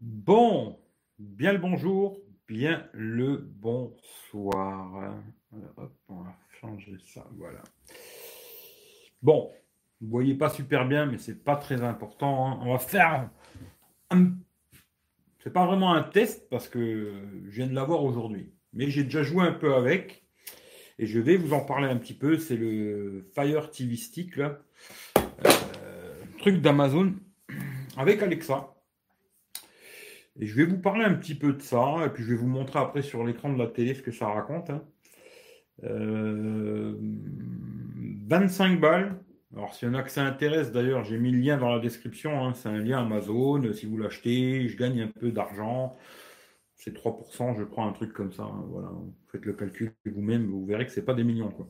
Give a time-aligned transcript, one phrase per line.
[0.00, 0.78] Bon,
[1.18, 5.14] bien le bonjour, bien le bonsoir.
[6.08, 7.62] On va changer ça, voilà.
[9.22, 9.50] Bon,
[10.02, 12.46] vous voyez pas super bien, mais c'est pas très important.
[12.46, 12.58] hein.
[12.62, 13.30] On va faire
[14.10, 14.32] un...
[15.38, 17.14] C'est pas vraiment un test parce que
[17.46, 18.52] je viens de l'avoir aujourd'hui.
[18.74, 20.24] Mais j'ai déjà joué un peu avec.
[20.98, 22.36] Et je vais vous en parler un petit peu.
[22.36, 24.58] C'est le Fire TV Stick, là.
[25.16, 27.14] Euh, truc d'Amazon
[27.96, 28.75] avec Alexa.
[30.40, 32.78] Je vais vous parler un petit peu de ça, et puis je vais vous montrer
[32.78, 34.70] après sur l'écran de la télé ce que ça raconte.
[34.70, 34.82] hein.
[35.84, 36.94] Euh,
[38.28, 39.18] 25 balles.
[39.54, 41.78] Alors, s'il y en a que ça intéresse, d'ailleurs, j'ai mis le lien dans la
[41.78, 42.44] description.
[42.44, 42.52] hein.
[42.54, 43.72] C'est un lien Amazon.
[43.72, 45.96] Si vous l'achetez, je gagne un peu d'argent.
[46.74, 48.42] C'est 3%, je crois, un truc comme ça.
[48.44, 48.64] hein.
[48.68, 48.90] Voilà.
[49.28, 51.50] Faites le calcul vous-même, vous verrez que c'est pas des millions.
[51.50, 51.68] Quoi.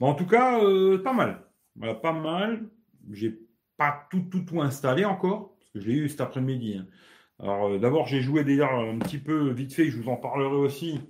[0.00, 1.42] En tout cas, euh, pas mal.
[1.74, 2.68] Voilà, pas mal.
[3.12, 3.38] J'ai
[3.76, 6.80] pas tout, tout, tout installé encore, parce que je l'ai eu cet après-midi.
[7.42, 10.54] Alors, euh, d'abord, j'ai joué d'ailleurs un petit peu vite fait, je vous en parlerai
[10.56, 11.00] aussi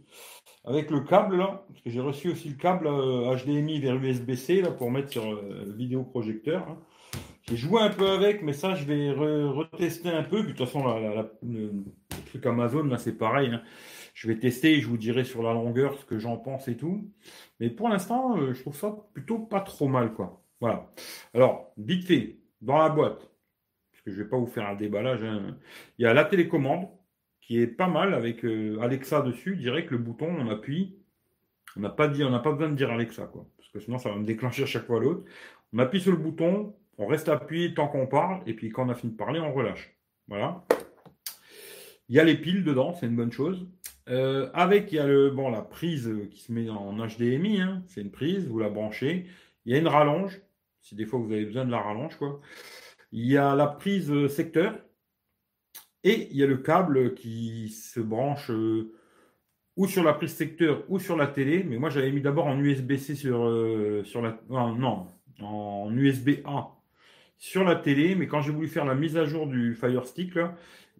[0.64, 4.90] avec le câble parce que j'ai reçu aussi le câble euh, HDMI vers USB-C pour
[4.90, 6.68] mettre sur euh, le vidéoprojecteur.
[6.68, 6.78] hein.
[7.48, 10.42] J'ai joué un peu avec, mais ça, je vais re- retester un peu.
[10.44, 11.72] Puis, de toute façon, la- le,
[12.26, 13.50] truc Amazon là, c'est pareil.
[13.54, 13.62] hein.
[14.14, 16.76] Je vais tester et je vous dirai sur la longueur ce que j'en pense et
[16.76, 17.10] tout.
[17.60, 20.42] Mais pour l'instant, euh, je trouve ça plutôt pas trop mal quoi.
[20.60, 20.90] Voilà.
[21.34, 23.30] Alors, vite fait, dans la boîte
[24.06, 25.22] je vais pas vous faire un déballage.
[25.24, 25.56] hein.
[25.98, 26.88] Il y a la télécommande
[27.40, 29.56] qui est pas mal avec euh, Alexa dessus.
[29.56, 30.96] Que le bouton, on appuie.
[31.76, 33.46] On n'a pas dit, on n'a pas besoin de dire Alexa, quoi.
[33.56, 35.24] Parce que sinon, ça va me déclencher à chaque fois l'autre.
[35.72, 38.88] On appuie sur le bouton, on reste appuyé tant qu'on parle, et puis quand on
[38.88, 39.94] a fini de parler, on relâche.
[40.28, 40.64] Voilà.
[42.08, 43.66] Il y a les piles dedans, c'est une bonne chose.
[44.08, 47.82] Euh, avec, il y a le, bon, la prise qui se met en HDMI, hein.
[47.88, 49.26] c'est une prise, vous la branchez.
[49.64, 50.40] Il y a une rallonge,
[50.80, 52.40] si des fois vous avez besoin de la rallonge, quoi.
[53.16, 54.78] Il y a la prise euh, secteur
[56.04, 58.92] et il y a le câble qui se branche euh,
[59.74, 61.64] ou sur la prise secteur ou sur la télé.
[61.64, 64.38] Mais moi, j'avais mis d'abord en USB-C sur, euh, sur la.
[64.50, 65.06] Non,
[65.40, 66.76] en USB-A
[67.38, 68.16] sur la télé.
[68.16, 70.34] Mais quand j'ai voulu faire la mise à jour du Fire Stick,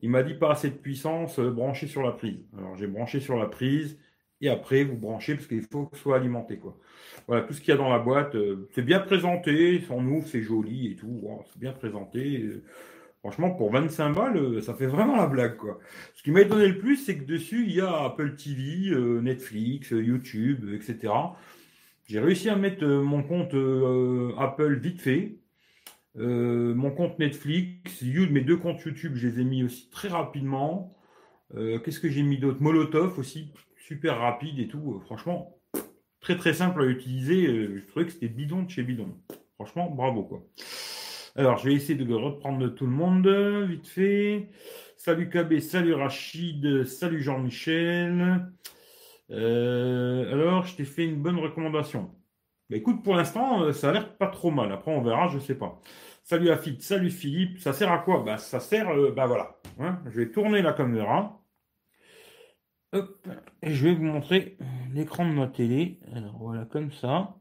[0.01, 2.49] il m'a dit pas assez de puissance, branché sur la prise.
[2.57, 3.99] Alors j'ai branché sur la prise
[4.41, 6.59] et après vous branchez parce qu'il faut que ce soit alimenté.
[6.59, 6.79] Quoi.
[7.27, 10.27] Voilà, tout ce qu'il y a dans la boîte, euh, c'est bien présenté, on ouvre,
[10.27, 12.45] c'est joli et tout, c'est bien présenté.
[13.21, 15.81] Franchement, pour 25 balles, euh, ça fait vraiment la blague, quoi.
[16.15, 19.21] Ce qui m'a étonné le plus, c'est que dessus, il y a Apple TV, euh,
[19.21, 21.13] Netflix, YouTube, etc.
[22.07, 23.55] J'ai réussi à mettre mon compte
[24.39, 25.39] Apple vite fait.
[26.15, 30.97] Mon compte Netflix, mes deux comptes YouTube, je les ai mis aussi très rapidement.
[31.53, 32.63] Qu'est-ce que j'ai mis d'autre?
[32.63, 33.51] Molotov aussi,
[33.87, 34.95] super rapide et tout.
[34.97, 35.59] Euh, franchement,
[36.21, 37.47] très très simple à utiliser.
[37.47, 39.15] Euh, je trouvais que c'était bidon de chez bidon.
[39.55, 40.43] Franchement, bravo, quoi.
[41.37, 43.29] Alors, je vais essayer de reprendre tout le monde,
[43.69, 44.49] vite fait.
[44.97, 48.47] Salut KB, salut Rachid, salut Jean-Michel.
[49.31, 52.11] Euh, alors, je t'ai fait une bonne recommandation.
[52.71, 54.73] Bah, écoute, pour l'instant, ça a l'air pas trop mal.
[54.73, 55.81] Après, on verra, je sais pas.
[56.25, 57.61] Salut Afid, salut Philippe.
[57.61, 58.25] Ça sert à quoi?
[58.25, 59.61] Bah, ça sert, euh, bah voilà.
[59.79, 61.41] Hein, je vais tourner la caméra.
[63.63, 64.57] Et je vais vous montrer
[64.93, 66.01] l'écran de ma télé.
[66.15, 67.37] Alors, voilà, comme ça.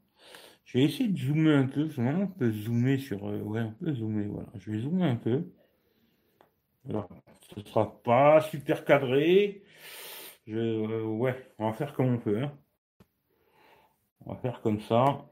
[0.66, 1.90] Je vais essayer de zoomer un peu.
[1.98, 3.28] on peut zoomer sur.
[3.28, 4.26] euh, ouais, on peut zoomer.
[4.28, 4.50] Voilà.
[4.56, 5.46] Je vais zoomer un peu.
[6.90, 7.10] Alors,
[7.56, 9.64] ce sera pas super cadré.
[10.48, 12.42] Je, euh, ouais, on va faire comme on peut.
[12.42, 12.52] hein.
[14.26, 15.26] On va faire comme ça.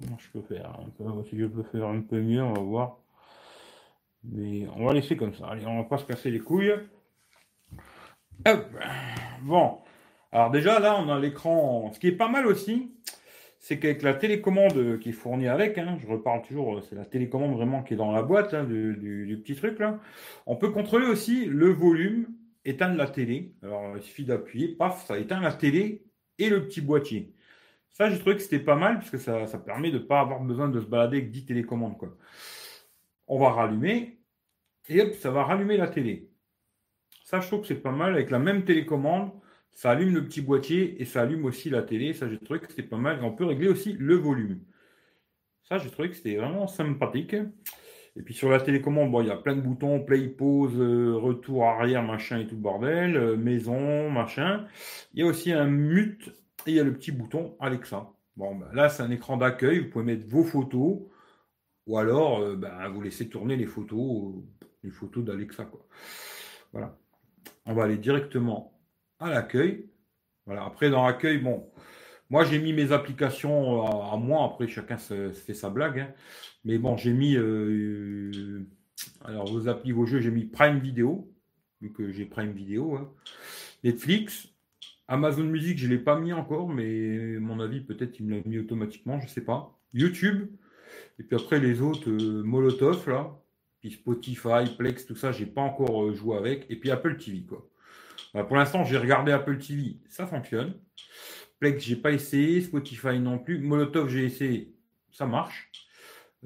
[0.00, 2.60] Comment je peux faire un peu, Si je peux faire un peu mieux, on va
[2.60, 2.98] voir.
[4.24, 5.48] Mais on va laisser comme ça.
[5.48, 6.74] Allez, on va pas se casser les couilles.
[9.42, 9.78] Bon.
[10.32, 11.90] Alors déjà, là, on a l'écran.
[11.92, 12.92] Ce qui est pas mal aussi,
[13.58, 17.54] c'est qu'avec la télécommande qui est fournie avec, hein, je reparle toujours, c'est la télécommande
[17.54, 19.98] vraiment qui est dans la boîte là, du, petit truc là,
[20.46, 22.28] on peut contrôler aussi le volume,
[22.64, 23.54] éteindre la télé.
[23.62, 26.04] Alors il suffit d'appuyer, paf, ça éteint la télé
[26.38, 27.34] et le petit boîtier.
[27.90, 30.20] Ça, j'ai trouvé que c'était pas mal parce que ça, ça permet de ne pas
[30.20, 31.98] avoir besoin de se balader avec 10 télécommandes.
[31.98, 32.16] Quoi.
[33.26, 34.20] On va rallumer
[34.88, 36.30] et hop, ça va rallumer la télé.
[37.28, 39.30] Ça, je trouve que c'est pas mal avec la même télécommande.
[39.70, 42.14] Ça allume le petit boîtier et ça allume aussi la télé.
[42.14, 43.18] Ça, j'ai trouvé que c'était pas mal.
[43.18, 44.60] Et on peut régler aussi le volume.
[45.62, 47.34] Ça, j'ai trouvé que c'était vraiment sympathique.
[48.16, 51.16] Et puis sur la télécommande, bon, il y a plein de boutons, play, pause, euh,
[51.16, 54.66] retour, arrière, machin et tout le bordel, euh, maison, machin.
[55.12, 56.28] Il y a aussi un mute
[56.66, 58.10] et il y a le petit bouton Alexa.
[58.36, 59.80] Bon, ben, là, c'est un écran d'accueil.
[59.80, 61.00] Vous pouvez mettre vos photos
[61.86, 64.32] ou alors euh, ben, vous laissez tourner les photos,
[64.82, 65.70] les photos d'Alexa.
[66.72, 66.96] Voilà.
[67.68, 68.80] On va aller directement
[69.20, 69.90] à l'accueil.
[70.46, 70.64] Voilà.
[70.64, 71.70] Après, dans l'accueil, bon,
[72.30, 74.46] moi j'ai mis mes applications à, à moi.
[74.46, 76.00] Après, chacun se, fait sa blague.
[76.00, 76.14] hein.
[76.64, 78.64] Mais bon, j'ai mis euh,
[79.24, 81.30] Alors, vos applis, vos jeux, j'ai mis Prime Video,
[81.82, 82.96] vu que j'ai Prime Video.
[82.96, 83.12] Hein.
[83.84, 84.48] Netflix,
[85.06, 88.42] Amazon Music, je ne l'ai pas mis encore, mais mon avis, peut-être il me l'a
[88.46, 89.78] mis automatiquement, je ne sais pas.
[89.92, 90.48] YouTube,
[91.18, 93.38] et puis après les autres, euh, Molotov, là,
[93.80, 96.66] puis Spotify, Plex, tout ça, j'ai pas encore euh, joué avec.
[96.70, 97.68] Et puis Apple TV, quoi.
[98.46, 100.74] pour l'instant, j'ai regardé Apple TV, ça fonctionne.
[101.60, 103.58] Plex, j'ai pas essayé, Spotify non plus.
[103.58, 104.74] Molotov, j'ai essayé,
[105.10, 105.70] ça marche.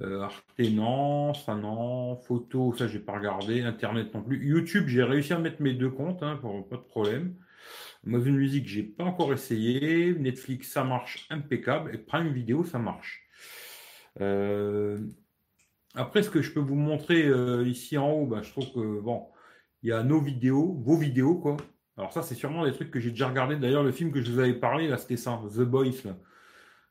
[0.01, 2.17] Euh, Arte, non, ça non.
[2.17, 3.63] Photo, ça, j'ai pas regardé.
[3.63, 4.45] Internet non plus.
[4.47, 6.41] YouTube, j'ai réussi à mettre mes deux comptes, hein,
[6.71, 7.35] pas de problème.
[8.07, 10.15] Amazon Music, j'ai pas encore essayé.
[10.15, 11.95] Netflix, ça marche impeccable.
[11.95, 13.27] Et Prime Video, ça marche.
[14.21, 14.99] Euh,
[15.95, 19.01] après, ce que je peux vous montrer euh, ici en haut, bah, je trouve que
[19.01, 19.27] bon,
[19.83, 21.57] il y a nos vidéos, vos vidéos, quoi.
[21.97, 23.57] Alors ça, c'est sûrement des trucs que j'ai déjà regardé.
[23.57, 25.91] D'ailleurs, le film que je vous avais parlé, là, c'était ça, The Boys,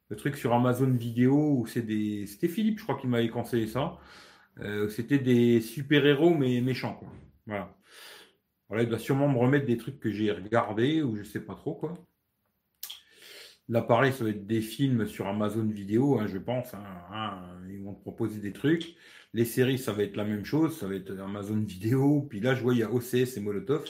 [0.10, 2.28] Le truc sur Amazon Vidéo, où c'est des.
[2.28, 3.98] C'était Philippe, je crois, qui m'avait conseillé ça.
[4.60, 7.10] Euh, c'était des super-héros, mais méchants, quoi.
[7.48, 7.76] Voilà.
[8.70, 11.56] Voilà, il doit sûrement me remettre des trucs que j'ai regardés, ou je sais pas
[11.56, 11.94] trop, quoi.
[13.70, 16.74] L'appareil, ça va être des films sur Amazon Vidéo, hein, je pense.
[16.74, 18.96] Hein, hein, ils vont te proposer des trucs.
[19.34, 20.78] Les séries, ça va être la même chose.
[20.78, 22.28] Ça va être Amazon Vidéo.
[22.30, 23.86] Puis là, je vois, il y a OCS et Molotov.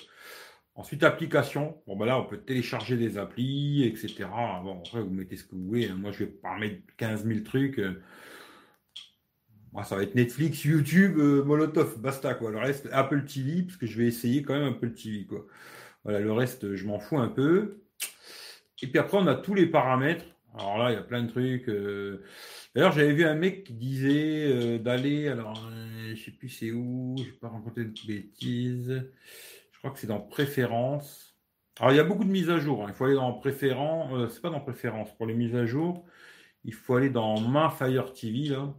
[0.75, 1.81] Ensuite, application.
[1.87, 4.25] Bon, ben là, on peut télécharger des applis, etc.
[4.63, 5.89] Bon, après, vous mettez ce que vous voulez.
[5.89, 7.81] Moi, je vais pas mettre 15 000 trucs.
[9.73, 12.51] Moi, ça va être Netflix, YouTube, euh, Molotov, basta, quoi.
[12.51, 15.45] Le reste, Apple TV, parce que je vais essayer quand même Apple TV, quoi.
[16.03, 17.80] Voilà, le reste, je m'en fous un peu.
[18.81, 20.25] Et puis après, on a tous les paramètres.
[20.53, 21.69] Alors là, il y a plein de trucs.
[21.69, 22.23] Euh.
[22.75, 25.27] D'ailleurs, j'avais vu un mec qui disait euh, d'aller.
[25.27, 27.15] Alors, euh, je sais plus c'est où.
[27.17, 29.09] Je vais pas raconter de bêtises.
[29.71, 31.37] Je crois que c'est dans Préférences.
[31.79, 32.83] Alors, il y a beaucoup de mises à jour.
[32.83, 32.87] Hein.
[32.89, 34.33] Il faut aller dans Préférences.
[34.33, 35.15] c'est pas dans Préférences.
[35.15, 36.05] Pour les mises à jour,
[36.65, 38.73] il faut aller dans Ma Fire TV là.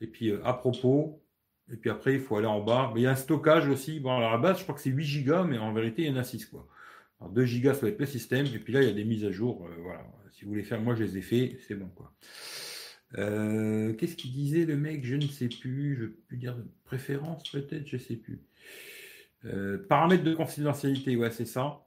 [0.00, 1.22] Et puis à propos.
[1.70, 2.90] Et puis après, il faut aller en bas.
[2.94, 4.00] Mais il y a un stockage aussi.
[4.00, 6.08] Bon, alors à la base, je crois que c'est 8 Go, mais en vérité, il
[6.08, 6.66] y en a 6 quoi.
[7.20, 8.46] Alors 2 gigas, ça va être le système.
[8.46, 9.66] Et puis là, il y a des mises à jour.
[9.66, 10.04] Euh, voilà.
[10.32, 11.58] Si vous voulez faire, moi, je les ai fait.
[11.66, 12.12] C'est bon, quoi.
[13.16, 15.04] Euh, qu'est-ce qu'il disait le mec?
[15.04, 15.96] Je ne sais plus.
[15.96, 18.40] Je peux dire de préférence, peut-être Je ne sais plus.
[19.44, 21.84] Euh, paramètres de confidentialité, ouais, c'est ça.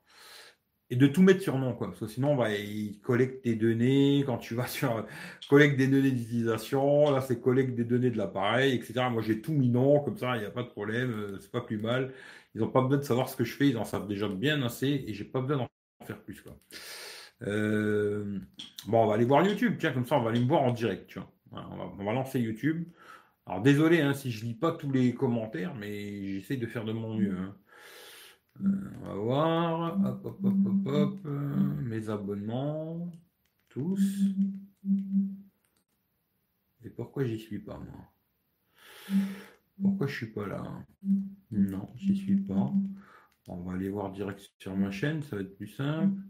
[0.89, 1.87] Et de tout mettre sur nom, quoi.
[1.87, 4.23] Parce que sinon, bah, il collecte des données.
[4.25, 5.05] Quand tu vas sur
[5.49, 9.05] collecte des données d'utilisation, là, c'est collecte des données de l'appareil, etc.
[9.09, 11.37] Moi, j'ai tout mis non, comme ça, il n'y a pas de problème.
[11.39, 12.11] C'est pas plus mal.
[12.53, 14.61] Ils n'ont pas besoin de savoir ce que je fais, ils en savent déjà bien
[14.63, 16.41] assez et j'ai pas besoin d'en faire plus.
[16.41, 16.57] Quoi.
[17.43, 18.39] Euh,
[18.87, 20.71] bon, on va aller voir YouTube, tiens, comme ça on va aller me voir en
[20.71, 21.07] direct.
[21.07, 21.31] Tu vois.
[21.97, 22.87] on, va, lancer YouTube.
[23.45, 26.93] Alors désolé hein, si je lis pas tous les commentaires, mais j'essaie de faire de
[26.93, 27.37] mon mieux.
[27.37, 27.55] Hein.
[28.63, 30.05] Euh, on va voir.
[30.05, 31.19] Hop, hop, hop, hop, hop.
[31.83, 33.11] mes abonnements.
[33.69, 34.01] Tous.
[36.83, 38.11] Et pourquoi j'y suis pas moi?
[39.81, 40.63] Pourquoi je suis pas là
[41.51, 42.71] Non, j'y suis pas.
[43.47, 46.21] On va aller voir direct sur ma chaîne, ça va être plus simple.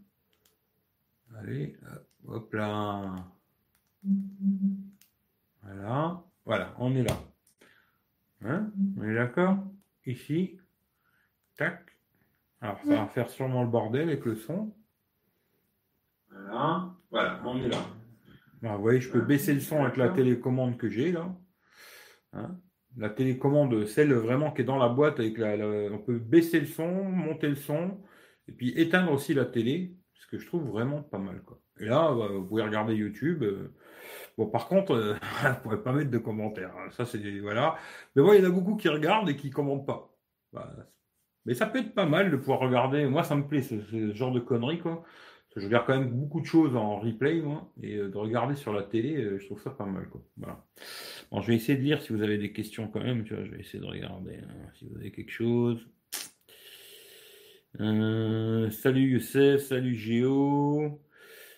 [1.37, 1.77] Allez,
[2.25, 3.15] hop là.
[5.61, 7.17] Voilà, voilà, on est là.
[8.43, 8.71] Hein?
[8.97, 9.57] On est d'accord?
[10.05, 10.57] Ici,
[11.55, 11.85] tac.
[12.59, 14.73] Alors, ça va faire sûrement le bordel avec le son.
[16.29, 17.83] Voilà, voilà, on est là.
[18.61, 21.35] vous voyez, je peux baisser le son avec la télécommande que j'ai là.
[22.33, 22.59] Hein?
[22.97, 25.55] La télécommande, celle vraiment qui est dans la boîte, avec la,
[25.91, 27.99] on peut baisser le son, monter le son,
[28.47, 31.41] et puis éteindre aussi la télé, ce que je trouve vraiment pas mal.
[31.43, 31.59] Quoi.
[31.79, 33.43] Et là, bah, vous pouvez regarder YouTube.
[33.43, 33.73] Euh,
[34.37, 35.13] bon, par contre, euh,
[35.43, 36.75] vous ne pourrez pas mettre de commentaires.
[36.77, 36.89] Hein.
[36.91, 37.75] Ça, c'est voilà.
[38.15, 40.13] Mais bon, il y en a beaucoup qui regardent et qui ne commentent pas.
[40.53, 40.69] Bah,
[41.45, 43.05] mais ça peut être pas mal de pouvoir regarder.
[43.07, 45.03] Moi, ça me plaît, ce, ce genre de conneries, quoi.
[45.57, 48.71] Je regarde quand même beaucoup de choses en replay, moi, et euh, de regarder sur
[48.73, 50.21] la télé, je trouve ça pas mal, quoi.
[51.31, 53.25] Bon, je vais essayer de lire si vous avez des questions quand même.
[53.25, 55.85] Je vais essayer de regarder hein, si vous avez quelque chose.
[57.79, 61.01] Euh, salut Youssef, salut Géo,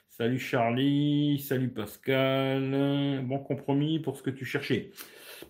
[0.10, 3.22] salut Charlie, salut Pascal.
[3.26, 4.92] Bon compromis pour ce que tu cherchais.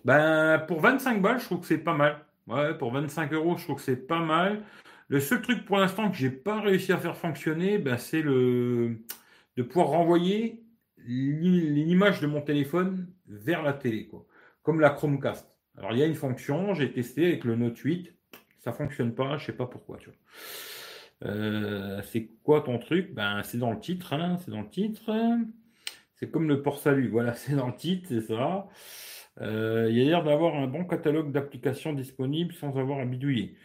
[0.06, 2.24] Ben, pour 25 balles, je trouve que c'est pas mal.
[2.46, 4.62] Ouais, pour 25 euros, je trouve que c'est pas mal.
[5.08, 8.96] Le seul truc pour l'instant que j'ai pas réussi à faire fonctionner, ben, c'est de
[9.62, 10.64] pouvoir renvoyer
[11.06, 14.10] l'image de mon téléphone vers la télé,
[14.62, 15.46] comme la Chromecast.
[15.76, 18.14] Alors il y a une fonction, j'ai testé avec le Note 8,
[18.60, 19.98] ça fonctionne pas, je sais pas pourquoi.
[21.24, 23.12] Euh, c'est quoi ton truc?
[23.12, 25.12] Ben c'est dans le titre, hein, c'est dans le titre.
[26.16, 28.68] C'est comme le port salut, voilà, c'est dans le titre, c'est ça.
[29.40, 33.56] Euh, il y a l'air d'avoir un bon catalogue d'applications disponibles sans avoir à bidouiller.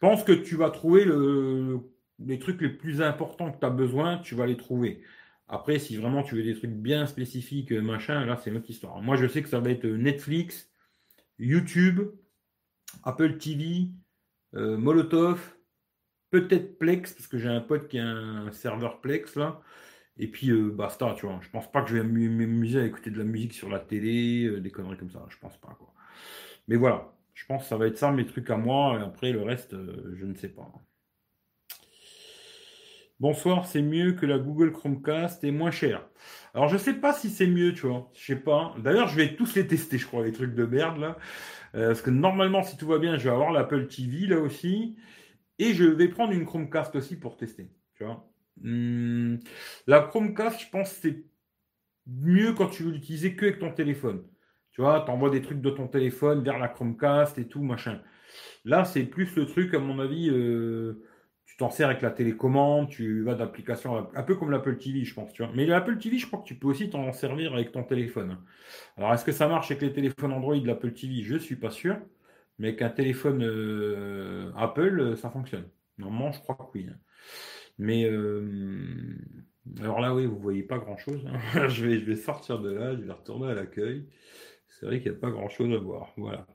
[0.00, 1.80] Pense que tu vas trouver le,
[2.18, 5.02] les trucs les plus importants que tu as besoin, tu vas les trouver.
[5.48, 9.02] Après, si vraiment tu veux des trucs bien spécifiques, machin, là, c'est notre histoire.
[9.02, 10.70] Moi, je sais que ça va être Netflix,
[11.38, 12.00] YouTube,
[13.04, 13.90] Apple TV,
[14.54, 15.56] euh, Molotov,
[16.30, 19.60] peut-être Plex, parce que j'ai un pote qui a un serveur Plex là.
[20.18, 21.40] Et puis euh, basta, tu vois.
[21.42, 24.44] Je pense pas que je vais m'amuser à écouter de la musique sur la télé,
[24.46, 25.24] euh, des conneries comme ça.
[25.30, 25.92] Je pense pas quoi.
[26.68, 28.98] Mais voilà, je pense que ça va être ça mes trucs à moi.
[28.98, 29.74] Et après le reste,
[30.14, 30.72] je ne sais pas.
[33.20, 36.08] Bonsoir, c'est mieux que la Google Chromecast et moins cher.
[36.54, 38.10] Alors je sais pas si c'est mieux, tu vois.
[38.14, 38.74] Je sais pas.
[38.78, 41.18] D'ailleurs, je vais tous les tester, je crois, les trucs de merde là.
[41.74, 44.96] Euh, parce que normalement, si tout va bien, je vais avoir l'Apple TV là aussi.
[45.58, 47.70] Et je vais prendre une Chromecast aussi pour tester.
[47.94, 48.26] Tu vois.
[48.62, 49.36] Hmm,
[49.86, 51.24] la Chromecast, je pense c'est
[52.06, 54.24] mieux quand tu veux l'utiliser que avec ton téléphone.
[54.72, 58.00] Tu vois, tu envoies des trucs de ton téléphone vers la Chromecast et tout, machin.
[58.64, 61.02] Là, c'est plus le truc, à mon avis, euh,
[61.44, 65.14] tu t'en sers avec la télécommande, tu vas d'application, un peu comme l'Apple TV, je
[65.14, 65.32] pense.
[65.32, 65.50] Tu vois.
[65.54, 68.38] Mais l'Apple TV, je crois que tu peux aussi t'en servir avec ton téléphone.
[68.96, 71.56] Alors, est-ce que ça marche avec les téléphones Android de l'Apple TV Je ne suis
[71.56, 71.96] pas sûr.
[72.58, 75.66] Mais avec un téléphone euh, Apple, ça fonctionne.
[75.96, 76.86] Normalement, je crois que oui.
[76.90, 76.96] Hein.
[77.78, 79.16] Mais euh,
[79.80, 81.26] alors là, oui, vous ne voyez pas grand-chose.
[81.26, 81.68] Hein.
[81.68, 84.06] je, vais, je vais sortir de là, je vais retourner à l'accueil.
[84.80, 86.14] C'est vrai qu'il n'y a pas grand-chose à voir.
[86.16, 86.46] Voilà.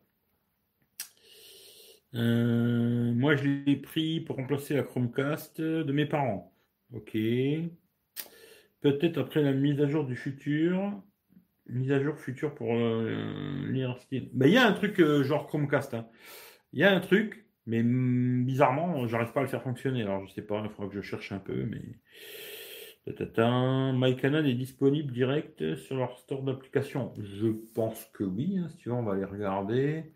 [2.15, 6.51] Euh, moi, je l'ai pris pour remplacer la Chromecast de mes parents.
[6.91, 7.15] Ok.
[8.81, 11.03] Peut-être après la mise à jour du futur.
[11.67, 13.15] Mise à jour future pour euh,
[13.71, 15.93] ce ben, Il y a un truc euh, genre Chromecast.
[15.93, 16.07] Hein.
[16.73, 20.01] Il y a un truc, mais bizarrement, j'arrive pas à le faire fonctionner.
[20.01, 21.81] Alors, je sais pas, il faudra que je cherche un peu, mais.
[23.07, 27.13] MyCanal est disponible direct sur leur store d'application.
[27.19, 28.57] Je pense que oui.
[28.57, 30.11] Hein, si tu veux, on va aller regarder.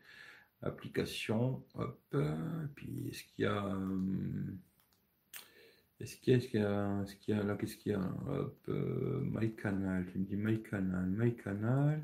[0.61, 2.15] Application, hop.
[2.75, 3.65] Puis est-ce qu'il y a.
[3.65, 4.57] Euh,
[5.99, 7.91] est-ce qu'il y a, est-ce qu'il y a, est-ce qu'il y a, là, qu'est-ce qu'il
[7.91, 8.01] y a?
[8.27, 12.01] Hop, euh, MyCanal, tu me dis MyCanal, MyCanal.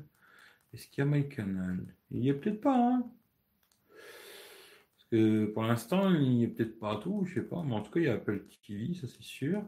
[0.72, 1.84] Est-ce qu'il y a MyCanal?
[2.10, 3.10] Il n'y a peut-être pas, hein
[3.88, 7.80] Parce que pour l'instant, il n'y a peut-être pas tout, je sais pas, mais en
[7.82, 9.64] tout cas, il y a Apple TV, ça c'est sûr.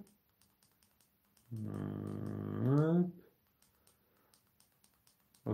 [1.54, 3.02] Euh,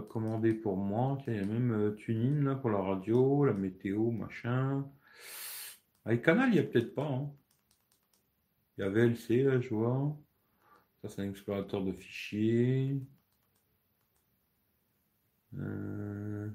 [0.09, 1.19] commandé pour moi.
[1.27, 4.89] il y a même euh, là, pour la radio, la météo, machin.
[6.05, 7.07] Avec Canal, il n'y a peut-être pas.
[7.07, 7.31] Hein.
[8.77, 10.17] Il y a VLC, là, je vois.
[11.03, 13.01] Ça, c'est un explorateur de fichiers.
[15.59, 16.51] Euh...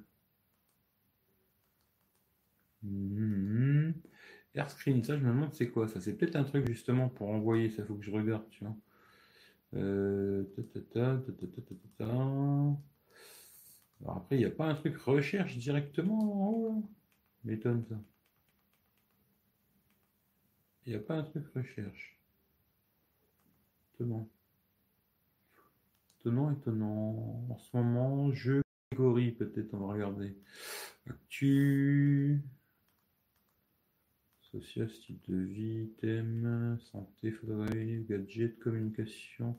[2.84, 3.91] Hmm.
[4.55, 6.01] Airscreen, ça, je me demande c'est quoi ça?
[6.01, 8.75] C'est peut-être un truc justement pour envoyer, ça faut que je regarde, tu vois.
[9.75, 10.43] Euh...
[14.01, 16.89] Alors après, il n'y a pas un truc recherche directement en haut
[17.43, 17.95] M'étonne ça.
[20.85, 22.19] Il n'y a pas un truc recherche.
[23.93, 24.29] Étonnant.
[26.19, 27.45] Étonnant, étonnant.
[27.49, 30.35] En ce moment, jeu catégorie, peut-être, on va regarder.
[31.09, 32.41] Actu.
[34.51, 39.55] Social, style de vie, thème, santé, photographie, gadget, communication.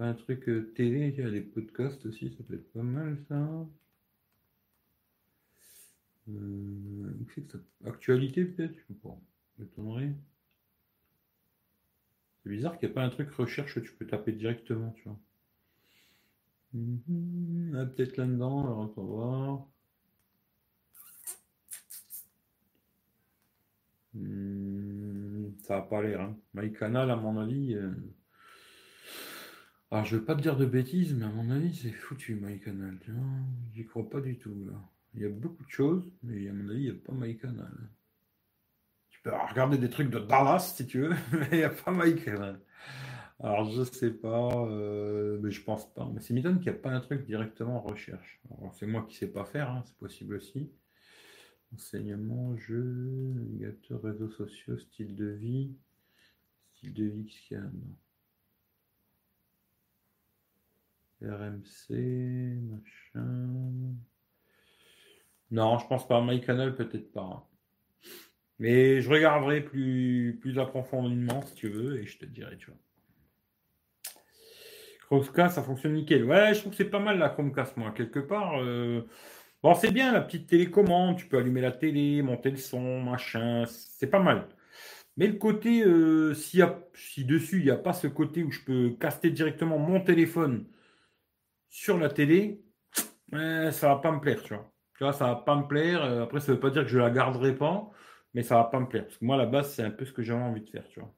[0.00, 3.18] Un truc euh, télé, il y a les podcasts aussi, ça peut être pas mal
[3.28, 3.66] ça.
[6.28, 7.12] Euh,
[7.86, 9.18] actualité peut-être, je sais pas.
[12.42, 15.04] C'est bizarre qu'il n'y ait pas un truc recherche que tu peux taper directement, tu
[15.04, 15.18] vois.
[16.72, 17.74] Mhm.
[17.76, 19.68] Ah, peut-être là-dedans, alors on va voir.
[24.18, 26.20] Hmm, ça n'a pas l'air.
[26.20, 26.36] Hein.
[26.54, 27.74] MyCanal, à mon avis.
[27.74, 27.90] Euh,
[29.90, 32.34] alors, je ne veux pas te dire de bêtises, mais à mon avis, c'est foutu,
[32.34, 32.98] MyCanal.
[33.74, 34.54] J'y crois pas du tout.
[35.14, 37.72] Il y a beaucoup de choses, mais à mon avis, il n'y a pas MyCanal.
[39.10, 41.92] Tu peux regarder des trucs de Dallas, si tu veux, mais il n'y a pas
[41.92, 42.60] MyCanal.
[43.40, 46.10] Alors, je sais pas, euh, mais je pense pas.
[46.12, 48.40] Mais c'est m'étonne qu'il n'y a pas un truc directement en recherche.
[48.72, 50.70] C'est moi qui ne sais pas faire, hein, c'est possible aussi.
[51.74, 55.70] Enseignement, jeu, navigateur, réseaux sociaux, style de vie.
[56.76, 57.60] Style de vie, a
[61.20, 63.96] RMC, machin.
[65.50, 66.20] Non, je pense pas.
[66.22, 67.22] MyCanal, peut-être pas.
[67.22, 67.42] Hein.
[68.58, 72.78] Mais je regarderai plus, plus approfondément si tu veux et je te dirai, tu vois.
[75.06, 76.24] Chromecast, ça fonctionne nickel.
[76.24, 78.60] Ouais, je trouve que c'est pas mal la Chromecast, moi, quelque part.
[78.60, 79.02] Euh,
[79.62, 81.16] bon, c'est bien la petite télécommande.
[81.18, 83.64] Tu peux allumer la télé, monter le son, machin.
[83.66, 84.48] C'est pas mal.
[85.16, 86.62] Mais le côté, euh, si,
[87.24, 90.66] dessus, il n'y a pas ce côté où je peux caster directement mon téléphone
[91.70, 92.62] sur la télé,
[93.32, 94.72] ça ça va pas me plaire, tu vois.
[94.96, 96.02] Tu vois, ça va pas me plaire.
[96.04, 97.90] Euh, après, ça veut pas dire que je la garderai pas,
[98.34, 99.04] mais ça va pas me plaire.
[99.06, 100.88] Parce que moi, à la base, c'est un peu ce que j'avais envie de faire,
[100.88, 101.14] tu vois.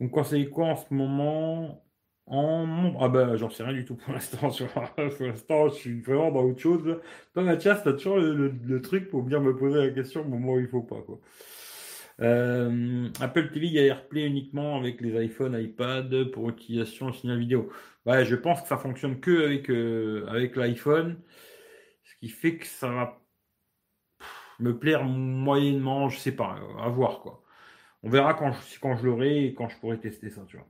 [0.00, 1.84] Donc, conseillez quoi en ce moment?
[2.30, 2.96] En...
[3.00, 4.50] Ah ben, j'en sais rien du tout pour l'instant.
[5.16, 7.00] pour l'instant, je suis vraiment dans autre chose.
[7.34, 10.60] Toi, Mathias, t'as toujours le, truc pour bien me poser la question au moment où
[10.60, 11.20] il faut pas, quoi.
[12.20, 17.38] Euh, Apple TV, il y a AirPlay uniquement avec les iPhones, iPad pour utilisation signal
[17.38, 17.70] vidéo.
[18.06, 21.20] Ouais, je pense que ça fonctionne que avec, euh, avec l'iPhone,
[22.04, 23.20] ce qui fait que ça va
[24.58, 27.42] me plaire moyennement, je sais pas, à voir quoi.
[28.02, 30.68] On verra quand je, quand je l'aurai et quand je pourrai tester ça, tu vois.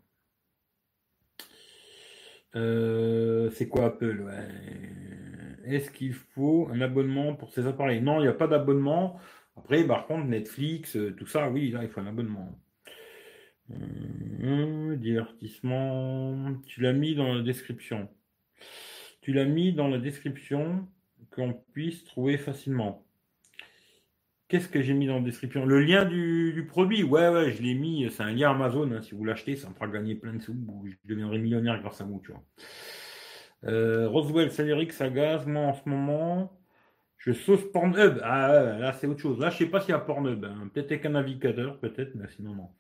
[2.57, 4.27] Euh, c'est quoi Apple
[5.65, 8.01] Est-ce qu'il faut un abonnement pour ces appareils?
[8.01, 9.19] Non, il n'y a pas d'abonnement.
[9.57, 12.59] Après, par contre, Netflix, euh, tout ça, oui, là, il faut un abonnement.
[13.71, 16.55] Euh, divertissement.
[16.67, 18.09] Tu l'as mis dans la description.
[19.21, 20.89] Tu l'as mis dans la description
[21.31, 23.05] qu'on puisse trouver facilement.
[24.49, 25.67] Qu'est-ce que j'ai mis dans la description?
[25.67, 28.11] Le lien du, produit, ouais, ouais, je l'ai mis.
[28.11, 28.91] C'est un lien Amazon.
[28.93, 30.57] Hein, si vous l'achetez, ça me fera gagner plein de sous.
[30.87, 32.43] Je deviendrai millionnaire grâce à vous, tu vois.
[33.65, 36.59] Euh, Roswell, Saléric, Sagaz, moi en ce moment,
[37.19, 38.21] je sauce Pornhub.
[38.23, 39.39] Ah, là, c'est autre chose.
[39.39, 40.43] Là, je sais pas s'il y a Pornhub.
[40.45, 40.71] Hein.
[40.73, 42.71] Peut-être avec un navigateur, peut-être, mais sinon, non.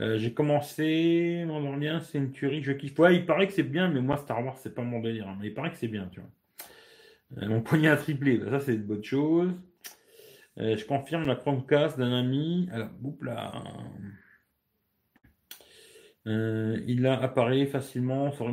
[0.00, 2.98] Euh, j'ai commencé, mon lien, c'est une tuerie, je kiffe.
[2.98, 5.28] Ouais, il paraît que c'est bien, mais moi, Star Wars, c'est pas mon délire.
[5.28, 5.38] Hein.
[5.40, 7.42] Mais il paraît que c'est bien, tu vois.
[7.42, 9.52] Euh, mon poignet à tripler, bah, ça, c'est une bonne chose.
[10.58, 12.68] Euh, je confirme la Chromecast d'un ami.
[12.72, 12.90] Alors,
[13.22, 13.52] là.
[16.26, 18.50] Euh, il a appareil facilement sur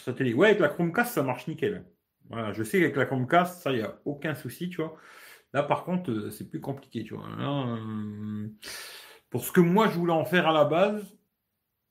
[0.00, 0.34] sa télé.
[0.34, 1.84] Ouais, avec la Chromecast, ça marche nickel.
[2.28, 4.96] Voilà, je sais qu'avec la Chromecast, ça, il n'y a aucun souci, tu vois.
[5.52, 7.28] Là, par contre, euh, c'est plus compliqué, tu vois.
[9.30, 11.16] pour ce que moi, je voulais en faire à la base,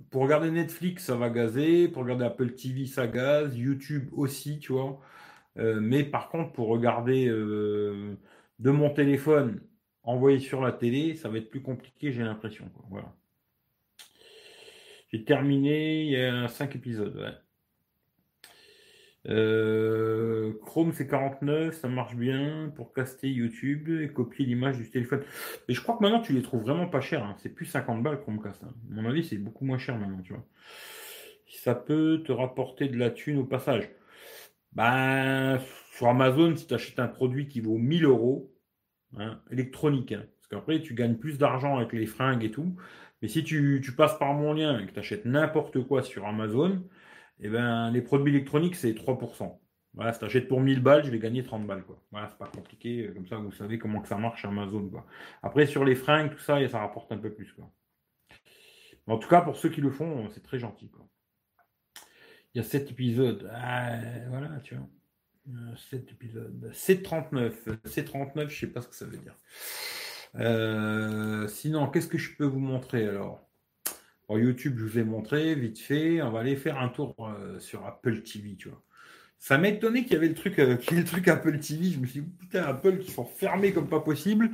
[0.09, 1.87] pour regarder Netflix, ça va gazer.
[1.87, 3.55] Pour regarder Apple TV, ça gaze.
[3.55, 4.99] YouTube aussi, tu vois.
[5.55, 7.29] mais par contre, pour regarder
[8.63, 9.61] de mon téléphone
[10.03, 12.71] envoyé sur la télé, ça va être plus compliqué, j'ai l'impression.
[12.89, 13.13] Voilà.
[15.11, 17.37] J'ai terminé, il y a 5 épisodes.
[19.29, 25.23] Euh, Chrome c'est 49, ça marche bien pour caster YouTube et copier l'image du téléphone.
[25.67, 27.23] Mais je crois que maintenant tu les trouves vraiment pas chers.
[27.23, 27.35] Hein.
[27.39, 28.63] C'est plus 50 balles Chromecast.
[28.63, 28.73] Hein.
[28.91, 30.33] À mon avis, c'est beaucoup moins cher maintenant, tu.
[31.47, 33.89] Ça peut te rapporter de la thune au passage.
[34.71, 35.59] Ben,
[35.91, 38.52] sur Amazon, si tu achètes un produit qui vaut 1000 euros,
[39.17, 42.75] hein, électronique, hein, parce qu'après, tu gagnes plus d'argent avec les fringues et tout.
[43.21, 46.83] Mais si tu, passes par mon lien et que tu achètes n'importe quoi sur Amazon,
[47.39, 49.57] eh ben, les produits électroniques, c'est 3%.
[49.93, 51.83] Voilà, si tu achètes pour 1000 balles, je vais gagner 30 balles.
[51.83, 52.01] Quoi.
[52.11, 53.11] Voilà, c'est pas compliqué.
[53.13, 54.89] Comme ça, vous savez comment que ça marche Amazon.
[54.89, 55.05] Quoi.
[55.41, 57.53] Après, sur les fringues, tout ça, ça rapporte un peu plus.
[57.53, 57.71] Quoi.
[59.07, 60.89] En tout cas, pour ceux qui le font, c'est très gentil.
[60.89, 61.07] Quoi.
[62.53, 63.49] Il y a 7 épisodes.
[63.53, 63.99] Ah,
[64.29, 64.87] voilà, tu vois.
[65.89, 66.71] 7 épisodes.
[66.73, 67.51] C39.
[67.85, 69.35] C39, je sais pas ce que ça veut dire.
[70.35, 73.39] Euh, sinon, qu'est-ce que je peux vous montrer alors?
[74.29, 76.19] YouTube, je vous ai montré vite fait.
[76.23, 78.81] On va aller faire un tour euh, sur Apple TV, tu vois.
[79.37, 81.59] Ça m'a étonné qu'il y avait le truc, euh, qu'il y ait le truc Apple
[81.59, 81.91] TV.
[81.91, 84.49] Je me suis dit, putain, Apple qui sont fermés comme pas possible.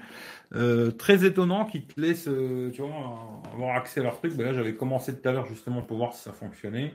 [0.97, 2.27] très étonnant qu'ils te laissent,
[2.73, 4.35] tu avoir accès à leur truc.
[4.35, 6.93] Ben là, j'avais commencé tout à l'heure justement pour voir si ça fonctionnait.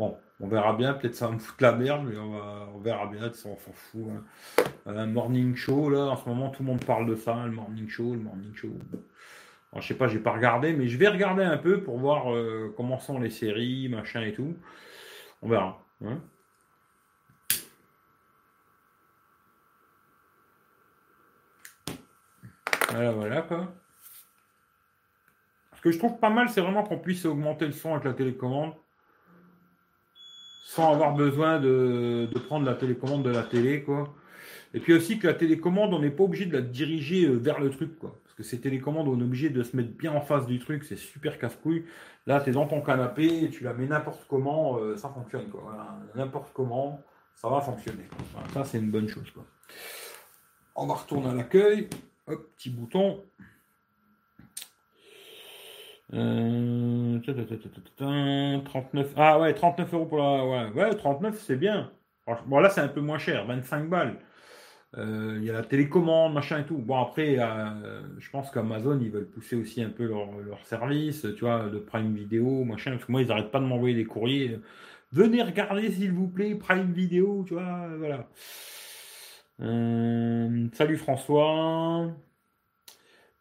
[0.00, 3.28] Bon, on verra bien, peut-être ça va me foutre la merde, mais on, verra bien,
[3.28, 4.06] on s'en fout.
[4.10, 4.64] Hein.
[4.86, 7.86] Un morning show, là, en ce moment, tout le monde parle de ça, le morning
[7.86, 8.70] show, le morning show.
[9.74, 12.34] Je je sais pas, j'ai pas regardé, mais je vais regarder un peu pour voir
[12.34, 14.56] euh, comment sont les séries, machin et tout.
[15.42, 15.78] On verra.
[16.02, 16.18] Hein.
[22.88, 23.70] Voilà, voilà quoi.
[25.76, 28.14] Ce que je trouve pas mal, c'est vraiment qu'on puisse augmenter le son avec la
[28.14, 28.72] télécommande
[30.70, 34.14] sans avoir besoin de, prendre la télécommande de la télé, quoi.
[34.72, 37.58] Et puis aussi que la télécommande, on n'est pas obligé de la diriger euh, vers
[37.58, 38.16] le truc, quoi.
[38.22, 40.84] Parce que ces télécommandes, on est obligé de se mettre bien en face du truc,
[40.84, 41.86] c'est super casse-couille.
[42.28, 45.98] Là, tu es dans ton canapé, tu la mets n'importe comment, euh, ça fonctionne, quoi.
[46.14, 47.02] N'importe comment,
[47.34, 48.04] ça va fonctionner.
[48.54, 49.44] ça, c'est une bonne chose, quoi.
[50.76, 51.88] On va retourner à l'accueil.
[52.28, 53.24] Hop, petit bouton.
[58.64, 59.12] 39.
[59.16, 60.44] Ah ouais, 39 euros pour la.
[60.44, 61.90] Ouais, ouais 39, c'est bien.
[62.46, 64.18] Bon, là, c'est un peu moins cher, 25 balles.
[64.98, 66.78] Euh, il y a la télécommande, machin et tout.
[66.78, 70.28] Bon, après, euh, je pense qu'Amazon, ils veulent pousser aussi un peu leur,
[70.64, 72.92] service, tu vois, de Prime Video, machin.
[72.92, 74.58] Parce que moi, ils n'arrêtent pas de m'envoyer des courriers.
[75.12, 78.28] Venez regarder, s'il vous plaît, Prime Video, tu vois, voilà.
[79.60, 82.10] Euh, salut François.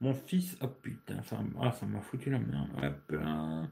[0.02, 3.70] Mon fils, oh putain, ça ah, m'a foutu la main.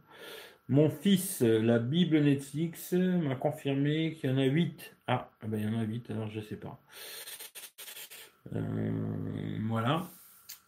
[0.67, 4.97] Mon fils, la Bible Netflix m'a confirmé qu'il y en a 8.
[5.07, 6.81] Ah, ah, ben il y en a 8, alors je sais pas.
[8.53, 8.91] Euh,
[9.67, 10.09] voilà.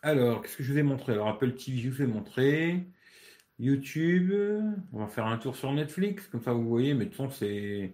[0.02, 2.88] Alors, qu'est-ce que je vous ai montré Alors, Apple TV, je vous ai montré.
[3.60, 4.34] YouTube,
[4.94, 7.94] on va faire un tour sur Netflix, comme ça vous voyez, mais de toute c'est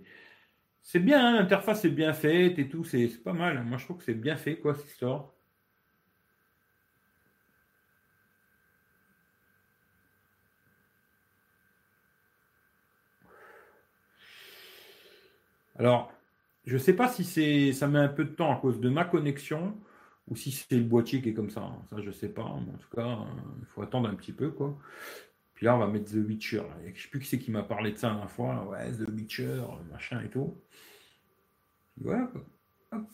[0.81, 3.63] c'est bien, hein, l'interface est bien faite et tout, c'est pas mal.
[3.65, 5.34] Moi je trouve que c'est bien fait quoi cette histoire.
[15.77, 16.11] Alors,
[16.65, 18.89] je ne sais pas si c'est ça met un peu de temps à cause de
[18.89, 19.75] ma connexion
[20.27, 21.61] ou si c'est le boîtier qui est comme ça.
[21.61, 21.81] Hein.
[21.89, 22.43] Ça, je ne sais pas.
[22.43, 23.25] en tout cas, euh,
[23.59, 24.49] il faut attendre un petit peu.
[24.51, 24.77] quoi.
[25.53, 26.63] Puis là, on va mettre The Witcher.
[26.83, 28.67] Je ne sais plus qui c'est qui m'a parlé de ça la fois.
[28.67, 30.57] Ouais, The Witcher, machin et tout.
[31.97, 32.31] voilà.
[32.91, 33.07] Hop.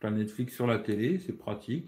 [0.00, 1.86] Plein Netflix sur la télé, c'est pratique.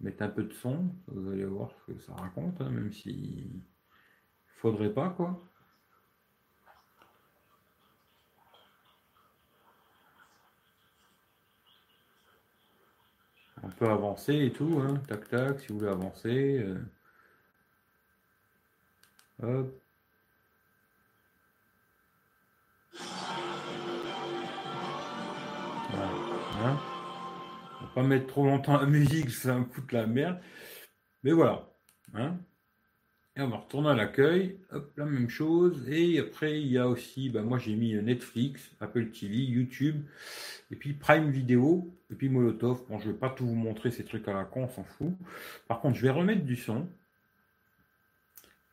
[0.00, 3.62] Mettre un peu de son, vous allez voir ce que ça raconte, hein, même si
[4.56, 5.40] faudrait pas, quoi.
[13.62, 15.00] On peut avancer et tout, hein.
[15.08, 16.58] tac tac, si vous voulez avancer.
[16.58, 16.78] Euh.
[19.42, 19.82] Hop.
[25.90, 26.10] Voilà.
[26.64, 26.78] Hein.
[27.80, 30.40] On va pas mettre trop longtemps la musique, ça me coûte la merde.
[31.22, 31.68] Mais voilà.
[32.14, 32.38] Hein.
[33.34, 35.88] Et on va retourner à l'accueil, hop, la même chose.
[35.88, 40.04] Et après, il y a aussi, bah, moi j'ai mis Netflix, Apple TV, YouTube,
[40.70, 42.82] et puis Prime Video, et puis Molotov.
[42.90, 45.14] Bon, je vais pas tout vous montrer ces trucs à la con, on s'en fout.
[45.66, 46.86] Par contre, je vais remettre du son.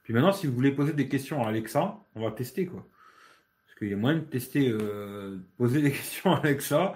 [0.04, 2.86] Puis maintenant, si vous voulez poser des questions à Alexa, on va tester quoi.
[3.66, 6.96] Parce qu'il y a moyen de tester, euh, poser des questions à Alexa.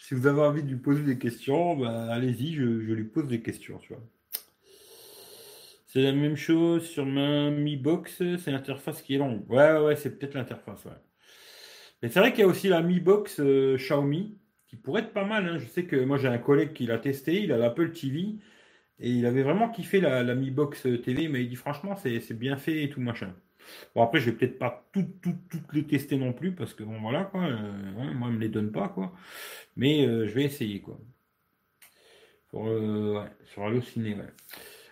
[0.00, 3.28] Si vous avez envie de lui poser des questions, bah, allez-y, je, je lui pose
[3.28, 4.02] des questions, tu vois.
[5.94, 9.48] C'est la même chose sur ma Mi Box, c'est l'interface qui est longue.
[9.48, 10.90] Ouais, ouais, c'est peut-être l'interface, ouais.
[12.02, 15.12] Mais c'est vrai qu'il y a aussi la Mi Box euh, Xiaomi qui pourrait être
[15.12, 15.48] pas mal.
[15.48, 15.58] Hein.
[15.58, 18.38] Je sais que moi j'ai un collègue qui l'a testé, il a l'Apple TV
[18.98, 22.56] et il avait vraiment kiffé la, Mi Box TV, mais il dit franchement c'est bien
[22.56, 23.32] fait et tout machin.
[23.94, 27.22] Bon après je vais peut-être pas toutes les tester non plus parce que bon voilà
[27.24, 29.12] quoi, euh, moi je me les donne pas quoi.
[29.76, 30.98] Mais euh, je vais essayer quoi.
[32.50, 34.32] Sur, ouais, sur Allociné, ouais.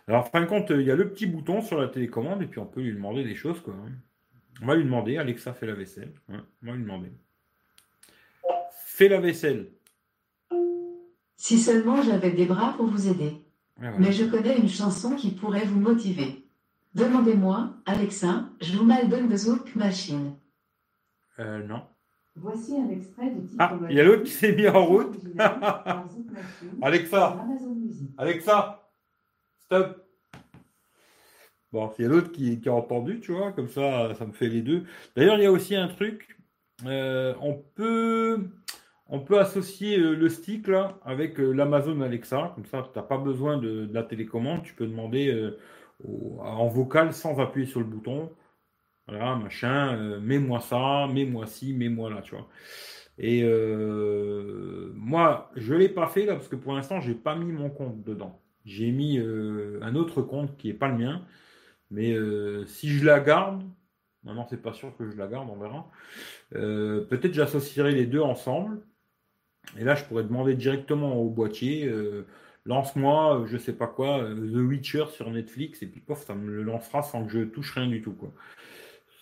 [0.09, 2.47] Alors, en fin de compte, il y a le petit bouton sur la télécommande et
[2.47, 3.61] puis on peut lui demander des choses.
[3.61, 3.75] Quoi.
[4.61, 6.13] On va lui demander, Alexa fait la vaisselle.
[6.29, 7.13] on va lui demander.
[8.85, 9.69] Fais la vaisselle.
[11.37, 13.33] Si seulement j'avais des bras pour vous aider.
[13.99, 16.47] Mais je connais une chanson qui pourrait vous motiver.
[16.95, 20.35] Demandez-moi, Alexa, je vous mal donne de Zouk Machine.
[21.39, 21.83] Euh, non.
[22.37, 23.57] Voici un extrait du titre.
[23.59, 25.17] Ah, il y a l'autre qui s'est mis en route.
[26.83, 27.45] Alexa.
[28.19, 28.82] Alexa.
[31.73, 34.85] Bon, a l'autre qui, a entendu, tu vois, comme ça, ça me fait les deux.
[35.17, 36.37] D'ailleurs, il y a aussi un truc,
[36.87, 38.51] euh, on peut,
[39.39, 43.57] associer euh, le stick là avec euh, l'Amazon Alexa, comme ça, tu n'as pas besoin
[43.57, 45.53] de, la télécommande, tu peux demander
[46.05, 48.31] en vocal sans appuyer sur le bouton.
[49.09, 52.49] Voilà, machin, mets-moi ça, mets-moi ci, mets-moi là, tu vois.
[53.19, 53.43] Et
[54.95, 57.71] moi, je ne l'ai pas fait là parce que pour l'instant, j'ai pas mis mon
[57.71, 58.42] compte dedans.
[58.65, 61.23] J'ai mis euh, un autre compte qui n'est pas le mien.
[61.91, 63.63] Mais euh, si je la garde,
[64.25, 65.91] maintenant c'est pas sûr que je la garde, on verra.
[66.55, 68.81] Euh, peut-être j'associerai les deux ensemble.
[69.79, 71.91] Et là, je pourrais demander directement au boîtier,
[72.65, 76.63] lance-moi, je sais pas quoi, The Witcher sur Netflix, et puis pof, ça me le
[76.65, 78.33] lancera sans que je touche rien du tout, quoi.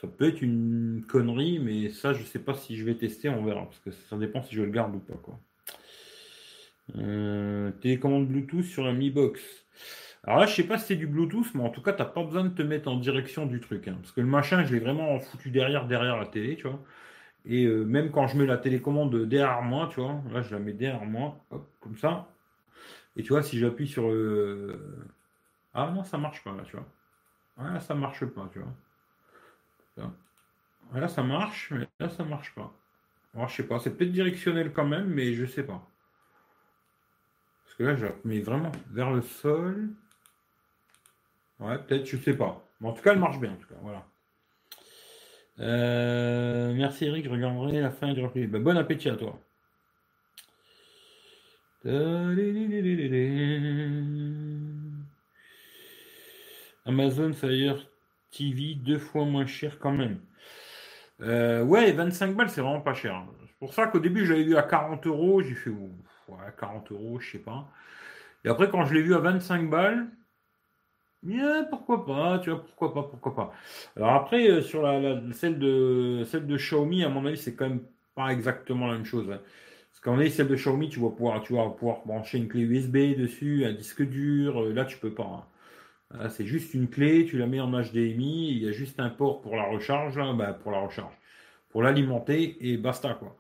[0.01, 3.45] Ça peut être une connerie, mais ça, je sais pas si je vais tester, on
[3.45, 5.39] verra, parce que ça dépend si je le garde ou pas, quoi.
[6.99, 9.41] Euh, télécommande Bluetooth sur la Mi Box.
[10.25, 12.09] Alors là, je sais pas si c'est du Bluetooth, mais en tout cas, tu n'as
[12.09, 13.89] pas besoin de te mettre en direction du truc.
[13.89, 13.97] Hein.
[14.01, 16.81] parce que le machin, je l'ai vraiment foutu derrière, derrière la télé, tu vois.
[17.47, 20.61] Et euh, même quand je mets la télécommande derrière moi, tu vois, là, je la
[20.61, 21.39] mets derrière moi,
[21.81, 22.29] comme ça.
[23.17, 25.07] Et tu vois, si j'appuie sur le.
[25.75, 26.87] Ah non, ça marche pas, là, tu vois.
[27.59, 30.13] Là, ça marche pas, tu vois.
[30.95, 32.73] Là, ça marche, mais là, ça marche pas.
[33.35, 35.87] Alors, je sais pas, c'est peut-être directionnel quand même, mais je sais pas
[37.85, 39.91] là, je mets vraiment vers le sol.
[41.59, 42.67] Ouais, peut-être, je sais pas.
[42.81, 43.75] Mais en tout cas, elle marche bien, en tout cas.
[43.83, 44.07] Voilà.
[45.61, 48.47] Euh, merci Eric, je regarderai la fin du replay.
[48.47, 49.39] Ben, bon appétit à toi.
[56.87, 57.87] Amazon Fire
[58.31, 60.21] TV deux fois moins cher quand même.
[61.21, 63.23] Euh, ouais, 25 balles, c'est vraiment pas cher.
[63.47, 65.43] C'est pour ça qu'au début, je l'avais vu à 40 euros.
[65.43, 65.71] J'ai fait,
[66.47, 67.69] à 40 euros, je sais pas.
[68.45, 70.09] Et après, quand je l'ai vu à 25 balles,
[71.23, 73.53] bien, pourquoi pas, tu vois, pourquoi pas, pourquoi pas.
[73.97, 77.69] Alors après, euh, sur la, celle, de, celle de Xiaomi, à mon avis, c'est quand
[77.69, 77.83] même
[78.15, 79.31] pas exactement la même chose.
[79.31, 79.41] Hein.
[79.91, 82.63] Parce qu'en est celle de Xiaomi, tu vas pouvoir, tu vas pouvoir brancher une clé
[82.63, 84.63] USB dessus, un disque dur.
[84.63, 85.49] Euh, là, tu peux pas.
[86.13, 86.29] Hein.
[86.31, 89.41] c'est juste une clé, tu la mets en HDMI, il y a juste un port
[89.43, 91.15] pour la recharge, bah, pour la recharge,
[91.71, 93.37] pour l'alimenter et basta quoi.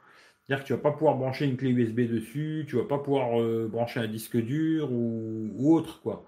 [0.50, 3.40] C'est-à-dire que tu vas pas pouvoir brancher une clé USB dessus, tu vas pas pouvoir
[3.40, 6.26] euh, brancher un disque dur ou, autre quoi.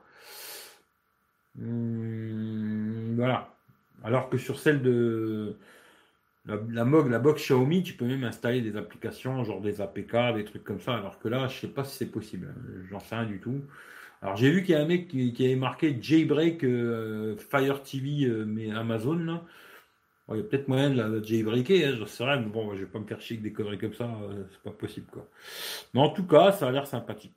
[1.60, 3.52] Hum, voilà.
[4.04, 5.56] Alors que sur celle de
[6.46, 10.44] la, MOG, la box Xiaomi, tu peux même installer des applications, genre des APK, des
[10.44, 10.94] trucs comme ça.
[10.94, 12.54] Alors que là, je sais pas si c'est possible.
[12.90, 13.60] J'en sais rien du tout.
[14.22, 18.26] Alors j'ai vu qu'il y a un mec qui, avait marqué Jailbreak euh, Fire TV,
[18.26, 19.16] euh, mais Amazon.
[19.16, 19.44] Là.
[20.34, 22.80] Il y a peut-être moyen de la jailbreaker, hein, j'en sais rien, mais bon, je
[22.80, 25.06] vais pas me faire chier avec des conneries comme ça, euh, c'est pas possible.
[25.10, 25.28] quoi.
[25.94, 27.34] Mais en tout cas, ça a l'air sympathique.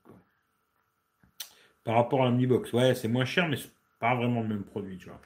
[1.84, 4.98] Par rapport à l'Omnibox, ouais, c'est moins cher, mais c'est pas vraiment le même produit,
[4.98, 5.22] tu vois.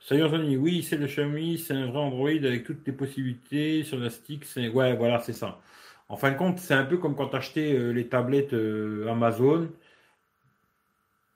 [0.00, 3.98] Salut Anthony, oui, c'est le Xiaomi, c'est un vrai Android avec toutes les possibilités sur
[3.98, 4.44] la stick.
[4.44, 4.68] C'est...
[4.68, 5.60] Ouais, voilà, c'est ça.
[6.08, 8.54] En fin de compte, c'est un peu comme quand tu achetais les tablettes
[9.08, 9.68] Amazon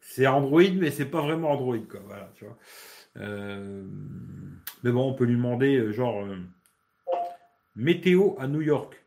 [0.06, 2.00] c'est Android, mais c'est pas vraiment Android, quoi.
[2.06, 2.56] Voilà, tu vois.
[3.18, 3.84] Euh,
[4.86, 6.36] mais bon, on peut lui demander, euh, genre, euh,
[7.74, 9.04] météo à New York.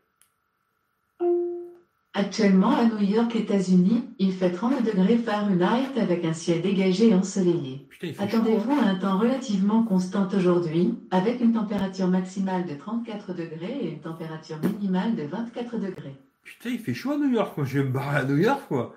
[2.12, 7.14] Actuellement, à New York, États-Unis, il fait 30 degrés Fahrenheit avec un ciel dégagé et
[7.14, 7.88] ensoleillé.
[8.18, 13.92] Attendez-vous à un temps relativement constant aujourd'hui, avec une température maximale de 34 degrés et
[13.92, 16.16] une température minimale de 24 degrés.
[16.42, 17.56] Putain, il fait chaud à New York.
[17.56, 18.94] Moi, je vais me barrer à New York, quoi.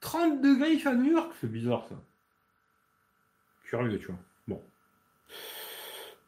[0.00, 1.32] 30 degrés, il fait à New York.
[1.40, 1.94] C'est bizarre, ça.
[3.64, 4.18] Curieux, tu vois.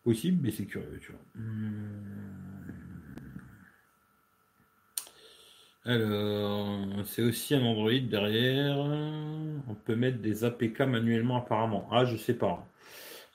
[0.04, 1.20] Possible, mais c'est curieux, tu vois.
[1.34, 2.30] Hmm.
[5.84, 8.78] Alors, c'est aussi un Android derrière.
[8.78, 11.88] On peut mettre des APK manuellement apparemment.
[11.90, 12.66] Ah, je sais pas.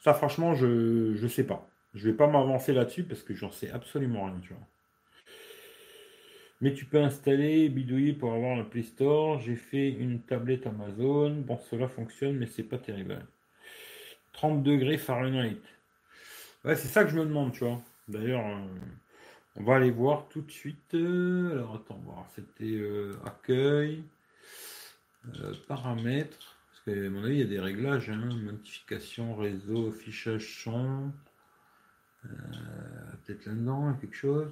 [0.01, 1.67] Ça, franchement, je je sais pas.
[1.95, 4.67] Je vais pas m'avancer là-dessus parce que j'en sais absolument rien, tu vois.
[6.61, 9.39] Mais tu peux installer, bidouiller pour avoir le Play Store.
[9.39, 11.31] J'ai fait une tablette Amazon.
[11.41, 13.25] Bon, cela fonctionne, mais c'est pas terrible.
[14.33, 15.57] 30 degrés Fahrenheit.
[16.65, 17.81] C'est ça que je me demande, tu vois.
[18.07, 18.65] D'ailleurs, euh,
[19.55, 20.93] on va aller voir tout de suite.
[20.93, 22.25] alors, attends, voir.
[22.35, 24.03] C'était euh, accueil,
[25.35, 26.57] euh, paramètres.
[26.71, 28.09] Parce qu'à mon avis, il y a des réglages.
[28.09, 28.29] Hein,
[29.35, 31.11] réseau, affichage son.
[32.23, 34.51] Peut-être là-dedans, quelque chose.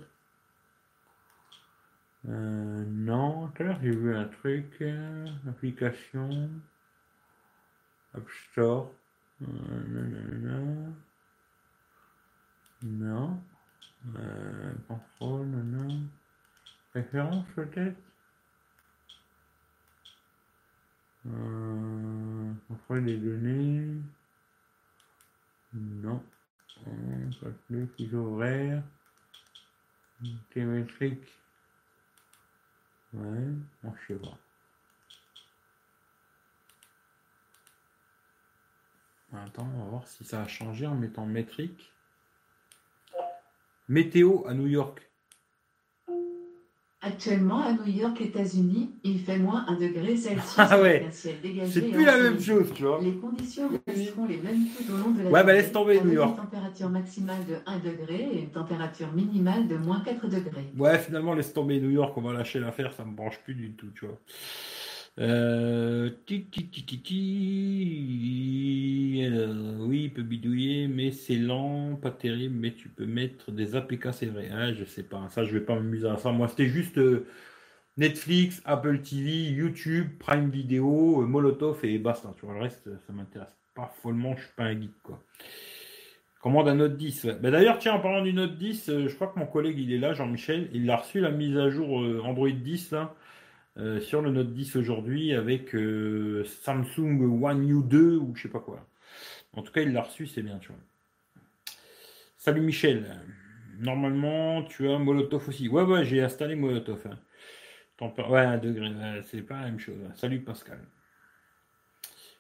[2.29, 6.49] Euh, non, tout j'ai vu un truc, euh, application,
[8.13, 8.89] App Store,
[9.41, 10.89] euh,
[12.83, 13.41] non,
[14.17, 16.01] euh, contrôle, non,
[16.93, 17.99] référence peut-être,
[21.25, 24.01] euh, contrôle des données,
[25.73, 26.23] non,
[26.87, 28.83] euh, contenu, fuseau horaire,
[30.51, 31.27] télémétrique,
[33.13, 33.47] Ouais,
[33.81, 34.37] bon, je sais pas.
[39.33, 41.92] Attends, on va voir si ça a changé en mettant métrique.
[43.89, 45.09] Météo à New York.
[47.05, 50.53] Actuellement, à New York, États-Unis, il fait moins 1 degré Celsius.
[50.57, 51.05] Ah ouais.
[51.11, 51.33] C'est
[51.91, 53.01] plus la même chose, tu vois.
[53.03, 56.13] Les conditions resteront les mêmes tout au long de la Ouais, bah laisse tomber New
[56.13, 56.37] York.
[56.37, 60.71] Une température maximale de 1 degré et une température minimale de moins 4 degrés.
[60.77, 63.73] Ouais, finalement, laisse tomber New York, on va lâcher l'affaire, ça me branche plus du
[63.73, 64.17] tout, tu vois.
[65.19, 66.09] Euh,
[69.79, 74.07] oui, il peut bidouiller, mais c'est lent, pas terrible, mais tu peux mettre des APK,
[74.11, 74.49] c'est vrai.
[74.51, 76.31] Hein, je sais pas, ça je vais pas m'amuser à ça.
[76.31, 77.27] Moi, c'était juste euh,
[77.97, 82.33] Netflix, Apple TV, YouTube, Prime Video, euh, Molotov et basta.
[82.37, 85.21] Tu vois, le reste, ça m'intéresse pas follement, je suis pas un geek, quoi.
[86.41, 87.27] Commande un Note 10.
[87.41, 89.93] Bah, D'ailleurs, tiens, en parlant du Note 10, euh, je crois que mon collègue, il
[89.93, 93.15] est là, Jean-Michel, il a reçu la mise à jour Android 10, là.
[93.77, 98.59] Euh, sur le Note 10 aujourd'hui avec euh, Samsung One U2 ou je sais pas
[98.59, 98.87] quoi.
[99.53, 100.77] En tout cas, il l'a reçu, c'est bien, tu vois.
[102.37, 103.19] Salut Michel.
[103.79, 105.67] Normalement, tu as Molotov aussi.
[105.69, 107.07] Ouais, ouais, j'ai installé Molotov.
[107.07, 107.19] Hein.
[108.29, 108.91] Ouais, un degré,
[109.25, 109.97] c'est pas la même chose.
[110.15, 110.79] Salut Pascal.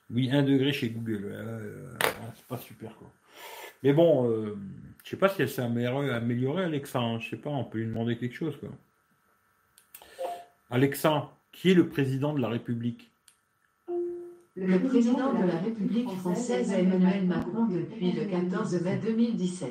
[0.09, 1.35] Oui, un degré chez Google.
[2.35, 3.11] c'est pas super quoi.
[3.81, 4.57] Mais bon, euh,
[5.03, 6.99] je sais pas si elle s'est améliorée, Alexa.
[6.99, 7.19] Hein.
[7.19, 8.69] Je sais pas, on peut lui demander quelque chose quoi.
[10.69, 13.11] Alexa, qui est le président de la République?
[14.55, 19.69] Le président de la République française est Emmanuel Macron depuis le 14 mai 2017.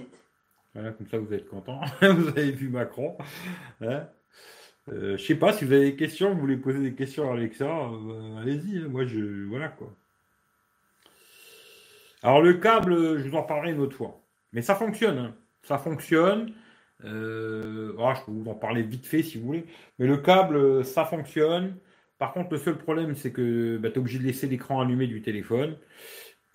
[0.75, 1.81] Voilà, comme ça vous êtes content.
[2.01, 3.17] vous avez vu Macron.
[3.81, 4.09] Hein?
[4.91, 7.35] Euh, je sais pas si vous avez des questions, vous voulez poser des questions à
[7.35, 8.79] Alexa, euh, allez-y.
[8.79, 8.89] Hein.
[8.89, 9.95] moi, je voilà quoi.
[12.25, 14.21] Alors le câble, je vous en parlerai une autre fois.
[14.53, 15.19] Mais ça fonctionne.
[15.19, 15.35] Hein.
[15.63, 16.53] Ça fonctionne.
[17.05, 19.65] Euh, oh, je peux vous en parler vite fait si vous voulez.
[19.99, 21.77] Mais le câble, ça fonctionne.
[22.19, 25.07] Par contre, le seul problème, c'est que bah, tu es obligé de laisser l'écran allumé
[25.07, 25.77] du téléphone.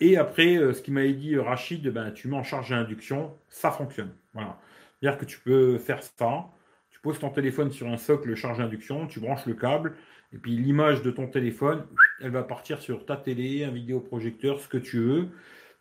[0.00, 3.36] Et après, euh, ce qu'il m'avait dit Rachid, ben, tu mets en charge à induction,
[3.48, 4.14] ça fonctionne.
[4.32, 4.58] Voilà.
[5.00, 6.46] C'est-à-dire que tu peux faire ça.
[6.90, 9.94] Tu poses ton téléphone sur un socle charge induction, tu branches le câble,
[10.32, 11.86] et puis l'image de ton téléphone,
[12.20, 15.28] elle va partir sur ta télé, un vidéoprojecteur, ce que tu veux.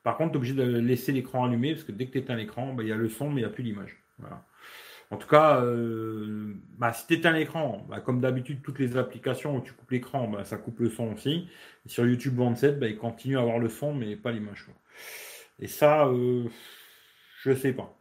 [0.04, 2.36] Par contre, tu es obligé de laisser l'écran allumé, parce que dès que tu éteins
[2.36, 3.98] l'écran, ben, il y a le son, mais il n'y a plus l'image.
[4.20, 4.46] Voilà.
[5.10, 9.56] En tout cas, euh, bah, si tu éteins l'écran, bah, comme d'habitude, toutes les applications
[9.56, 11.48] où tu coupes l'écran, bah, ça coupe le son aussi.
[11.86, 14.66] sur YouTube 27, bah, il continue à avoir le son, mais pas l'image.
[15.60, 16.46] Et ça, euh,
[17.44, 17.98] je sais pas.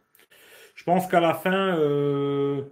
[0.75, 2.63] Je pense qu'à la fin, euh,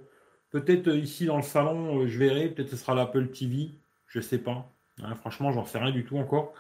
[0.52, 3.72] peut-être ici dans le salon, je verrai, peut-être ce sera l'Apple TV,
[4.08, 4.70] je sais pas.
[5.02, 6.54] Hein, franchement, j'en sais rien du tout encore.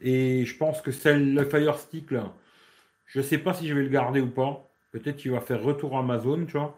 [0.00, 2.34] Et je pense que celle, le Fire Stick, là,
[3.06, 4.68] je sais pas si je vais le garder ou pas.
[4.92, 6.76] Peut-être qu'il va faire retour Amazon, tu vois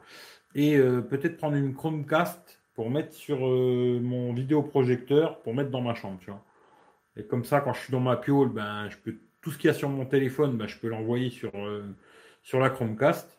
[0.54, 5.80] et euh, peut-être prendre une Chromecast pour mettre sur euh, mon vidéoprojecteur pour mettre dans
[5.80, 6.44] ma chambre, tu vois.
[7.16, 9.68] Et comme ça, quand je suis dans ma piole, ben, je peux tout ce qu'il
[9.68, 11.84] y a sur mon téléphone, ben, je peux l'envoyer sur, euh,
[12.42, 13.38] sur la Chromecast.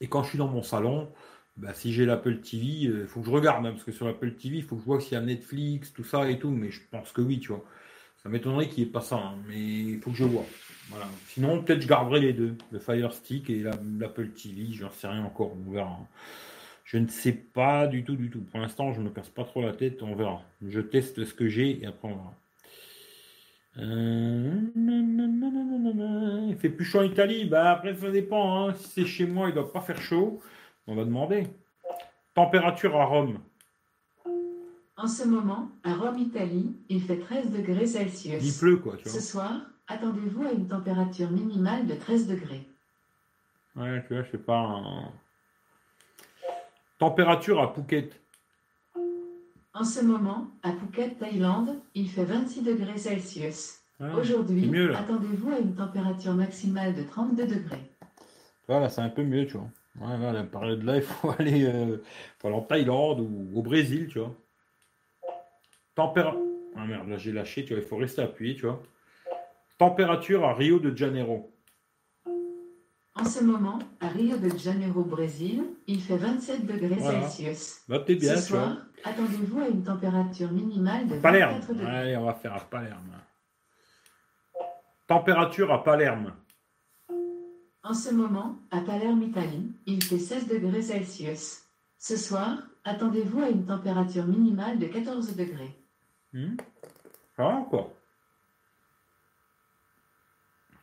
[0.00, 1.12] Et quand je suis dans mon salon,
[1.56, 4.32] ben, si j'ai l'Apple TV, il faut que je regarde, hein, parce que sur l'Apple
[4.32, 6.70] TV, il faut que je vois s'il y a Netflix, tout ça et tout, mais
[6.70, 7.64] je pense que oui, tu vois.
[8.22, 10.44] Ça m'étonnerait qu'il n'y ait pas ça, hein, mais il faut que je vois.
[10.88, 11.06] Voilà.
[11.28, 13.62] Sinon, peut-être je garderai les deux, le Fire Stick et
[13.98, 15.98] l'Apple TV, je n'en sais rien encore, on verra.
[16.84, 18.40] Je ne sais pas du tout, du tout.
[18.40, 20.42] Pour l'instant, je ne me casse pas trop la tête, on verra.
[20.66, 22.34] Je teste ce que j'ai et après on verra.
[23.78, 24.60] Euh,
[26.48, 28.68] il fait plus chaud en Italie, bah après ça dépend.
[28.68, 28.74] Hein.
[28.74, 30.40] Si c'est chez moi, il ne doit pas faire chaud.
[30.86, 31.48] On va demander.
[32.34, 33.38] Température à Rome.
[34.96, 38.42] En ce moment, à Rome, Italie, il fait 13 degrés Celsius.
[38.42, 38.96] Il pleut quoi.
[39.04, 42.66] Ce soir, attendez-vous à une température minimale de 13 degrés.
[43.76, 44.82] Ouais, tu vois, je sais pas.
[46.98, 48.20] Température à Phuket.
[49.74, 53.80] En ce moment, à Phuket, Thaïlande, il fait 26 degrés Celsius.
[54.00, 57.90] Ah, Aujourd'hui, attendez-vous à une température maximale de 32 degrés.
[58.68, 59.68] Voilà, c'est un peu mieux, tu vois.
[60.00, 61.98] Ouais, là, la période là, il faut aller, euh,
[62.38, 64.34] faut aller en Thaïlande ou au Brésil, tu vois.
[65.94, 66.40] Température.
[66.78, 68.82] Ah merde, là j'ai lâché, tu vois, il faut rester appuyé, tu vois.
[69.78, 71.52] Température à Rio de Janeiro.
[73.14, 77.82] En ce moment, à Rio de Janeiro, Brésil, il fait 27 degrés Celsius.
[77.88, 81.60] Bah, bien, ce soir, attendez-vous à une température minimale de Palerme.
[81.60, 81.86] degrés.
[81.86, 83.20] Allez, on va faire à Palerme.
[85.06, 86.32] Température à Palerme.
[87.82, 91.62] En ce moment, à Palerme, Italie, il fait 16 degrés Celsius.
[91.98, 95.74] Ce soir, attendez-vous à une température minimale de 14 degrés.
[96.32, 96.56] Hmm.
[97.36, 97.95] Ça va quoi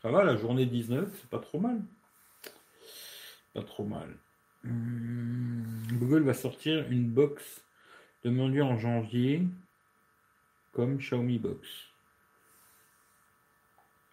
[0.04, 1.82] ça va, la journée 19, c'est pas trop mal.
[3.54, 4.18] Pas trop mal.
[4.66, 5.64] Hmm,
[5.94, 7.64] Google va sortir une box
[8.26, 9.48] de menu en janvier
[10.74, 11.68] comme Xiaomi Box.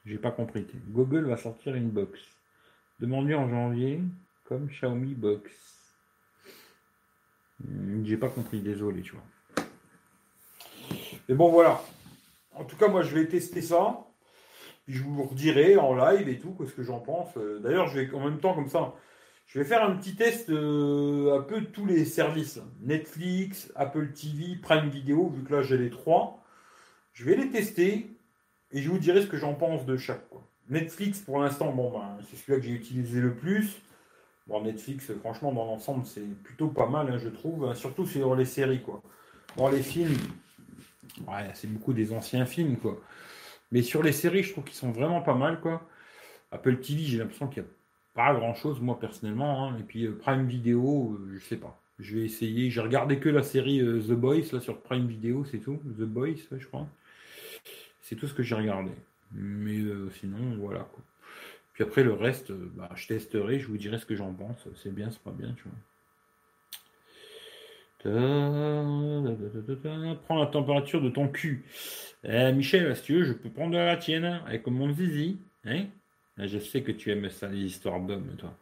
[0.07, 0.65] J'ai pas compris.
[0.89, 2.21] Google va sortir une box
[3.01, 4.01] demandé en janvier
[4.45, 5.51] comme Xiaomi Box.
[7.65, 9.67] Hmm, j'ai pas compris, désolé, tu vois.
[11.29, 11.83] Mais bon, voilà.
[12.55, 14.07] En tout cas, moi, je vais tester ça
[14.89, 17.37] je vous redirai en live et tout, ce que j'en pense.
[17.37, 18.95] Euh, d'ailleurs, je vais en même temps comme ça,
[19.47, 22.61] je vais faire un petit test euh, un peu de tous les services.
[22.83, 26.45] Netflix, Apple TV, Prime Video, vu que là j'ai les trois.
[27.13, 28.17] Je vais les tester
[28.71, 30.25] et je vous dirai ce que j'en pense de chaque.
[30.69, 33.83] Netflix, pour l'instant, bon, ben, c'est celui-là que j'ai utilisé le plus.
[34.47, 37.65] Bon, Netflix, franchement, dans l'ensemble, c'est plutôt pas mal, hein, je trouve.
[37.65, 39.03] Hein, surtout sur les séries, quoi.
[39.57, 40.17] Bon, les films,
[41.27, 43.01] ouais, c'est beaucoup des anciens films, quoi.
[43.73, 45.87] Mais sur les séries, je trouve qu'ils sont vraiment pas mal, quoi.
[46.53, 47.73] Apple TV, j'ai l'impression qu'il n'y a
[48.15, 49.69] pas grand chose, moi, personnellement.
[49.69, 49.77] Hein.
[49.79, 51.81] Et puis euh, Prime Video, je euh, je sais pas.
[51.99, 52.71] Je vais essayer.
[52.71, 55.81] J'ai regardé que la série euh, The Boys, là, sur Prime Video, c'est tout.
[55.99, 56.89] The Boys, je crois.
[58.01, 58.91] C'est tout ce que j'ai regardé.
[59.33, 59.79] Mais
[60.19, 60.89] sinon, voilà.
[61.75, 64.67] Puis après, le reste, bah, je testerai, je vous dirai ce que j'en pense.
[64.83, 65.79] C'est bien, c'est pas bien, tu vois.
[70.25, 71.65] Prends la température de ton cul.
[72.25, 75.39] Eh, Michel, si tu veux, je peux prendre la tienne avec mon zizi.
[75.65, 75.87] Hein
[76.39, 78.57] je sais que tu aimes ça, les histoires d'hommes, toi.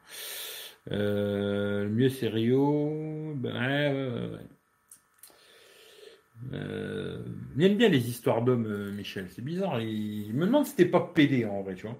[0.91, 3.35] Euh, le mieux, c'est Rio.
[3.37, 4.39] Ben, ouais, ouais.
[6.53, 7.25] Euh,
[7.57, 9.29] il aime bien les histoires d'hommes, euh, Michel.
[9.31, 9.81] C'est bizarre.
[9.81, 10.33] Il...
[10.35, 11.99] me demande si t'es pas pédé en vrai, tu vois.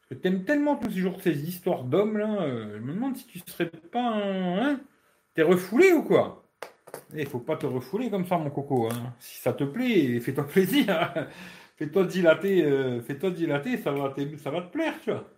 [0.00, 2.46] Parce que t'aimes tellement tous ces jours ces histoires d'hommes là.
[2.74, 4.14] je me demande si tu serais pas.
[4.16, 4.80] Hein
[5.34, 6.41] T'es refoulé ou quoi?
[7.14, 8.88] Il eh, faut pas te refouler comme ça, mon coco.
[8.90, 9.14] Hein.
[9.18, 11.12] Si ça te plaît, fais-toi plaisir.
[11.76, 15.28] fais-toi dilater, euh, fais-toi dilater, ça va, te, plaire, tu vois.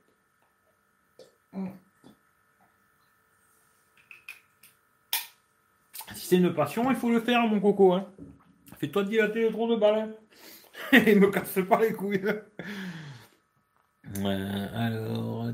[6.14, 7.92] Si c'est une passion, il faut le faire, mon coco.
[7.92, 8.06] Hein.
[8.78, 9.98] Fais-toi dilater le tronc de balle.
[9.98, 10.10] Hein.
[11.06, 12.22] Et me casse pas les couilles.
[14.74, 15.46] alors,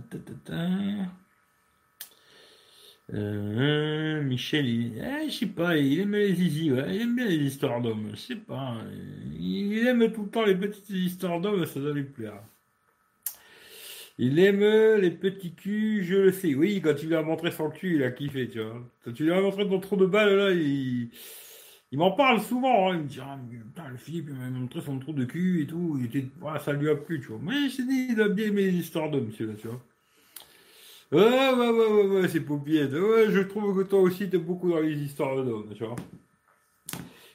[3.14, 7.36] euh, Michel, il, eh, je sais pas, il aime les zizi, il aime bien les
[7.36, 8.76] histoires d'hommes, je sais pas,
[9.38, 12.42] il aime tout le temps les petites histoires d'hommes, ça doit lui plaire.
[14.22, 14.60] Il aime
[15.00, 16.54] les petits culs, je le sais.
[16.54, 18.86] Oui, quand tu lui as montré son cul, il a kiffé, tu vois.
[19.02, 21.08] Quand tu lui as montré ton trou de balle, là, il,
[21.90, 22.90] il m'en parle souvent.
[22.92, 22.96] Hein.
[22.96, 25.66] Il me dit, ah, putain, le Philippe, il m'a montré son trou de cul et
[25.66, 25.98] tout.
[26.62, 27.40] Ça lui a plu, tu vois.
[27.42, 29.82] Mais j'ai dit, il a bien aimé les histoires d'hommes, celui-là, tu vois.
[31.12, 32.92] Ouais, ouais, ouais, ouais, ouais, c'est paupiette.
[32.92, 35.96] Ouais, je trouve que toi aussi, t'es beaucoup dans les histoires d'hommes, tu vois.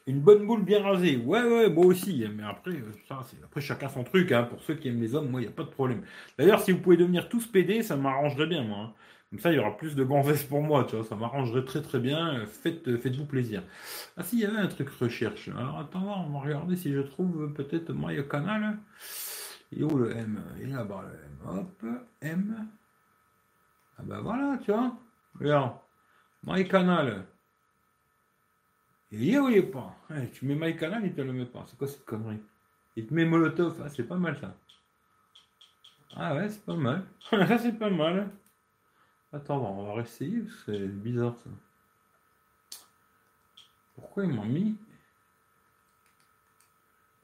[0.08, 1.18] Une bonne boule bien rasée.
[1.18, 2.26] Ouais, ouais, moi aussi.
[2.36, 4.32] Mais après, euh, ça, c'est après chacun son truc.
[4.32, 4.44] Hein.
[4.44, 6.04] Pour ceux qui aiment les hommes, moi, il n'y a pas de problème.
[6.38, 8.78] D'ailleurs, si vous pouvez devenir tous PD, ça m'arrangerait bien, moi.
[8.78, 8.94] Hein.
[9.32, 11.04] Comme ça, il y aura plus de gonzesses pour moi, tu vois.
[11.04, 12.46] Ça m'arrangerait très, très bien.
[12.46, 13.64] Faites, euh, faites-vous plaisir.
[14.16, 15.50] Ah, si, il y avait un truc recherche.
[15.50, 18.78] Alors, attends, on va regarder si je trouve peut-être My Canal.
[19.76, 20.42] Et où le M?
[20.62, 21.58] Il est là-bas, le M.
[21.60, 21.86] Hop,
[22.22, 22.68] M.
[23.98, 24.98] Ah ben voilà, tu vois.
[25.40, 25.78] Regarde.
[26.44, 27.26] My Canal.
[29.12, 29.96] Il est où il est pas?
[30.34, 31.64] Tu mets My Canal, il te le met pas.
[31.68, 32.42] C'est quoi cette connerie?
[32.96, 33.82] Il te met Molotov.
[33.84, 34.56] Ah, c'est pas mal ça.
[36.16, 37.06] Ah ouais, c'est pas mal.
[37.30, 38.30] ça, c'est pas mal.
[39.34, 41.50] Attends, on va réessayer c'est bizarre ça.
[43.96, 44.78] Pourquoi ils m'ont mis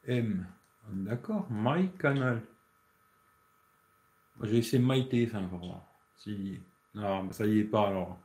[0.05, 0.45] M?
[0.89, 2.41] D'accord, My Canal.
[4.43, 5.91] J'ai essayé My TF1 pour voir.
[6.93, 8.19] Non, ça y est pas alors.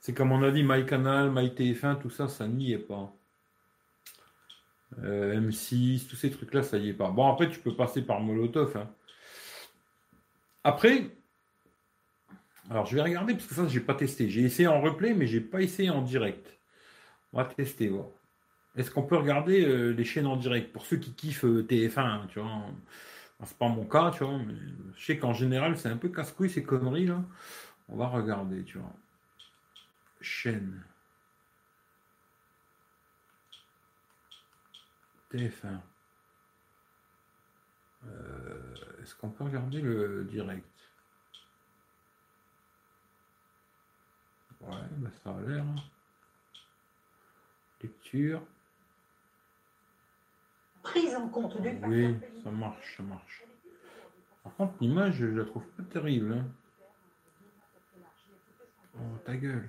[0.00, 3.12] C'est comme on a dit, MyCanal, MyTF1, tout ça, ça n'y est pas.
[5.02, 7.10] Euh, M6, tous ces trucs-là, ça y est pas.
[7.10, 8.76] Bon, après, tu peux passer par Molotov.
[8.76, 8.90] Hein.
[10.64, 11.10] Après,
[12.70, 14.30] alors je vais regarder parce que ça, j'ai pas testé.
[14.30, 16.58] J'ai essayé en replay, mais j'ai pas essayé en direct.
[17.32, 17.92] On va tester.
[18.76, 22.00] Est-ce qu'on peut regarder euh, les chaînes en direct pour ceux qui kiffent euh, TF1,
[22.00, 22.50] hein, tu vois
[23.44, 24.54] C'est pas mon cas, tu vois, mais
[24.96, 27.22] je sais qu'en général, c'est un peu casse-couille ces conneries là.
[27.88, 28.92] On va regarder, tu vois
[30.20, 30.84] chaîne
[35.30, 35.80] TF1.
[38.06, 40.66] Euh, est-ce qu'on peut regarder le direct?
[44.60, 45.64] Ouais, bah ça a l'air.
[45.64, 45.76] Hein.
[47.82, 48.42] Lecture.
[50.82, 53.44] Prise en compte du Oui, ça marche, ça marche.
[54.42, 56.32] Par contre, l'image, je la trouve pas terrible.
[56.32, 56.44] Hein.
[58.96, 59.68] Oh, ta gueule.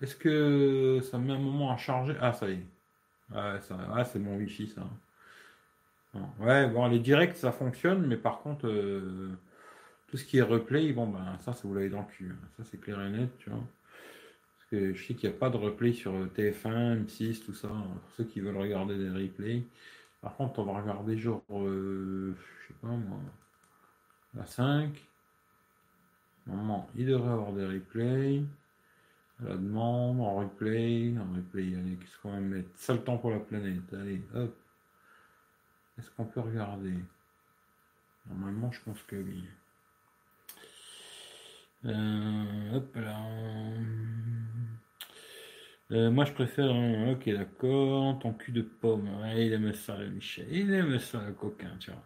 [0.00, 2.14] Est-ce que ça met un moment à charger?
[2.20, 2.66] Ah, ça y est.
[3.34, 4.82] Ouais, ah, c'est mon Wi-Fi, ça.
[6.38, 9.30] Ouais, bon, les directs, ça fonctionne, mais par contre, euh,
[10.08, 12.30] tout ce qui est replay, bon, ben, ça, ça vous l'avez dans le cul.
[12.30, 12.48] Hein.
[12.56, 13.60] Ça, c'est clair et net, tu vois.
[14.58, 17.68] Parce que je sais qu'il n'y a pas de replay sur TF1, M6, tout ça,
[17.68, 19.62] hein, pour ceux qui veulent regarder des replays.
[20.22, 23.18] Par contre, on va regarder genre, euh, je sais pas moi,
[24.34, 24.90] la 5.
[26.46, 28.42] Normalement, il devrait avoir des replays.
[29.40, 32.70] La demande, en replay, en replay, allez, qu'est-ce qu'on va mettre?
[32.76, 34.56] Ça le temps pour la planète, allez, hop.
[35.98, 36.94] Est-ce qu'on peut regarder?
[38.28, 39.44] Normalement, je pense que oui.
[41.84, 43.18] Euh, hop là.
[45.92, 46.74] Euh, moi, je préfère.
[47.10, 48.18] ok, d'accord.
[48.20, 49.10] Ton cul de pomme.
[49.36, 50.46] Il aime ça, le Michel.
[50.50, 52.02] Il aime ça, le coquin, tu vois.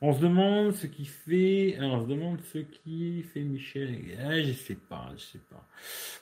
[0.00, 1.78] On se demande ce qui fait.
[1.80, 3.96] on se demande ce qui fait Michel.
[4.30, 5.66] Eh, je sais pas, je sais pas.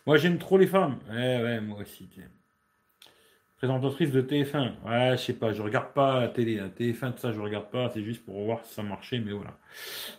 [0.07, 0.99] Moi, j'aime trop les femmes.
[1.11, 2.09] Ouais, ouais, moi aussi.
[3.57, 4.73] Présentatrice de TF1.
[4.85, 6.57] Ouais, je sais pas, je regarde pas la télé.
[6.57, 7.91] La TF1, tout ça, je regarde pas.
[7.95, 9.57] C'est juste pour voir si ça marchait, mais voilà.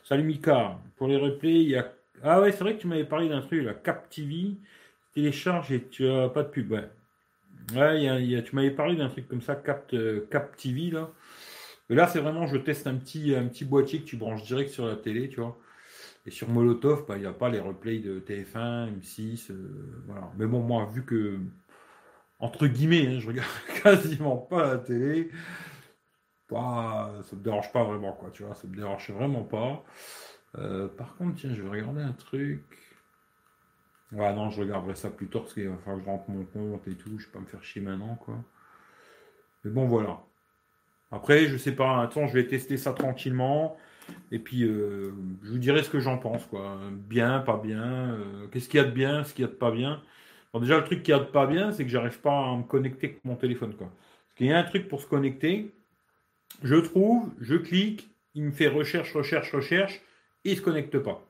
[0.04, 0.80] Salut Mika.
[0.96, 1.94] Pour les replays, il y a.
[2.24, 4.58] Ah ouais, c'est vrai que tu m'avais parlé d'un truc, la Cap TV.
[5.14, 6.72] Télécharge et tu as pas de pub.
[6.72, 6.89] Ouais.
[7.76, 10.28] Ouais, y a, tu m'avais parlé d'un truc comme ça, Cap, euh,
[10.91, 11.09] là.
[11.89, 14.86] Là, c'est vraiment, je teste un petit, un petit boîtier que tu branches direct sur
[14.86, 15.57] la télé, tu vois.
[16.26, 20.32] Et sur Molotov, bah, il n'y a pas les replays de TF1, M6, euh, voilà.
[20.38, 21.39] Mais bon, moi, vu que,
[22.39, 23.49] entre guillemets, hein, je regarde
[23.84, 25.30] quasiment pas la télé,
[26.49, 29.84] bah, ça me dérange pas vraiment, quoi, tu vois, ça me dérange vraiment pas.
[30.57, 32.64] Euh, par contre, tiens, je vais regarder un truc.
[34.14, 36.45] Ouais, non, je regarderai ça plus tard parce qu'il va falloir que je rentre mon
[36.45, 38.36] compte et tout, je vais pas me faire chier maintenant, quoi.
[39.64, 40.22] Mais bon, voilà.
[41.11, 43.78] Après, je sais pas, attends, je vais tester ça tranquillement.
[44.32, 46.47] Et puis, euh, je vous dirai ce que j'en pense.
[46.91, 47.84] Bien, pas bien.
[47.84, 50.01] Euh, qu'est-ce qu'il y a de bien, ce qu'il y a de pas bien.
[50.53, 52.55] Bon, déjà, le truc qu'il y a de pas bien, c'est que j'arrive pas à
[52.57, 53.88] me connecter avec mon téléphone, quoi.
[53.88, 55.74] Parce qu'il y a un truc pour se connecter.
[56.61, 60.01] Je trouve, je clique, il me fait recherche, recherche, recherche,
[60.45, 61.26] et il se connecte pas.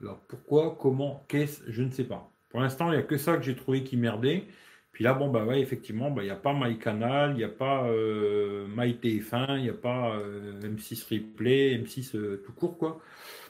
[0.00, 2.30] Alors, pourquoi, comment, qu'est-ce, je ne sais pas.
[2.50, 4.46] Pour l'instant, il n'y a que ça que j'ai trouvé qui merdait.
[4.92, 7.48] Puis là, bon, bah ouais, effectivement, bah, il n'y a pas MyCanal, il n'y a
[7.48, 13.00] pas euh, MyTF1, il n'y a pas euh, M6 Replay, M6 euh, tout court, quoi.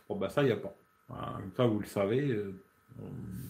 [0.09, 0.75] Bon, bah ça, il n'y a pas.
[1.57, 2.27] ça, vous le savez.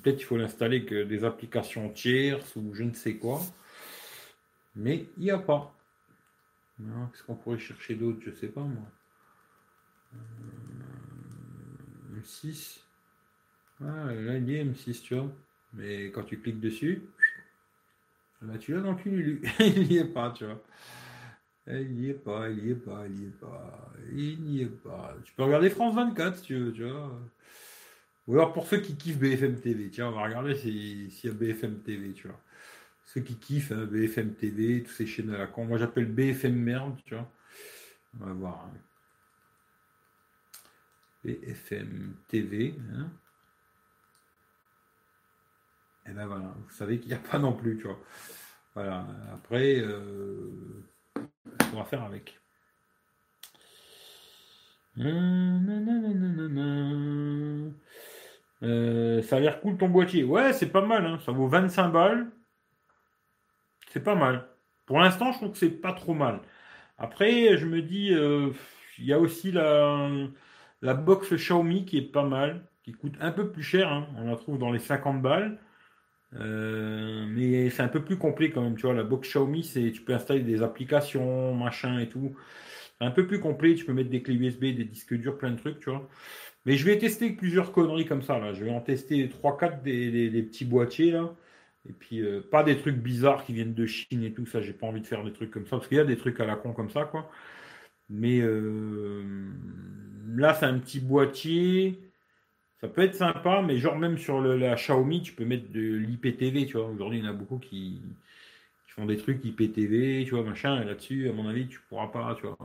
[0.03, 3.41] Peut-être qu'il faut l'installer que des applications tierces ou je ne sais quoi.
[4.77, 5.75] Mais il n'y a pas.
[6.79, 8.19] Qu'est-ce qu'on pourrait chercher d'autre?
[8.23, 8.85] Je ne sais pas, moi.
[12.15, 12.88] M6.
[13.81, 15.31] Ah, est M6, tu vois.
[15.75, 17.03] Mais quand tu cliques dessus,
[18.43, 20.63] bah, tu l'as dans le cul, il n'y est pas, tu vois.
[21.67, 24.67] Il n'y est pas, il n'y est pas, il n'y est pas, il n'y est
[24.67, 25.15] pas.
[25.25, 27.21] Tu peux regarder France 24 si tu veux, tu vois.
[28.27, 31.33] Ou alors pour ceux qui kiffent BFM TV, tiens, on va regarder s'il y a
[31.33, 32.41] BFM TV, tu vois.
[33.07, 35.65] Ceux qui kiffent hein, BFM TV, tous ces chaînes à la con.
[35.65, 37.31] Moi j'appelle BFM merde, tu vois.
[38.21, 38.71] On va voir.
[41.25, 42.75] BFM TV.
[42.95, 43.11] Hein.
[46.09, 47.99] Et ben voilà, vous savez qu'il n'y a pas non plus, tu vois.
[48.75, 50.87] Voilà, après, euh,
[51.73, 52.41] on va faire avec.
[58.63, 60.25] Euh, ça a l'air cool ton boîtier.
[60.25, 61.19] Ouais, c'est pas mal, hein.
[61.25, 62.31] ça vaut 25 balles.
[63.91, 64.49] C'est pas mal.
[64.87, 66.41] Pour l'instant, je trouve que c'est pas trop mal.
[66.99, 68.51] Après, je me dis, euh,
[68.99, 70.09] il y a aussi la,
[70.83, 73.89] la box Xiaomi qui est pas mal, qui coûte un peu plus cher.
[73.93, 74.09] Hein.
[74.17, 75.59] On la trouve dans les 50 balles.
[76.35, 78.95] Euh, mais c'est un peu plus complet quand même, tu vois.
[78.95, 82.35] La box Xiaomi, c'est tu peux installer des applications, machin et tout.
[83.01, 83.75] Un peu plus complet.
[83.75, 86.09] Tu peux mettre des clés USB, des disques durs, plein de trucs, tu vois.
[86.67, 88.53] Mais je vais tester plusieurs conneries comme ça là.
[88.53, 91.35] Je vais en tester 3-4 des, petits boîtiers là.
[91.89, 94.61] Et puis euh, pas des trucs bizarres qui viennent de Chine et tout ça.
[94.61, 96.41] J'ai pas envie de faire des trucs comme ça parce qu'il y a des trucs
[96.41, 97.31] à la con comme ça quoi.
[98.11, 99.25] Mais euh,
[100.37, 102.08] là c'est un petit boîtier.
[102.81, 106.67] Ça peut être sympa, mais genre même sur la Xiaomi, tu peux mettre de l'IPTV,
[106.67, 106.87] tu vois.
[106.87, 108.01] Aujourd'hui, il y en a beaucoup qui,
[108.87, 112.35] font des trucs IPTV, tu vois, machin, et là-dessus, à mon avis, tu pourras pas,
[112.37, 112.57] tu vois.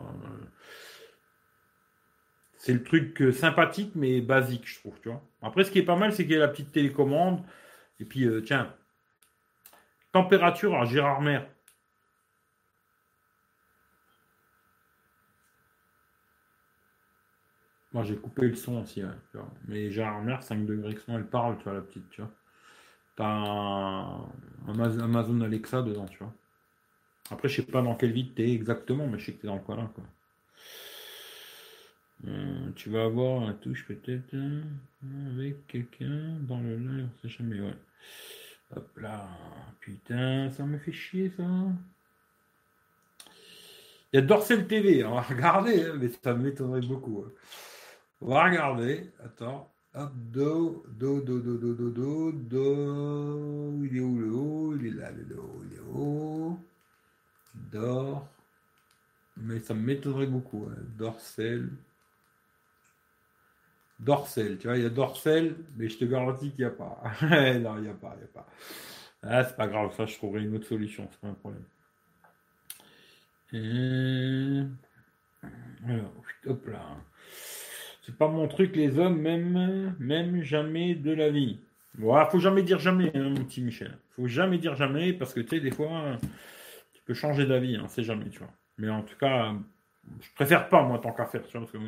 [2.57, 5.22] C'est le truc euh, sympathique, mais basique, je trouve, tu vois.
[5.41, 7.43] Après, ce qui est pas mal, c'est qu'il y a la petite télécommande,
[7.99, 8.74] et puis, euh, tiens,
[10.11, 11.45] température à Gérard Mer.
[17.94, 19.04] Moi, j'ai coupé le son aussi,
[19.68, 22.32] Mais j'ai Mer, 5 degrés, son, elle parle, tu vois, la petite, tu vois.
[23.16, 24.30] T'as un
[24.68, 26.34] Amazon Alexa dedans, tu vois.
[27.30, 29.56] Après, je sais pas dans quelle ville t'es exactement, mais je sais que t'es dans
[29.56, 30.04] le coin là, quoi.
[32.28, 34.62] Euh, tu vas avoir un touche peut-être hein,
[35.34, 37.76] avec quelqu'un dans le live, on sait jamais, ouais.
[38.76, 39.28] Hop là,
[39.80, 41.44] putain, ça me fait chier ça.
[44.12, 47.26] Il y a Dorsel TV, on va regarder, hein, mais ça m'étonnerait beaucoup.
[47.28, 47.32] Hein.
[48.26, 49.11] On regarder.
[49.24, 49.69] Attends.
[49.95, 53.84] Hop, do, do, do, do, do, do, do, do.
[53.84, 54.76] Il est où le haut?
[54.76, 55.63] Il est là, le do.
[55.65, 56.57] Il est haut.
[57.53, 58.28] Dor.
[59.38, 60.67] Mais ça m'étonnerait beaucoup.
[60.69, 60.82] Hein.
[63.99, 67.01] Dorsel, tu vois, il y a Dorsel, mais je te garantis qu'il n'y a pas.
[67.21, 68.47] non, il n'y a pas, il n'y a pas.
[69.21, 71.63] Ah, c'est pas grave, ça, je trouverai une autre solution, c'est pas un problème.
[73.53, 74.63] Et...
[75.88, 76.11] Alors,
[76.47, 76.97] hop là.
[78.06, 81.60] C'est pas mon truc, les hommes, même, même jamais de la vie.
[81.97, 83.97] Voilà, faut jamais dire jamais, hein, mon petit Michel.
[84.12, 86.18] Faut jamais dire jamais, parce que tu sais, des fois,
[86.93, 88.51] tu peux changer d'avis, hein, c'est jamais, tu vois.
[88.78, 89.54] Mais en tout cas,
[90.20, 91.80] je préfère pas, moi, tant qu'à faire, tu vois, parce que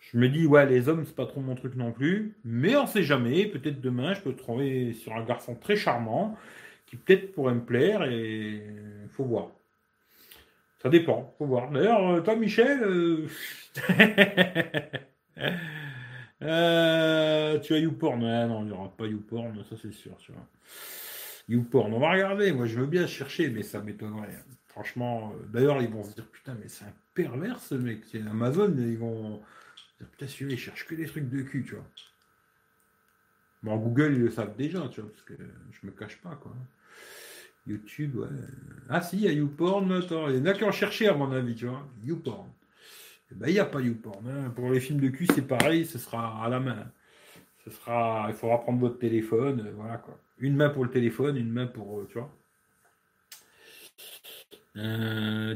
[0.00, 2.86] je me dis, ouais, les hommes, c'est pas trop mon truc non plus, mais on
[2.88, 6.36] sait jamais, peut-être demain, je peux trouver sur un garçon très charmant,
[6.86, 8.64] qui peut-être pourrait me plaire, et
[9.10, 9.50] faut voir.
[10.82, 11.70] Ça dépend, faut voir.
[11.70, 13.28] D'ailleurs, euh, toi, Michel, euh,
[16.42, 20.16] euh, tu as YouPorn Non, il n'y aura pas YouPorn, ça c'est sûr.
[20.18, 20.44] Tu vois.
[21.48, 22.50] YouPorn, on va regarder.
[22.50, 24.42] Moi, je veux bien chercher, mais ça m'étonnerait.
[24.66, 28.00] Franchement, d'ailleurs, ils vont se dire putain, mais c'est un pervers ce mec.
[28.10, 29.40] C'est Amazon, ils vont
[30.00, 31.84] dire putain, celui-là, il cherche que des trucs de cul, tu vois.
[33.62, 35.34] Bon, Google, ils le savent déjà, tu vois, parce que
[35.70, 36.52] je me cache pas, quoi.
[37.66, 38.28] YouTube, ouais.
[38.88, 41.14] Ah si, il y a YouPorn, attends, il y en a qui ont cherché à
[41.14, 41.86] mon avis, tu vois.
[42.04, 42.48] YouPorn.
[43.30, 44.28] Eh ben, il n'y a pas YouPorn.
[44.28, 44.50] Hein.
[44.50, 46.90] Pour les films de cul, c'est pareil, ce sera à la main.
[47.64, 50.18] Ce sera, il faudra prendre votre téléphone, voilà quoi.
[50.38, 52.30] Une main pour le téléphone, une main pour, tu vois.
[54.76, 55.54] Euh,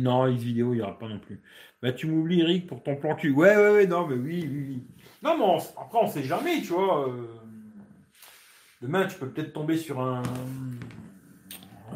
[0.00, 1.40] non, X vidéo, il n'y aura pas non plus.
[1.80, 3.30] Bah, tu m'oublies, Eric, pour ton plan cul.
[3.30, 4.82] Ouais, ouais, ouais, non, mais oui, oui, oui.
[5.22, 5.44] Non, mais
[5.76, 7.08] après, on sait jamais, tu vois.
[8.82, 10.22] Euh, Demain, tu peux peut-être tomber sur un,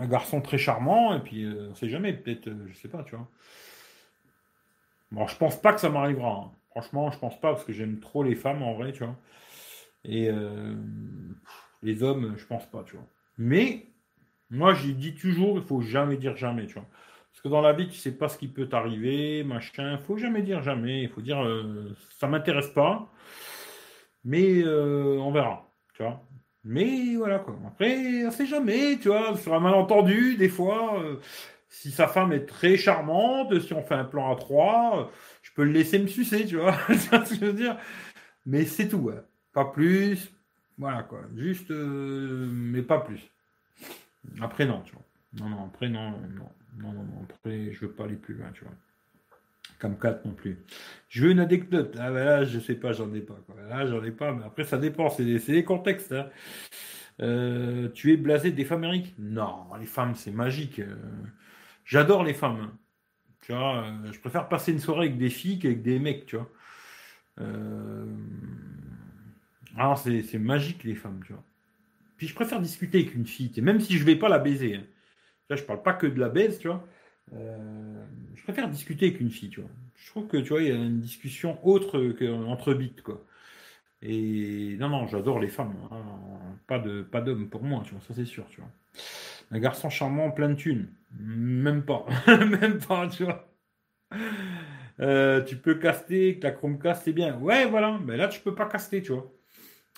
[0.09, 3.17] garçon très charmant, et puis euh, on sait jamais, peut-être, euh, je sais pas, tu
[3.17, 3.29] vois.
[5.11, 6.33] Bon, je pense pas que ça m'arrivera.
[6.33, 6.51] Hein.
[6.71, 9.17] Franchement, je pense pas, parce que j'aime trop les femmes en vrai, tu vois.
[10.05, 10.31] Et
[11.83, 13.07] les hommes, je pense pas, tu vois.
[13.37, 13.87] Mais
[14.51, 16.87] moi, j'ai dit toujours, il faut jamais dire jamais, tu vois.
[17.39, 19.97] Parce que dans la vie, tu sais pas ce qui peut t'arriver, machin.
[19.99, 21.03] Faut jamais dire jamais.
[21.03, 23.09] Il faut dire, euh, ça m'intéresse pas,
[24.25, 26.21] mais euh, on verra, tu vois.
[26.69, 27.59] Mais voilà quoi.
[27.67, 31.17] Après, on sait jamais, tu vois, sur un malentendu, des fois, euh,
[31.71, 35.11] si sa femme est très charmante, si on fait un plan à trois,
[35.41, 36.77] je peux le laisser me sucer, tu vois.
[36.89, 37.79] ce que je veux dire?
[38.45, 39.11] Mais c'est tout,
[39.55, 40.31] pas plus.
[40.77, 41.23] Voilà quoi.
[41.37, 43.31] Juste, mais pas plus.
[44.43, 45.05] Après, non, tu vois.
[45.41, 48.65] Non, non, après, non, non, non, non, après, je veux pas aller plus loin, tu
[48.65, 48.75] vois.
[49.79, 50.59] Comme 4 non plus.
[51.09, 51.97] Je veux une anecdote.
[51.99, 53.39] Ah, ben là, je sais pas, j'en ai pas.
[53.69, 55.09] Là, j'en ai pas, mais après, ça dépend.
[55.09, 56.13] C'est des, contextes.
[56.13, 56.29] Hein.
[57.21, 59.15] Euh, tu es blasé des femmes, Eric?
[59.19, 60.81] Non, les femmes, c'est magique.
[60.81, 60.97] Euh.
[61.85, 62.61] J'adore les femmes.
[62.61, 62.79] Hein.
[63.43, 66.37] Tu vois, euh, je préfère passer une soirée avec des filles qu'avec des mecs, tu
[66.37, 66.51] vois.
[69.77, 71.45] Alors, c'est magique, les femmes, tu vois.
[72.17, 74.75] Puis je préfère discuter avec une fille, même si je vais pas la baiser.
[74.75, 74.83] Hein.
[75.49, 76.85] Là, je parle pas que de la baise, tu vois.
[77.35, 78.05] Euh,
[78.35, 79.71] je préfère discuter avec une fille, tu vois.
[79.97, 83.25] Je trouve que, tu vois, il y a une discussion autre qu'entre bites, quoi.
[84.03, 85.75] Et non, non, j'adore les femmes.
[85.91, 86.03] Hein.
[86.67, 88.71] Pas de pas d'hommes pour moi, tu vois, ça c'est sûr, tu vois.
[89.51, 90.89] Un garçon charmant, plein de thunes.
[91.19, 92.07] Même pas.
[92.29, 93.49] Même pas, tu vois.
[95.01, 97.39] Euh, tu peux caster, que la Chromecast, c'est bien.
[97.39, 97.99] Ouais, voilà.
[98.05, 99.31] Mais là, tu peux pas caster, tu vois.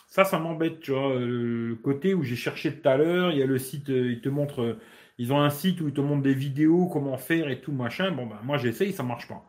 [0.09, 1.13] Ça, ça m'embête, tu vois.
[1.17, 4.21] Euh, le côté où j'ai cherché tout à l'heure, il y a le site, il
[4.21, 4.79] te montre,
[5.21, 8.11] ils ont un site où ils te montrent des vidéos, comment faire et tout, machin.
[8.11, 9.45] Bon, ben, moi, j'essaye, ça marche pas.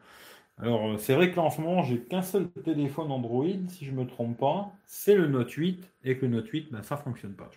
[0.57, 3.91] Alors, c'est vrai que là, en ce moment, j'ai qu'un seul téléphone Android, si je
[3.93, 7.35] me trompe pas, c'est le Note 8, et que le Note 8, ben, ça fonctionne
[7.35, 7.49] pas.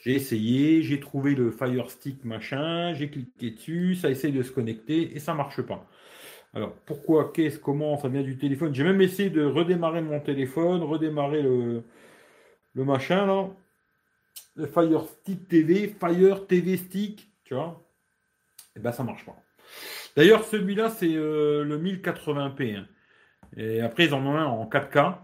[0.00, 4.52] J'ai essayé, j'ai trouvé le Fire Stick machin, j'ai cliqué dessus, ça essaye de se
[4.52, 5.86] connecter et ça marche pas.
[6.52, 8.74] Alors pourquoi, qu'est-ce, comment, ça vient du téléphone?
[8.74, 11.84] J'ai même essayé de redémarrer mon téléphone, redémarrer le,
[12.74, 13.48] le machin là,
[14.72, 17.82] Fire Stick TV, Fire TV Stick, tu vois,
[18.76, 19.36] et eh ben ça marche pas.
[20.16, 22.76] D'ailleurs, celui-là, c'est euh, le 1080p.
[22.76, 22.86] Hein.
[23.56, 25.16] Et après, ils en ont un en 4K.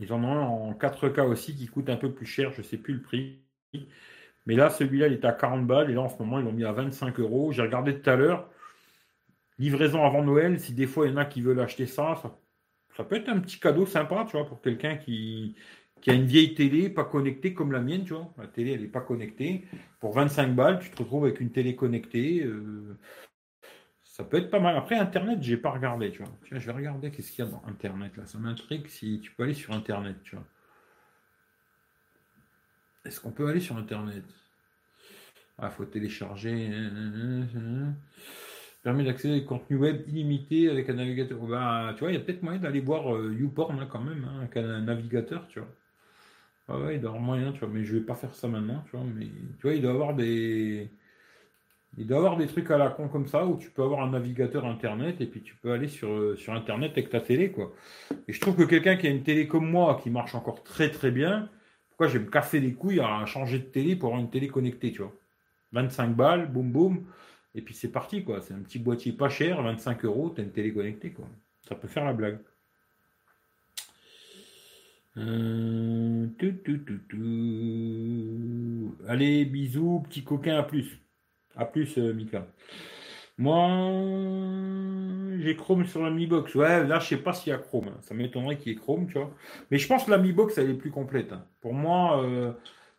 [0.00, 2.76] Ils en ont un en 4K aussi qui coûte un peu plus cher, je sais
[2.76, 3.40] plus le prix.
[4.46, 5.90] Mais là, celui-là, il est à 40 balles.
[5.90, 7.52] Et là, en ce moment, ils l'ont mis à 25 euros.
[7.52, 8.50] J'ai regardé tout à l'heure.
[9.58, 10.58] Livraison avant Noël.
[10.60, 12.36] Si des fois, il y en a qui veulent acheter ça, ça,
[12.96, 15.56] ça peut être un petit cadeau sympa, tu vois, pour quelqu'un qui,
[16.04, 18.30] qui a une vieille télé pas connectée comme la mienne, tu vois.
[18.36, 19.64] La télé, elle n'est pas connectée.
[20.00, 22.44] Pour 25 balles, tu te retrouves avec une télé connectée.
[22.44, 22.98] Euh,
[24.02, 24.76] ça peut être pas mal.
[24.76, 26.30] Après, Internet, j'ai pas regardé, tu vois.
[26.42, 28.26] je vais regarder qu'est-ce qu'il y a dans Internet, là.
[28.26, 30.44] Ça m'intrigue si tu peux aller sur Internet, tu vois.
[33.06, 34.24] Est-ce qu'on peut aller sur Internet?
[35.56, 36.68] Ah, faut télécharger.
[36.70, 37.94] Hein, hein, hein,
[38.82, 41.38] Permet d'accéder à des contenus web illimités avec un navigateur.
[41.46, 44.58] Bah, tu vois, il y a peut-être moyen d'aller voir euh, YouPorn, quand même, avec
[44.58, 45.74] un navigateur, tu vois.
[46.68, 48.96] Ouais, il doit avoir moyen, tu vois, mais je vais pas faire ça maintenant, tu
[48.96, 50.90] vois, mais tu vois, il doit avoir des.
[51.96, 54.10] Il doit avoir des trucs à la con comme ça où tu peux avoir un
[54.10, 57.72] navigateur internet et puis tu peux aller sur, euh, sur internet avec ta télé, quoi.
[58.28, 60.90] Et je trouve que quelqu'un qui a une télé comme moi qui marche encore très
[60.90, 61.50] très bien,
[61.88, 64.48] pourquoi je vais me casser les couilles à changer de télé pour avoir une télé
[64.48, 65.14] connectée, tu vois.
[65.72, 67.06] 25 balles, boum boum,
[67.54, 68.40] et puis c'est parti, quoi.
[68.42, 71.26] C'est un petit boîtier pas cher, 25 euros, t'as une télé connectée, quoi.
[71.68, 72.38] Ça peut faire la blague.
[75.16, 76.26] Euh,
[79.08, 80.98] Allez, bisous, petit coquin, à plus.
[81.56, 82.46] À plus, euh, Mika.
[83.38, 83.58] Moi,
[85.40, 86.54] j'ai Chrome sur la Mi Box.
[86.54, 87.92] Ouais, là, je sais pas s'il y a Chrome.
[88.02, 89.34] Ça m'étonnerait qu'il y ait Chrome, tu vois.
[89.70, 91.32] Mais je pense que la Mi Box, elle est plus complète.
[91.32, 91.44] Hein.
[91.60, 92.52] Pour moi, euh,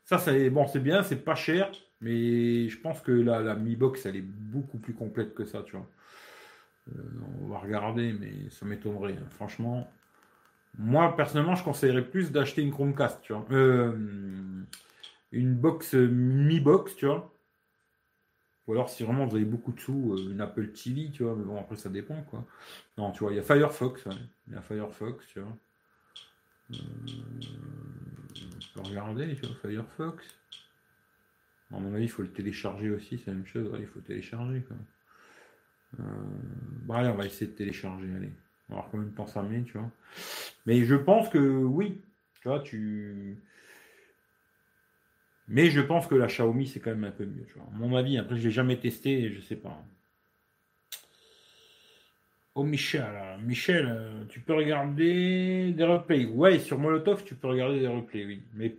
[0.03, 1.71] ça, c'est bon, c'est bien, c'est pas cher.
[2.01, 5.63] Mais je pense que la, la Mi Box, elle est beaucoup plus complète que ça,
[5.63, 5.89] tu vois.
[7.41, 9.13] on va regarder, mais ça m'étonnerait.
[9.13, 9.27] Hein.
[9.31, 9.87] Franchement,
[10.77, 13.45] moi, personnellement, je conseillerais plus d'acheter une Chromecast, tu vois.
[13.51, 13.93] Euh,
[15.31, 17.31] une box Mi Box, tu vois.
[18.67, 21.35] Ou alors, si vraiment vous avez beaucoup de sous, euh, une Apple TV, tu vois.
[21.35, 22.45] Mais bon, après, ça dépend, quoi.
[22.97, 24.05] Non, tu vois, il y a Firefox,
[24.47, 25.57] Il y a Firefox, tu vois.
[26.73, 26.77] Euh,
[28.75, 30.25] on peut regarder, tu vois, Firefox.
[31.71, 33.69] À mon avis, il faut le télécharger aussi, c'est la même chose.
[33.79, 34.77] il faut télécharger, quoi.
[35.97, 38.33] bon, allez, on va essayer de télécharger, allez.
[38.69, 39.91] Voir combien de temps ça met, tu vois.
[40.65, 42.01] Mais je pense que oui,
[42.41, 43.37] tu vois, tu.
[45.47, 47.67] Mais je pense que la Xiaomi, c'est quand même un peu mieux, tu vois.
[47.73, 49.85] À mon avis, après, je l'ai jamais testé, je sais pas.
[52.55, 53.03] Oh Michel,
[53.43, 56.25] Michel, euh, tu peux regarder des replays.
[56.25, 58.43] Ouais, sur Molotov, tu peux regarder des replays, oui.
[58.53, 58.77] Mais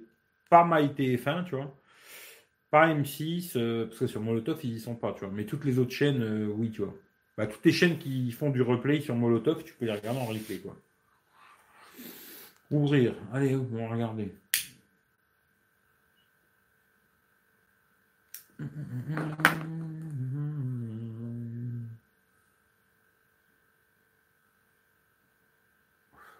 [0.48, 1.76] pas MyTF1, tu vois.
[2.70, 5.30] Pas M6, euh, parce que sur Molotov, ils y sont pas, tu vois.
[5.32, 6.94] Mais toutes les autres chaînes, euh, oui, tu vois.
[7.36, 10.24] Bah, toutes les chaînes qui font du replay sur Molotov, tu peux les regarder en
[10.24, 10.76] replay, quoi.
[12.70, 13.14] Ouvrir.
[13.32, 14.32] Allez, on va regarder.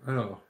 [0.07, 0.43] Alors,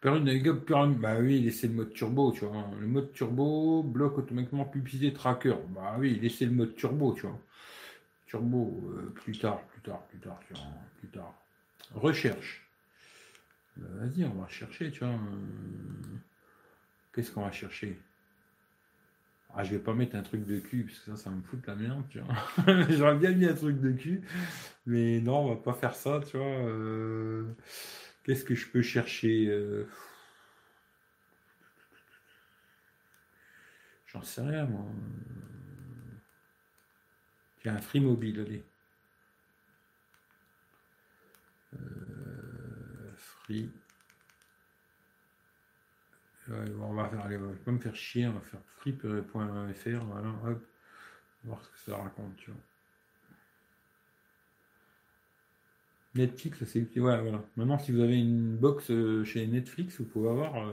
[0.00, 0.60] période navigable
[1.00, 2.64] Bah oui, laissez le mode turbo, tu vois.
[2.80, 5.56] Le mode turbo bloque automatiquement publicité tracker.
[5.70, 7.38] Bah oui, laissez le mode turbo, tu vois.
[8.28, 10.62] Turbo, euh, plus tard, plus tard, plus tard, tu vois,
[10.98, 11.34] plus tard.
[11.94, 12.62] Recherche.
[13.76, 15.18] Bah, vas-y, on va chercher, tu vois.
[17.12, 17.98] Qu'est-ce qu'on va chercher?
[19.54, 21.60] Ah, je vais pas mettre un truc de cul, parce que ça, ça me fout
[21.62, 22.84] de la merde, tu vois.
[22.90, 24.20] J'aurais bien mis un truc de cul,
[24.84, 26.46] mais non, on va pas faire ça, tu vois.
[26.46, 27.46] Euh,
[28.24, 29.88] qu'est-ce que je peux chercher euh?
[34.06, 34.84] J'en sais rien, moi.
[37.68, 38.64] Un free mobile, allez.
[41.74, 43.70] Euh, free
[46.80, 50.66] on va faire, allez, on pas me faire chier, on va faire free.fr, voilà, hop,
[51.44, 52.38] voir ce que ça raconte.
[56.14, 57.44] Netflix, c'est ouais, voilà.
[57.56, 60.72] Maintenant, si vous avez une box euh, chez Netflix, vous pouvez avoir euh,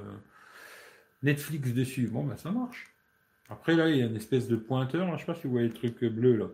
[1.24, 2.08] Netflix dessus.
[2.08, 2.88] Bon, ben ça marche.
[3.50, 5.06] Après, là, il y a une espèce de pointeur.
[5.08, 6.48] Là, je sais pas si vous voyez le truc bleu là.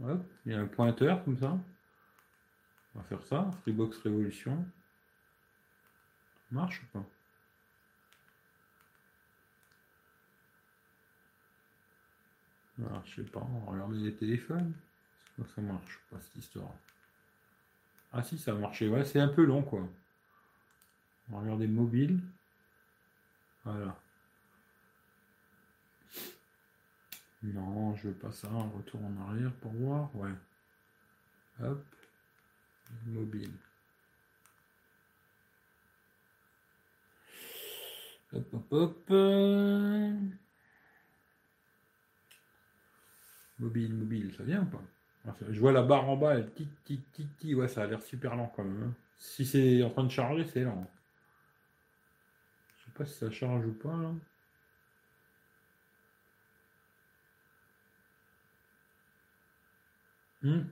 [0.00, 1.58] Il y a un pointeur comme ça.
[2.94, 3.50] On va faire ça.
[3.62, 4.64] Freebox Révolution.
[6.50, 7.04] Marche ou pas?
[12.78, 14.72] Alors, je sais pas, on va regarder les téléphones.
[15.54, 16.74] Ça marche pas cette histoire.
[18.12, 18.54] Ah si, ça a.
[18.54, 19.86] Ouais, c'est un peu long quoi.
[21.28, 22.20] On va regarder mobile.
[23.64, 23.96] Voilà.
[27.42, 28.48] Non, je veux pas ça.
[28.48, 30.14] Retour en arrière pour voir.
[30.16, 30.30] Ouais.
[31.62, 31.84] Hop.
[33.06, 33.52] Mobile.
[38.32, 39.10] Hop, hop, hop.
[43.58, 44.82] Mobile, mobile, ça vient ou pas?
[45.50, 47.56] Je vois la barre en bas, elle tic, tic, tic, tic.
[47.56, 48.82] Ouais, ça a l'air super lent quand même.
[48.82, 48.94] Hein.
[49.18, 50.90] Si c'est en train de charger, c'est lent.
[52.78, 54.12] Je sais pas si ça charge ou pas là.
[60.42, 60.66] Hum,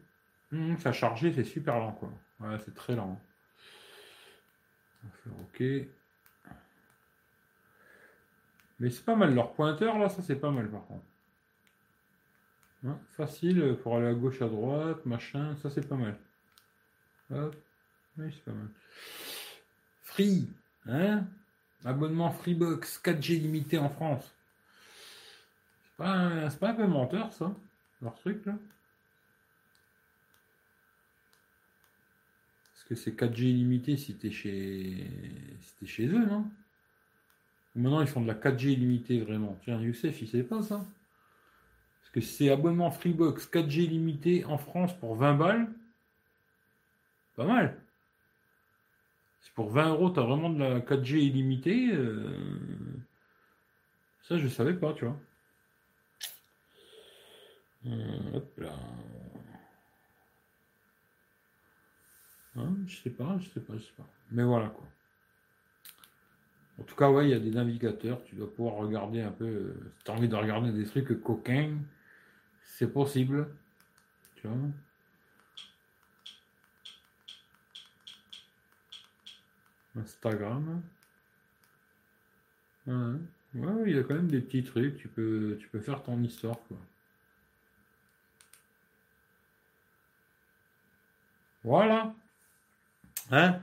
[0.52, 2.10] hum, ça chargé, c'est super lent quoi.
[2.40, 3.20] Ouais, c'est très lent.
[5.04, 5.88] On va faire OK.
[8.80, 11.04] Mais c'est pas mal, leur pointeur là, ça c'est pas mal par contre.
[12.86, 16.16] Hein, facile pour aller à gauche, à droite, machin, ça c'est pas mal.
[17.30, 17.56] Hop,
[18.18, 18.68] oui, c'est pas mal.
[20.02, 20.48] Free,
[20.86, 21.26] hein?
[21.84, 24.32] Abonnement Freebox 4G limité en France.
[25.82, 27.54] C'est pas, pas un peu menteur ça,
[28.00, 28.54] leur truc là?
[32.88, 35.06] Que c'est 4G limité si t'es chez,
[35.60, 36.50] si chez eux, non?
[37.74, 39.58] Maintenant, ils font de la 4G illimitée, vraiment.
[39.62, 40.84] Tiens, Youssef, il sait pas ça.
[42.00, 45.68] Parce que c'est abonnement Freebox 4G limité en France pour 20 balles.
[47.36, 47.78] Pas mal.
[49.42, 51.90] C'est pour 20 euros, tu as vraiment de la 4G illimitée.
[51.92, 52.34] Euh,
[54.22, 55.20] ça, je savais pas, tu vois.
[57.86, 58.74] Euh, là.
[62.58, 64.06] Hein, je sais pas, je sais pas, je sais pas.
[64.30, 64.86] Mais voilà quoi.
[66.80, 69.46] En tout cas, ouais, il y a des navigateurs, tu dois pouvoir regarder un peu.
[69.46, 71.76] Euh, si tu as envie de regarder des trucs coquins,
[72.62, 73.48] c'est possible.
[74.36, 74.56] Tu vois
[79.96, 80.82] Instagram.
[82.86, 83.16] Ouais.
[83.54, 86.58] il y a quand même des petits trucs, tu peux, tu peux faire ton histoire,
[86.68, 86.78] quoi.
[91.64, 92.14] Voilà.
[93.30, 93.60] Hein?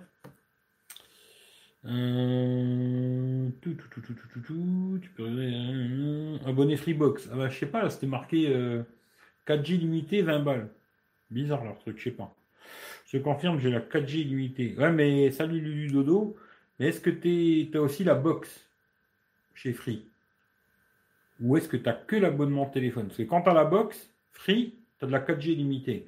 [1.85, 7.29] Euh, tout, tout, tout, tu peux euh, abonner Freebox.
[7.31, 8.49] Ah bah, je sais pas, là c'était marqué
[9.47, 10.69] 4G euh, limité 20 balles.
[11.29, 12.35] Bizarre leur truc, je sais pas.
[13.07, 14.75] Je confirme, j'ai la 4G limitée.
[14.77, 16.35] Ouais, mais salut Lulu Dodo.
[16.79, 18.67] Mais est-ce que tu aussi la box
[19.53, 20.05] chez Free?
[21.39, 23.07] Ou est-ce que tu que l'abonnement téléphone?
[23.07, 26.07] Parce que quand tu as la box, Free, tu as de la 4G limitée.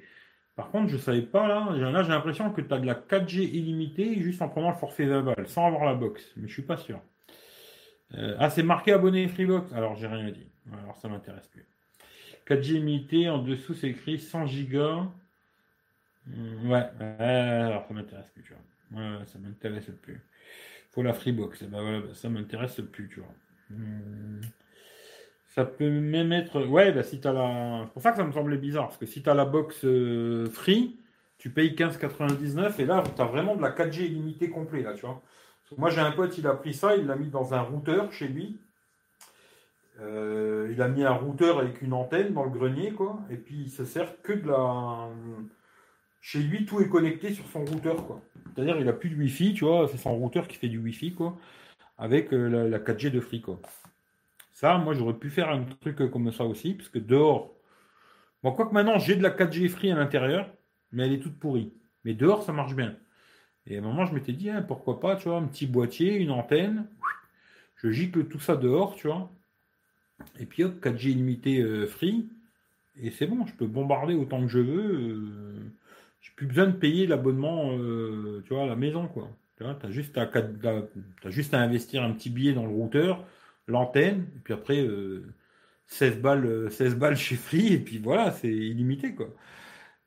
[0.58, 1.70] Par contre, je ne savais pas là.
[1.72, 5.06] Là, j'ai l'impression que tu as de la 4G illimitée juste en prenant le forfait
[5.06, 6.34] 20 balles, sans avoir la box.
[6.36, 7.00] Mais je suis pas sûr.
[8.16, 9.72] Euh, ah, c'est marqué abonné Freebox.
[9.74, 10.48] Alors, j'ai rien dit.
[10.82, 11.64] Alors, ça m'intéresse plus.
[12.48, 15.06] 4G illimité, en dessous, c'est écrit 100 gigas.
[16.26, 16.90] Hmm, ouais,
[17.20, 19.00] alors ça m'intéresse plus, tu vois.
[19.00, 20.20] Ouais, ça m'intéresse plus.
[20.90, 21.66] Faut la Freebox.
[21.66, 23.36] Ben voilà, ça m'intéresse plus, tu vois.
[23.70, 24.42] Hmm.
[25.58, 26.68] Ça peut même être.
[26.68, 27.82] Ouais, bah, si tu la.
[27.86, 29.86] C'est pour ça que ça me semblait bizarre, parce que si tu as la box
[29.86, 31.00] euh, free,
[31.40, 35.02] tu payes 15,99 et là, tu as vraiment de la 4G illimitée complète, là, tu
[35.02, 35.20] vois.
[35.76, 38.28] Moi, j'ai un pote, il a pris ça, il l'a mis dans un routeur chez
[38.28, 38.60] lui.
[40.00, 43.20] Euh, il a mis un routeur avec une antenne dans le grenier, quoi.
[43.32, 45.10] Et puis, il se sert que de la.
[46.22, 48.22] Chez lui, tout est connecté sur son routeur, quoi.
[48.54, 49.88] C'est-à-dire, il a plus de Wi-Fi, tu vois.
[49.88, 51.36] C'est son routeur qui fait du Wi-Fi, quoi.
[51.98, 53.60] Avec euh, la, 4G de Free, quoi.
[54.58, 57.54] Ça, moi, j'aurais pu faire un truc comme ça aussi, parce que dehors.
[58.42, 60.52] Bon, quoi que maintenant, j'ai de la 4G Free à l'intérieur,
[60.92, 61.76] mais elle est toute pourrie.
[62.04, 62.98] Mais dehors, ça marche bien.
[63.68, 66.16] Et à un moment, je m'étais dit, hein, pourquoi pas, tu vois, un petit boîtier,
[66.16, 66.88] une antenne.
[67.76, 69.32] Je gicle tout ça dehors, tu vois.
[70.40, 72.28] Et puis hop, 4G illimité euh, free.
[73.00, 74.96] Et c'est bon, je peux bombarder autant que je veux.
[74.96, 75.72] Euh,
[76.20, 79.30] j'ai plus besoin de payer l'abonnement, euh, tu vois, à la maison, quoi.
[79.56, 83.24] Tu as juste à investir un petit billet dans le routeur,
[83.68, 84.86] l'antenne, et puis après,
[85.88, 89.34] 16 balles, 16 balles chez Free, et puis voilà, c'est illimité, quoi.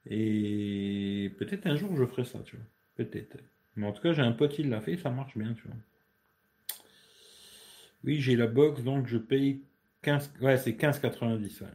[0.07, 2.65] Et peut-être un jour je ferai ça, tu vois.
[2.97, 3.39] Peut-être.
[3.77, 5.77] Mais en tout cas, j'ai un pote, il l'a fait, ça marche bien, tu vois.
[8.05, 9.63] Oui, j'ai la box, donc je paye
[10.03, 10.33] 15.
[10.41, 11.63] Ouais, c'est 15,90.
[11.63, 11.69] Ouais.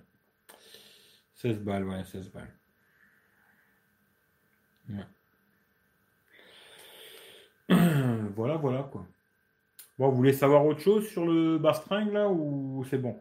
[1.36, 2.53] 16 balles, ouais, 16 balles.
[8.36, 9.07] voilà, voilà, quoi.
[9.98, 13.18] Bon, vous voulez savoir autre chose sur le bastring, là, ou c'est bon?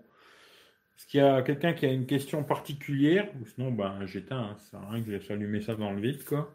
[0.98, 3.28] Est-ce qu'il y a quelqu'un qui a une question particulière?
[3.40, 6.24] Ou sinon, ben, j'éteins, ça sert à rien que j'ai allumé ça dans le vide,
[6.24, 6.52] quoi.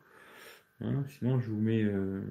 [0.81, 1.83] Hein, sinon, je vous mets.
[1.83, 2.21] Euh,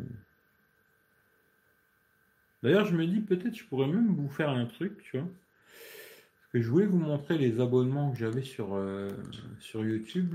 [2.62, 5.26] D'ailleurs, je me dis peut-être je pourrais même vous faire un truc, tu vois.
[5.26, 9.10] Parce que je voulais vous montrer les abonnements que j'avais sur, euh,
[9.74, 10.34] YouTube.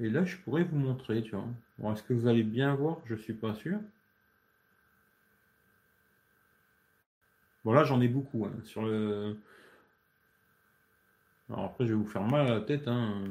[0.00, 1.92] Et là, je pourrais vous montrer, tu vois.
[1.92, 3.00] Est-ce que vous allez bien voir?
[3.06, 3.78] Je suis pas sûr.
[7.66, 8.44] Bon, là, j'en ai beaucoup.
[8.44, 9.36] Hein, sur le...
[11.48, 12.86] Alors après, je vais vous faire mal à la tête.
[12.86, 13.24] Hein.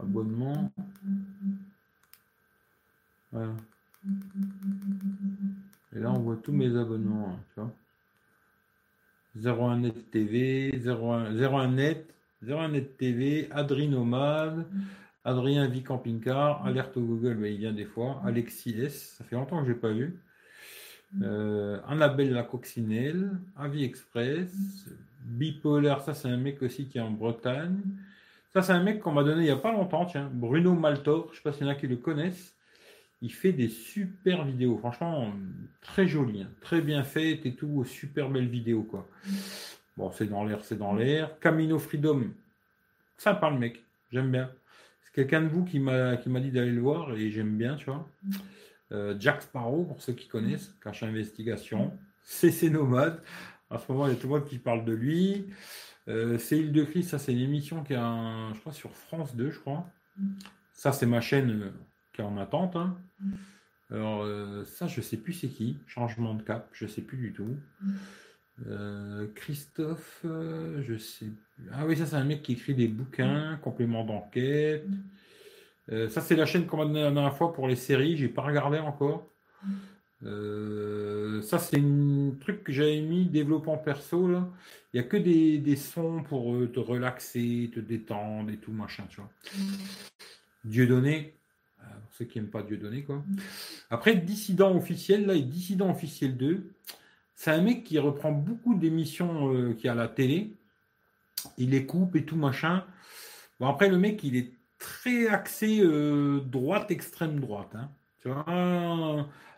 [0.00, 0.72] Abonnement.
[3.32, 3.52] Voilà.
[5.94, 7.34] Et là, on voit tous mes abonnements.
[7.34, 7.74] Hein, tu vois.
[9.36, 14.66] 01net TV, 01, 01 net, 01 net TV, Adri Nomade,
[15.26, 19.36] Adrien Vie Camping Car, Alerte au Google, il vient des fois, Alexis S, ça fait
[19.36, 20.18] longtemps que je n'ai pas vu.
[21.22, 24.52] Euh, Annabelle la coccinelle, Avis Express,
[25.24, 27.80] Bipolaire, ça c'est un mec aussi qui est en Bretagne.
[28.52, 31.26] Ça c'est un mec qu'on m'a donné il n'y a pas longtemps, tiens, Bruno Maltor,
[31.26, 32.54] je ne sais pas s'il y en a qui le connaissent.
[33.22, 35.32] Il fait des super vidéos, franchement,
[35.82, 36.50] très jolies, hein.
[36.60, 39.06] très bien faites et tout, super belles vidéos, quoi.
[39.96, 41.38] Bon, c'est dans l'air, c'est dans l'air.
[41.40, 42.22] Camino Freedom,
[43.18, 44.50] sympa le mec, j'aime bien.
[45.02, 48.08] C'est quelqu'un de vous qui m'a dit d'aller le voir et j'aime bien, tu vois.
[48.92, 51.96] Euh, Jack Sparrow, pour ceux qui connaissent, Cache Investigation.
[52.22, 53.22] CC Nomade.
[53.70, 55.46] En ce moment, il y a tout le monde qui parle de lui.
[56.08, 59.50] Euh, c'est Île de ça c'est une émission qui est, je crois, sur France 2,
[59.50, 59.88] je crois.
[60.72, 61.70] Ça, c'est ma chaîne euh,
[62.12, 62.74] qui est en attente.
[62.76, 62.96] Hein.
[63.90, 64.24] Alors,
[64.66, 65.78] ça, je sais plus c'est qui.
[65.86, 67.56] Changement de cap, je sais plus du tout.
[69.34, 71.26] Christophe, je sais.
[71.72, 74.86] Ah oui, ça, c'est un mec qui écrit des bouquins, compléments d'enquête.
[76.08, 78.16] Ça, c'est la chaîne qu'on m'a donné la dernière fois pour les séries.
[78.16, 79.26] J'ai pas regardé encore.
[80.22, 84.28] ça, c'est un truc que j'avais mis développement perso.
[84.28, 84.48] Là.
[84.92, 89.04] Il n'y a que des, des sons pour te relaxer, te détendre et tout, machin,
[89.08, 89.30] tu vois.
[90.64, 91.34] Dieu donné,
[92.20, 93.24] ceux qui n'aiment pas Dieu donné, quoi.
[93.88, 96.70] Après, Dissident officiel, là, et Dissident officiel 2,
[97.34, 100.52] c'est un mec qui reprend beaucoup d'émissions euh, qui a à la télé.
[101.56, 102.84] Il les coupe et tout, machin.
[103.58, 107.76] Bon, après, le mec, il est très axé euh, droite, extrême droite.
[107.76, 107.90] Hein.
[108.24, 108.44] Vois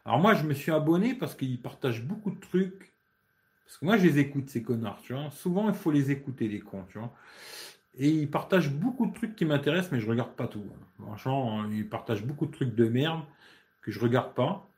[0.04, 2.92] Alors moi, je me suis abonné parce qu'il partage beaucoup de trucs.
[3.64, 5.30] Parce que moi, je les écoute, ces connards, tu vois.
[5.30, 7.14] Souvent, il faut les écouter, les cons, tu vois.
[7.94, 10.64] Et il partage beaucoup de trucs qui m'intéressent, mais je regarde pas tout.
[11.00, 13.22] Franchement, il partage beaucoup de trucs de merde
[13.80, 14.68] que je regarde pas.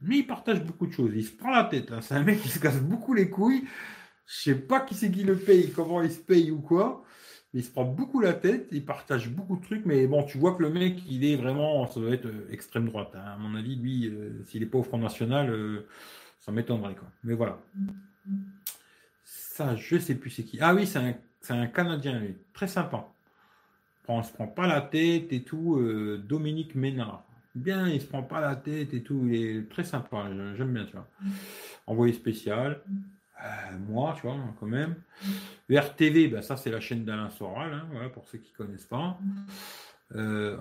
[0.00, 1.12] Mais il partage beaucoup de choses.
[1.14, 1.92] Il se prend la tête.
[1.92, 2.00] Hein.
[2.00, 3.64] C'est un mec qui se casse beaucoup les couilles.
[4.26, 7.02] Je sais pas qui c'est qui le paye, comment il se paye ou quoi.
[7.58, 8.68] Il se prend beaucoup la tête.
[8.70, 9.84] Il partage beaucoup de trucs.
[9.84, 12.86] Mais bon, tu vois que le mec, il est vraiment, ça doit être euh, extrême
[12.86, 13.10] droite.
[13.16, 13.32] Hein.
[13.34, 15.84] À mon avis, lui, euh, s'il est pas au Front National, euh,
[16.38, 16.94] ça m'étonnerait.
[16.94, 17.08] Quoi.
[17.24, 17.58] Mais voilà.
[19.24, 20.58] Ça, je sais plus c'est qui.
[20.60, 22.36] Ah oui, c'est un c'est un Canadien, lui.
[22.52, 23.08] Très sympa.
[24.06, 25.82] On se prend pas la tête et tout.
[26.28, 27.24] Dominique Ménard.
[27.56, 29.26] Bien, il se prend pas la tête et tout.
[29.26, 30.30] Il est très sympa.
[30.56, 31.08] J'aime bien, tu vois.
[31.88, 32.80] Envoyé spécial.
[33.44, 34.96] Euh, moi, tu vois, quand même.
[35.70, 39.18] RTV, ben, ça, c'est la chaîne d'Alain Soral, hein, voilà, pour ceux qui connaissent pas.
[40.14, 40.56] Euh.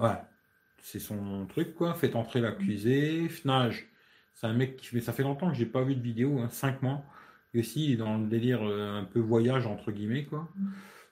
[0.81, 1.93] C'est son truc, quoi.
[1.95, 3.27] Faites entrer l'accusé.
[3.27, 3.87] Fnage,
[4.33, 5.01] c'est un mec qui fait.
[5.01, 7.03] Ça fait longtemps que j'ai pas vu de vidéo, hein, 5 mois.
[7.53, 10.47] Et aussi, dans le délire euh, un peu voyage, entre guillemets, quoi.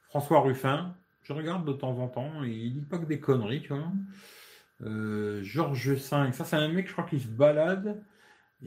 [0.03, 3.69] François Ruffin, Je regarde de temps en temps il dit pas que des conneries, tu
[3.69, 3.91] vois.
[4.81, 8.01] Euh, Georges V, ça c'est un mec, je crois, qui se balade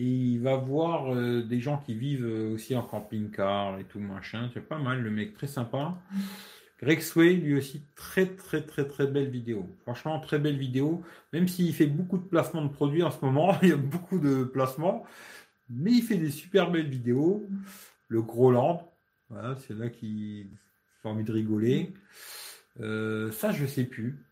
[0.04, 4.48] il va voir euh, des gens qui vivent euh, aussi en camping-car et tout machin.
[4.54, 5.98] C'est pas mal, le mec, très sympa.
[6.80, 9.68] Greg Sway, lui aussi, très très très très belle vidéo.
[9.82, 11.02] Franchement, très belle vidéo.
[11.32, 14.20] Même s'il fait beaucoup de placements de produits en ce moment, il y a beaucoup
[14.20, 15.04] de placements,
[15.68, 17.48] mais il fait des super belles vidéos.
[18.06, 18.92] Le Groland,
[19.30, 20.48] voilà, c'est là qui
[21.02, 21.92] a envie de rigoler.
[22.80, 24.24] Euh, ça, je sais plus.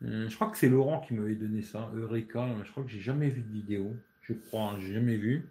[0.00, 2.46] Je crois que c'est Laurent qui m'avait donné ça, Eureka.
[2.64, 3.96] Je crois que j'ai jamais vu de vidéo.
[4.24, 5.48] Je crois, hein, j'ai jamais vu.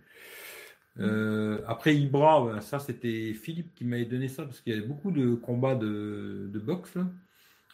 [1.00, 5.12] Euh, après Ibra, ça c'était Philippe qui m'avait donné ça parce qu'il y avait beaucoup
[5.12, 6.98] de combats de, boxe.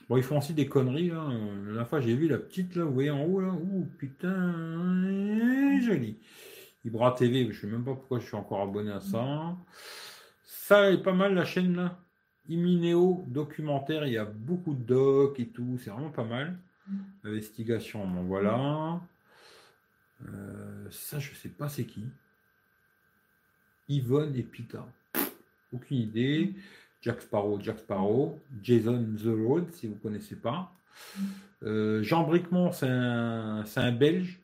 [0.08, 1.10] Bon, ils font aussi des conneries.
[1.10, 1.28] La
[1.66, 3.50] dernière fois, j'ai vu la petite là, vous voyez en haut là.
[3.50, 6.18] Ouh, putain, joli.
[6.86, 9.56] Ibra TV, je sais même pas pourquoi je suis encore abonné à ça.
[10.43, 12.00] Ça est pas mal la chaîne là.
[12.47, 16.58] Imineo documentaire, il y a beaucoup de docs et tout, c'est vraiment pas mal.
[17.24, 19.00] Investigation, bon voilà.
[20.28, 22.05] Euh, ça, je sais pas c'est qui.
[23.88, 24.86] Yvonne et Pita.
[25.74, 26.53] Aucune idée.
[27.01, 28.39] Jack Sparrow, Jack Sparrow.
[28.61, 30.72] Jason The Road, si vous ne connaissez pas.
[31.63, 34.39] Euh, Jean Bricmont, c'est un, un, Belge.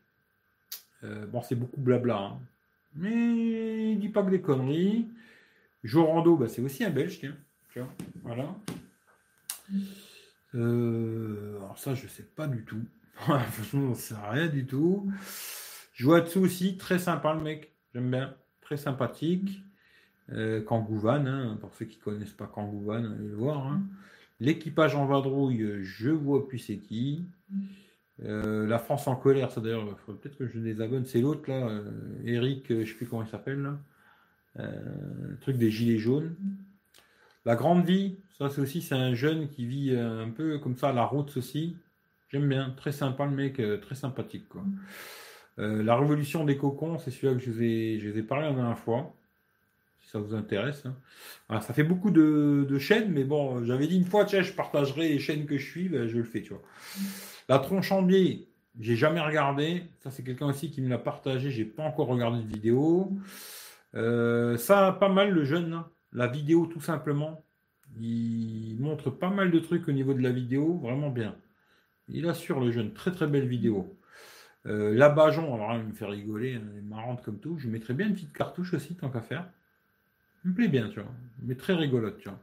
[1.03, 2.17] Euh, bon, c'est beaucoup blabla.
[2.17, 2.39] Hein.
[2.95, 5.07] Mais il dit pas que des conneries.
[5.83, 7.35] Jorando, bah, c'est aussi un Belge, tiens.
[8.23, 8.55] Voilà.
[10.53, 12.81] Alors ça, je sais pas du tout.
[13.73, 15.11] On sait rien du tout.
[15.95, 17.73] Joatsu aussi, très sympa le mec.
[17.93, 18.35] J'aime bien.
[18.61, 19.63] Très sympathique.
[20.31, 23.67] Euh, Kangouvan, hein, pour ceux qui connaissent pas Kangouvan, allez le voir.
[23.67, 23.83] Hein.
[24.39, 27.25] L'équipage en vadrouille, je vois plus c'est qui.
[28.23, 31.05] Euh, la France en colère, ça d'ailleurs, il faudrait peut-être que je les abonne.
[31.05, 31.91] C'est l'autre là, euh,
[32.25, 33.77] Eric, je sais plus comment il s'appelle
[34.57, 36.35] le truc des gilets jaunes.
[37.43, 40.93] La grande vie, ça c'est aussi c'est un jeune qui vit un peu comme ça
[40.93, 41.75] la route aussi.
[42.29, 44.63] J'aime bien, très sympa le mec, très sympathique quoi.
[45.57, 47.51] Euh, la révolution des cocons, c'est celui-là que je
[48.09, 49.13] vous ai, parlé la dernière fois.
[50.01, 50.83] Si ça vous intéresse.
[51.49, 51.61] Hein.
[51.61, 55.45] ça fait beaucoup de, chaînes, mais bon, j'avais dit une fois, je partagerai les chaînes
[55.45, 56.61] que je suis, ben, je le fais, tu vois.
[57.49, 58.47] La tronche en biais,
[58.79, 59.83] j'ai jamais regardé.
[60.03, 61.49] Ça, c'est quelqu'un aussi qui me l'a partagé.
[61.49, 63.11] J'ai pas encore regardé de vidéo.
[63.93, 65.73] ça, pas mal le jeune.
[65.73, 65.87] Hein.
[66.11, 67.43] La vidéo, tout simplement,
[67.99, 71.35] il montre pas mal de trucs au niveau de la vidéo, vraiment bien.
[72.07, 73.97] Il assure le jeune, très très belle vidéo.
[74.67, 77.57] Euh, la Bajon, alors elle me fait rigoler, elle est marrante comme tout.
[77.59, 79.47] Je mettrais bien une petite cartouche aussi, tant qu'à faire.
[80.43, 81.11] Elle me plaît bien, tu vois.
[81.43, 82.39] Mais très rigolote, tu vois.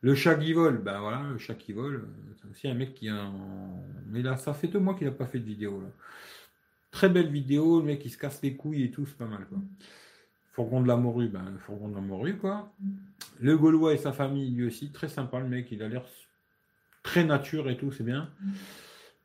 [0.00, 2.94] Le chat qui vole, ben voilà, le chat qui vole, euh, c'est aussi un mec
[2.94, 3.30] qui a.
[4.08, 5.80] Mais là, ça fait deux mois qu'il n'a pas fait de vidéo.
[5.80, 5.88] Là.
[6.90, 9.46] Très belle vidéo, le mec qui se casse les couilles et tout, c'est pas mal.
[9.48, 9.58] Quoi.
[10.52, 12.72] Fourgon de la morue, ben, fourgon de la morue, quoi.
[13.40, 16.04] Le Gaulois et sa famille, lui aussi, très sympa, le mec, il a l'air
[17.02, 18.30] très nature et tout, c'est bien.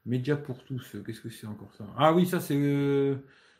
[0.05, 1.85] Média pour tous, qu'est-ce que c'est encore ça?
[1.97, 3.15] Ah oui, ça c'est euh,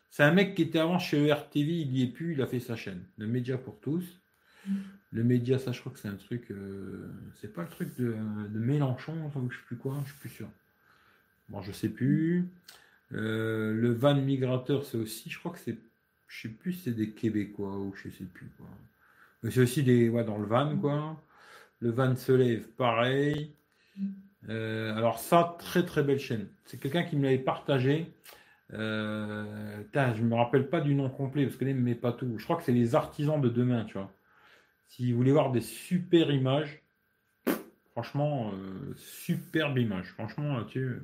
[0.09, 2.59] c'est un mec qui était avant chez ERTV, il y est plus, il a fait
[2.59, 3.03] sa chaîne.
[3.17, 4.21] Le Média pour tous.
[5.11, 8.15] Le média, ça je crois que c'est un truc, euh, c'est pas le truc de,
[8.53, 10.47] Mélenchon, enfin, je sais plus quoi, je suis plus sûr.
[11.49, 12.47] Bon, je sais plus.
[13.13, 15.77] Euh, le van migrateur, c'est aussi, je crois que c'est
[16.27, 18.67] je sais plus si c'est des Québécois ou je sais plus quoi.
[19.43, 21.21] Mais c'est aussi des ouais, dans le van quoi.
[21.81, 23.53] Le van se lève, pareil.
[24.49, 26.47] Euh, alors ça, très très belle chaîne.
[26.65, 28.11] C'est quelqu'un qui me l'avait partagé.
[28.73, 32.35] Euh, je me rappelle pas du nom complet parce que il met pas tout.
[32.37, 34.11] Je crois que c'est les artisans de demain, tu vois.
[34.87, 36.81] Si vous voulez voir des super images,
[37.91, 40.07] franchement, euh, superbe image.
[40.13, 41.01] Franchement, là-dessus,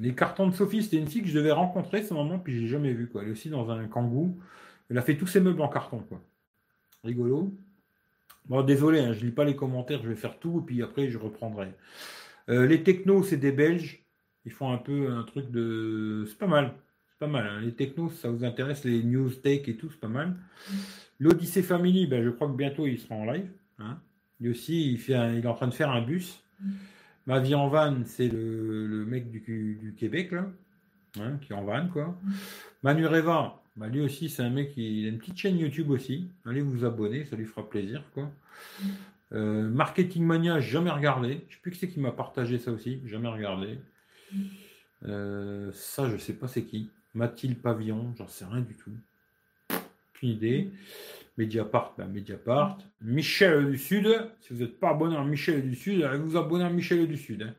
[0.00, 2.68] les cartons de Sophie, c'était une fille que je devais rencontrer ce moment, puis j'ai
[2.68, 3.10] jamais vu.
[3.14, 4.40] Elle est aussi dans un kangou.
[4.88, 5.98] Elle a fait tous ses meubles en carton.
[6.00, 6.20] Quoi.
[7.04, 7.52] Rigolo.
[8.48, 11.08] Bon, désolé, hein, je lis pas les commentaires, je vais faire tout, et puis après
[11.08, 11.74] je reprendrai.
[12.48, 14.04] Euh, les technos, c'est des Belges.
[14.44, 16.24] Ils font un peu un truc de.
[16.28, 16.72] C'est pas mal.
[17.08, 17.46] C'est pas mal.
[17.46, 17.60] Hein.
[17.60, 20.36] Les technos, ça vous intéresse, les news tech et tout, c'est pas mal.
[21.18, 23.50] L'Odyssée Family, ben, je crois que bientôt il sera en live.
[23.80, 23.98] Hein.
[24.38, 26.44] Lui aussi, il, fait il est en train de faire un bus.
[27.26, 30.46] Ma vie en van, c'est le, mec du, Québec, là,
[31.18, 32.16] hein, qui est en van, quoi.
[32.84, 36.28] Manu Reva, bah, lui aussi, c'est un mec qui a une petite chaîne YouTube aussi.
[36.44, 38.30] Allez vous abonner, ça lui fera plaisir, quoi.
[39.32, 41.40] Euh, Marketing Mania, jamais regardé.
[41.48, 43.78] Je sais plus qui c'est qui m'a partagé ça aussi, jamais regardé.
[45.04, 46.90] Euh, ça, je sais pas c'est qui.
[47.14, 48.92] Mathilde Pavillon, j'en sais rien du tout.
[50.14, 50.70] Aucune idée.
[51.36, 52.78] Mediapart, ben Mediapart.
[53.02, 54.08] Michel du Sud,
[54.40, 57.16] si vous n'êtes pas abonné à Michel du Sud, allez vous abonner à Michel du
[57.18, 57.42] Sud.
[57.42, 57.54] Hein.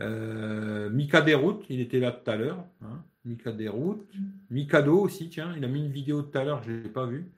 [0.00, 2.64] Euh, Mika Desroutes, il était là tout à l'heure.
[2.82, 3.04] Hein.
[3.24, 4.08] Mika Desroutes.
[4.50, 7.06] Mikado aussi, tiens, il a mis une vidéo tout à l'heure, je ne l'ai pas
[7.06, 7.30] vu.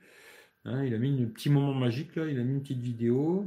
[0.64, 3.46] Hein, il a mis un petit moment magique là, il a mis une petite vidéo.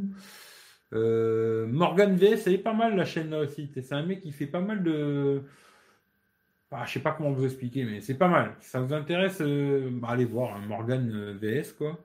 [0.93, 3.69] Euh, Morgan VS, elle est pas mal la chaîne là aussi.
[3.73, 5.41] C'est un mec qui fait pas mal de.
[6.71, 8.55] Ah, je sais pas comment vous expliquer, mais c'est pas mal.
[8.59, 12.03] Si ça vous intéresse, euh, bah, allez voir hein, Morgan euh, VS quoi.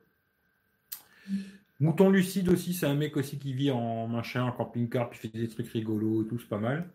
[1.81, 5.37] Mouton Lucide aussi, c'est un mec aussi qui vit en machin, en camping-car, puis fait
[5.37, 6.89] des trucs rigolos et tout, c'est pas mal.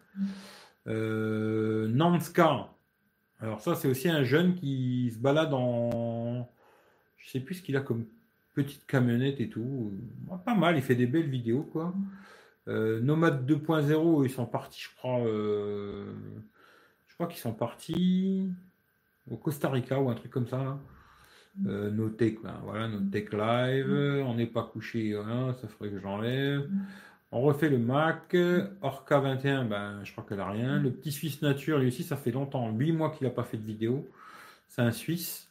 [0.85, 2.69] Nanska,
[3.39, 6.49] alors ça c'est aussi un jeune qui se balade en,
[7.17, 8.05] je sais plus ce qu'il a comme
[8.55, 9.93] petite camionnette et tout,
[10.43, 11.93] pas mal, il fait des belles vidéos quoi.
[12.67, 16.11] Euh, Nomade 2.0, ils sont partis, je crois, euh,
[17.07, 18.49] je crois qu'ils sont partis
[19.29, 20.79] au Costa Rica ou un truc comme ça.
[21.65, 25.17] Euh, nos tech, ben, voilà, notre tech live, on n'est pas couché,
[25.61, 26.69] ça ferait que j'enlève.
[27.32, 28.36] On refait le Mac,
[28.82, 30.80] Orca 21, ben, je crois qu'elle a rien.
[30.80, 33.57] Le petit Suisse Nature, lui aussi, ça fait longtemps, 8 mois qu'il n'a pas fait
[33.57, 34.07] de vidéo.
[34.69, 35.49] C'est un Suisse.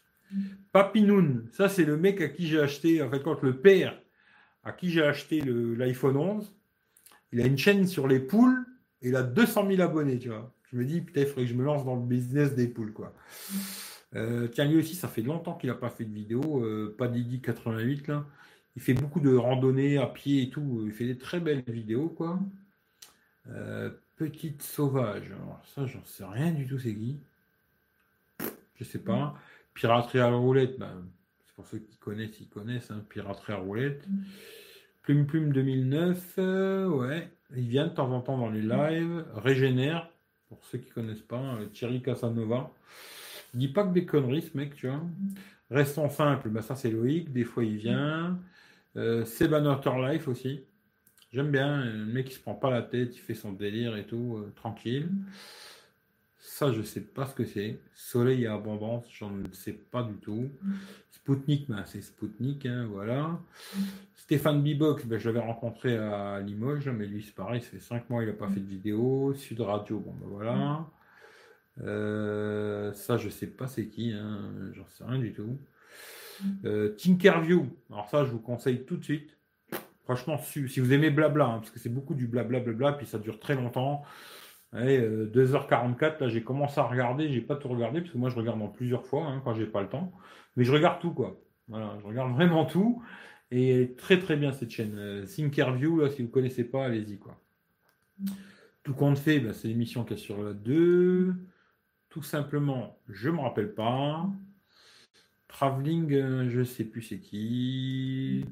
[0.72, 3.96] Papinoun, ça c'est le mec à qui j'ai acheté, en fait, quand le père
[4.64, 6.52] à qui j'ai acheté l'iPhone 11,
[7.32, 8.66] il a une chaîne sur les poules
[9.02, 10.52] et il a 200 000 abonnés, tu vois.
[10.72, 12.92] Je me dis, peut-être il faudrait que je me lance dans le business des poules,
[12.92, 13.14] quoi.
[14.14, 16.64] Euh, tiens, lui aussi, ça fait longtemps qu'il n'a pas fait de vidéo.
[16.64, 18.24] Euh, pas Didi 88 là.
[18.76, 20.82] Il fait beaucoup de randonnées à pied et tout.
[20.84, 22.38] Il fait des très belles vidéos, quoi.
[23.48, 25.26] Euh, petite sauvage.
[25.26, 27.18] Alors, ça, j'en sais rien du tout, c'est qui
[28.74, 29.34] Je sais pas.
[29.74, 31.06] Piraterie à roulette, ben,
[31.44, 32.90] c'est pour ceux qui connaissent, ils connaissent.
[32.90, 34.06] Hein, Piraterie à roulette.
[35.02, 36.38] Plume Plume 2009,
[36.88, 37.30] ouais.
[37.54, 39.24] Il vient de temps en temps dans les lives.
[39.34, 40.10] Régénère,
[40.48, 41.58] pour ceux qui connaissent pas.
[41.72, 42.70] Thierry Casanova.
[43.54, 45.00] Il dit pas que des conneries, ce mec, tu vois.
[45.70, 48.38] Restons simples, bah ça c'est Loïc, des fois il vient.
[48.96, 49.24] Euh,
[50.10, 50.64] Life aussi.
[51.32, 54.06] J'aime bien, le mec qui se prend pas la tête, il fait son délire et
[54.06, 55.10] tout, euh, tranquille.
[56.38, 57.78] Ça, je sais pas ce que c'est.
[57.94, 60.48] Soleil et abondance, j'en sais pas du tout.
[61.10, 63.38] Spoutnik, bah, c'est Spoutnik, hein, voilà.
[64.14, 68.08] Stéphane Bibox, bah, je l'avais rencontré à Limoges, mais lui c'est pareil, ça fait 5
[68.08, 69.34] mois il n'a pas fait de vidéo.
[69.34, 70.86] Sud Radio, bon ben voilà.
[71.82, 75.58] Euh, ça, je sais pas c'est qui, hein, j'en sais rien du tout.
[76.64, 79.36] Euh, Tinkerview, alors ça, je vous conseille tout de suite.
[80.04, 83.18] Franchement, si, vous aimez blabla, hein, parce que c'est beaucoup du blabla blabla, puis ça
[83.18, 84.02] dure très longtemps.
[84.72, 88.30] Allez, 2h44, euh, là j'ai commencé à regarder, j'ai pas tout regardé, parce que moi
[88.30, 90.12] je regarde en plusieurs fois hein, quand j'ai pas le temps.
[90.56, 91.40] Mais je regarde tout, quoi.
[91.68, 93.02] Voilà, je regarde vraiment tout.
[93.50, 95.24] Et très très bien cette chaîne.
[95.26, 97.40] Thinkerview, là, si vous connaissez pas, allez-y, quoi.
[98.82, 101.34] Tout compte fait, bah, c'est l'émission qui est sur la 2.
[102.08, 104.28] Tout simplement, je me rappelle pas.
[105.56, 108.44] Traveling, euh, je sais plus c'est qui.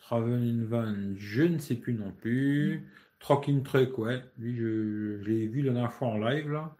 [0.00, 2.88] Traveling Van, je ne sais plus non plus.
[3.20, 4.22] Truck Truck, ouais.
[4.38, 6.74] Lui, je, l'ai vu la dernière fois en live, là.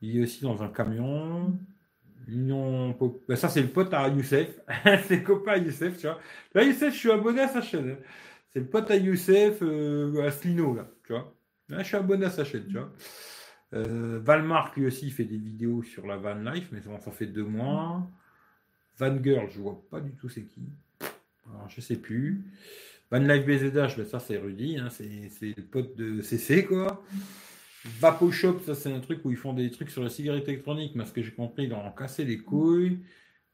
[0.00, 1.56] Il est aussi dans un camion.
[2.26, 2.96] Union
[3.28, 4.58] ben, ça, c'est le pote à Youssef.
[5.04, 6.18] c'est copain à Youssef, tu vois.
[6.52, 7.98] Là, Youssef, je suis abonné à sa chaîne.
[8.52, 10.88] C'est le pote à Youssef, euh, à Slino, là.
[11.68, 12.92] Là, je suis abonné à sa chaîne, tu vois.
[13.74, 17.44] Euh, Valmark, lui aussi, fait des vidéos sur la van life, mais ça fait deux
[17.44, 18.10] mois.
[18.98, 20.68] Van Girl, je vois pas du tout c'est qui.
[21.46, 22.44] Alors, je sais plus.
[23.10, 27.02] Van Life BZH, ben ça c'est Rudy, hein, c'est le pote de CC quoi.
[28.00, 30.92] Vapo Shop, ça c'est un truc où ils font des trucs sur la cigarette électronique,
[30.94, 33.00] mais ce que j'ai compris, ils ont cassé les couilles.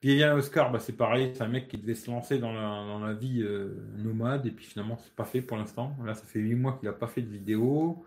[0.07, 3.41] Il Oscar, bah, c'est pareil, c'est un mec qui devait se lancer dans la, vie
[3.43, 5.97] euh, nomade, et puis finalement c'est pas fait pour l'instant.
[6.05, 8.05] Là, ça fait huit mois qu'il a pas fait de vidéo.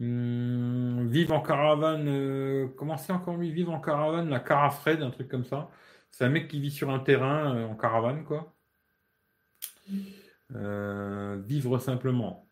[0.00, 3.52] Hum, vive en caravane, euh, comment c'est encore lui?
[3.52, 5.70] Vive en caravane, la Carafred, un truc comme ça.
[6.10, 8.54] C'est un mec qui vit sur un terrain euh, en caravane, quoi.
[10.54, 12.48] Euh, vivre simplement.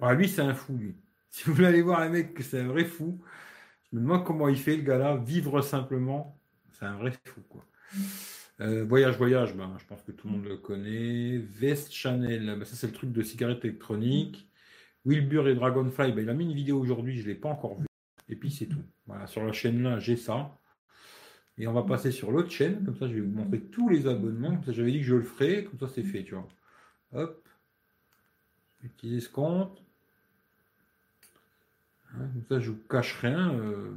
[0.00, 0.96] Ah, lui, c'est un fou, lui.
[1.30, 3.22] Si vous voulez aller voir un mec c'est un vrai fou,
[3.90, 5.16] je me demande comment il fait, le gars-là.
[5.16, 6.38] Vivre simplement,
[6.72, 7.64] c'est un vrai fou, quoi.
[8.58, 11.38] voyage, voyage, ben, je pense que tout le monde le connaît.
[11.38, 14.46] Vest Chanel, ben, ça c'est le truc de cigarette électronique.
[15.06, 17.78] Wilbur et Dragonfly, ben, il a mis une vidéo aujourd'hui, je ne l'ai pas encore
[17.80, 17.86] vue.
[18.28, 18.84] Et puis c'est tout.
[19.06, 20.58] Voilà, sur la chaîne là, j'ai ça.
[21.62, 24.08] Et on va passer sur l'autre chaîne, comme ça je vais vous montrer tous les
[24.08, 24.50] abonnements.
[24.50, 26.48] Comme ça j'avais dit que je le ferais, comme ça c'est fait, tu vois.
[27.12, 27.48] Hop.
[28.82, 29.80] Utiliser ce compte.
[32.10, 33.54] Hein, comme ça je vous cache rien.
[33.54, 33.92] Euh,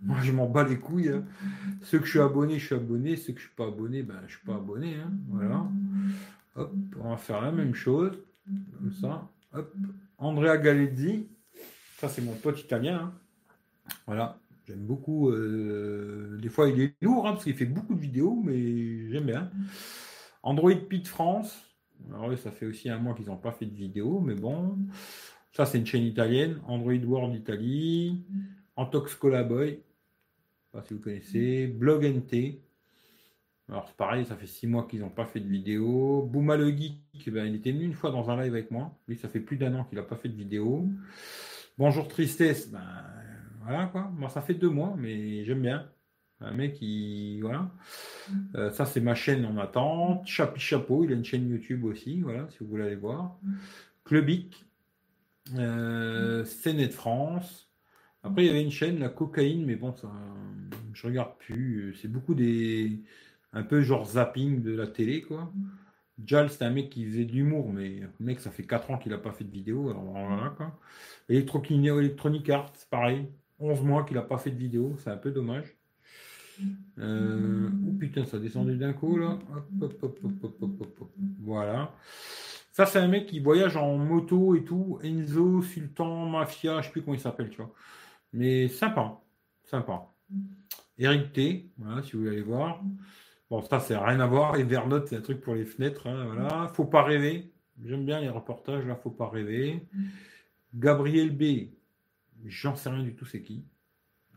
[0.00, 1.08] moi je m'en bats les couilles.
[1.08, 1.24] Hein.
[1.82, 3.16] Ceux que je suis abonné, je suis abonné.
[3.16, 4.94] Ceux que je suis pas abonné, ben je suis pas abonné.
[4.94, 5.10] Hein.
[5.26, 5.66] Voilà.
[6.54, 8.16] Hop, on va faire la même chose.
[8.78, 9.28] Comme ça.
[9.54, 9.74] Hop.
[10.18, 11.26] Andrea Galezzi,
[11.96, 13.12] ça c'est mon pote italien.
[14.06, 15.30] Voilà, j'aime beaucoup.
[15.30, 19.26] Euh, des fois il est lourd hein, parce qu'il fait beaucoup de vidéos, mais j'aime
[19.26, 19.50] bien.
[20.42, 21.56] Android Pit France,
[22.12, 24.78] alors ça fait aussi un mois qu'ils n'ont pas fait de vidéo, mais bon.
[25.52, 26.60] Ça c'est une chaîne italienne.
[26.66, 28.24] Android World Italie.
[28.76, 29.80] Antox Colaboy, je sais
[30.72, 31.66] pas si vous connaissez.
[31.66, 32.62] Blog NT.
[33.68, 36.28] Alors c'est pareil, ça fait six mois qu'ils n'ont pas fait de vidéo.
[36.30, 38.98] Bouma le Geek, ben, il était venu une fois dans un live avec moi.
[39.08, 40.88] Lui, ça fait plus d'un an qu'il n'a pas fait de vidéo.
[41.78, 42.82] Bonjour Tristesse, ben
[43.64, 44.10] voilà quoi.
[44.16, 45.90] Moi, ça fait deux mois, mais j'aime bien.
[46.40, 47.40] Un mec qui.
[47.40, 47.70] Voilà.
[48.56, 50.26] Euh, ça, c'est ma chaîne en attente.
[50.26, 53.36] Chapi Chapeau, il a une chaîne YouTube aussi, voilà, si vous voulez aller voir.
[54.04, 54.66] Clubic,
[55.56, 57.68] euh, de France.
[58.24, 60.10] Après, il y avait une chaîne, la cocaïne, mais bon, ça,
[60.92, 61.96] je regarde plus.
[62.00, 63.02] C'est beaucoup des.
[63.52, 65.52] Un peu genre zapping de la télé, quoi.
[66.24, 68.98] Jal, c'est un mec qui faisait de l'humour, mais le mec, ça fait 4 ans
[68.98, 69.90] qu'il n'a pas fait de vidéo.
[69.90, 70.78] Alors voilà, quoi.
[71.28, 73.28] Electronic Arts, pareil.
[73.62, 75.76] 11 mois qu'il n'a pas fait de vidéo, c'est un peu dommage.
[76.98, 79.38] Euh, oh putain, ça a descendu d'un coup là.
[81.40, 81.94] voilà.
[82.72, 84.98] Ça, c'est un mec qui voyage en moto et tout.
[85.02, 87.72] Enzo, Sultan, Mafia, je sais plus comment il s'appelle, tu vois.
[88.32, 89.20] Mais sympa.
[89.62, 90.08] Sympa.
[90.98, 92.82] Eric T, voilà, si vous voulez aller voir.
[93.50, 94.56] Bon, ça, c'est rien à voir.
[94.56, 96.06] Et Vernote, c'est un truc pour les fenêtres.
[96.06, 96.68] Hein, voilà.
[96.68, 97.52] Faut pas rêver.
[97.84, 99.86] J'aime bien les reportages, là, faut pas rêver.
[100.74, 101.72] Gabriel B,
[102.46, 103.64] j'en sais rien du tout, c'est qui.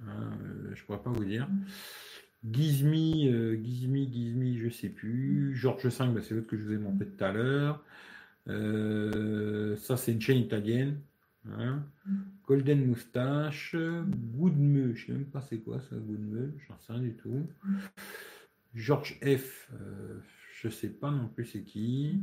[0.01, 1.47] Hein, euh, je pourrais pas vous dire.
[2.49, 5.55] Gizmi, euh, Gizmi, Gizmi, je sais plus.
[5.55, 7.83] Georges V, bah, c'est l'autre que je vous ai montré tout à l'heure.
[8.47, 10.99] Euh, ça, c'est une chaîne italienne.
[11.51, 11.83] Hein.
[12.47, 17.13] Golden Moustache, Goodme, je sais même pas c'est quoi ça, Goodme, j'en sais rien du
[17.13, 17.47] tout.
[18.73, 19.71] Georges F,
[20.59, 22.19] je sais pas non plus c'est qui.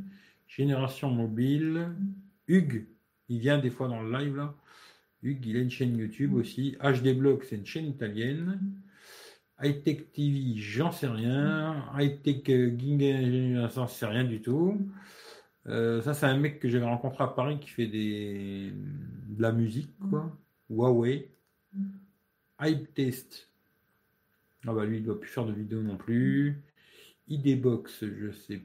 [0.48, 1.94] Génération Mobile,
[2.48, 2.84] Hugues,
[3.28, 4.54] il vient des fois dans le live là.
[5.22, 6.76] Hugues, il a une chaîne YouTube aussi.
[6.82, 8.60] HD Blog, c'est une chaîne italienne.
[9.58, 11.84] Hightech TV, j'en sais rien.
[11.94, 14.80] Hightech Ging, j'en sais rien du tout.
[15.66, 18.72] Euh, ça, c'est un mec que j'avais rencontré à Paris qui fait des...
[18.74, 20.36] de la musique, quoi.
[20.68, 21.30] Huawei.
[22.60, 23.48] Hype Test.
[24.66, 26.62] Ah bah lui, il doit plus faire de vidéos non plus.
[27.28, 28.62] IDBox, je sais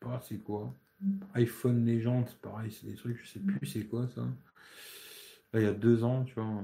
[0.00, 0.74] pas c'est quoi.
[1.34, 4.26] iPhone Legend, c'est pareil, c'est des trucs, je sais plus c'est quoi ça
[5.60, 6.62] il y a deux ans, tu vois,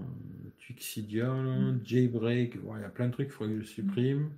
[0.58, 1.80] Tuxidia, mm.
[1.84, 4.30] Jaybreak, il y a plein de trucs, il faudrait que je supprime.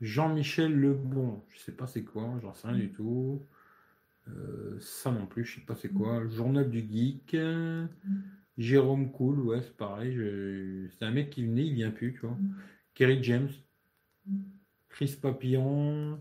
[0.00, 3.42] Jean-Michel Lebon, je sais pas c'est quoi, j'en sais rien du tout.
[4.28, 6.26] Euh, ça non plus, je sais pas c'est quoi.
[6.28, 7.36] Journal du Geek.
[8.58, 10.18] Jérôme Cool, ouais, c'est pareil.
[10.90, 12.36] C'est un mec qui venait, il vient plus, tu vois.
[12.94, 13.50] Kerry James.
[14.92, 16.20] Chris Papillon.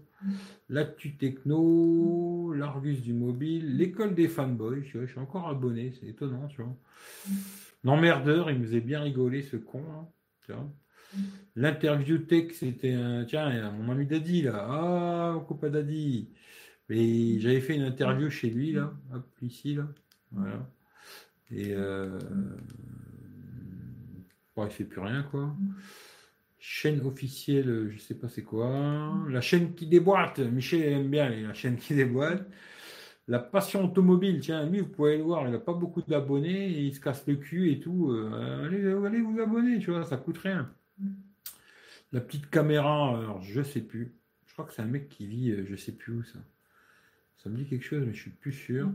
[0.69, 6.61] L'actu techno, l'Argus du mobile, l'école des fanboys, je suis encore abonné, c'est étonnant, tu
[6.61, 6.75] vois.
[7.83, 9.83] L'emmerdeur, il me faisait bien rigoler ce con,
[10.49, 10.69] hein,
[11.55, 13.25] L'interview tech, c'était un.
[13.25, 14.65] Tiens, mon ami Daddy là.
[14.69, 16.29] Ah, mon copain Daddy.
[16.87, 19.87] Mais j'avais fait une interview chez lui là, hop, ici là.
[20.31, 20.69] Voilà.
[21.49, 22.17] Et euh...
[24.55, 25.55] bon, il fait plus rien quoi.
[26.63, 29.17] Chaîne officielle, je sais pas c'est quoi.
[29.29, 30.37] La chaîne qui déboîte.
[30.37, 32.47] Michel aime bien la chaîne qui déboîte.
[33.27, 36.93] La passion automobile, tiens, lui, vous pouvez le voir, il n'a pas beaucoup d'abonnés, il
[36.93, 38.11] se casse le cul et tout.
[38.11, 40.71] Euh, allez, allez vous abonner, tu vois, ça coûte rien.
[42.11, 44.13] La petite caméra, alors je sais plus.
[44.45, 46.39] Je crois que c'est un mec qui vit, euh, je sais plus où ça.
[47.37, 48.91] Ça me dit quelque chose, mais je suis plus sûr.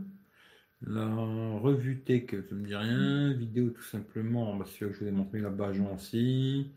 [0.85, 3.33] La revue tech, ça me dit rien.
[3.33, 6.71] Vidéo tout simplement, bah, que je vous ai montré la Bajon aussi.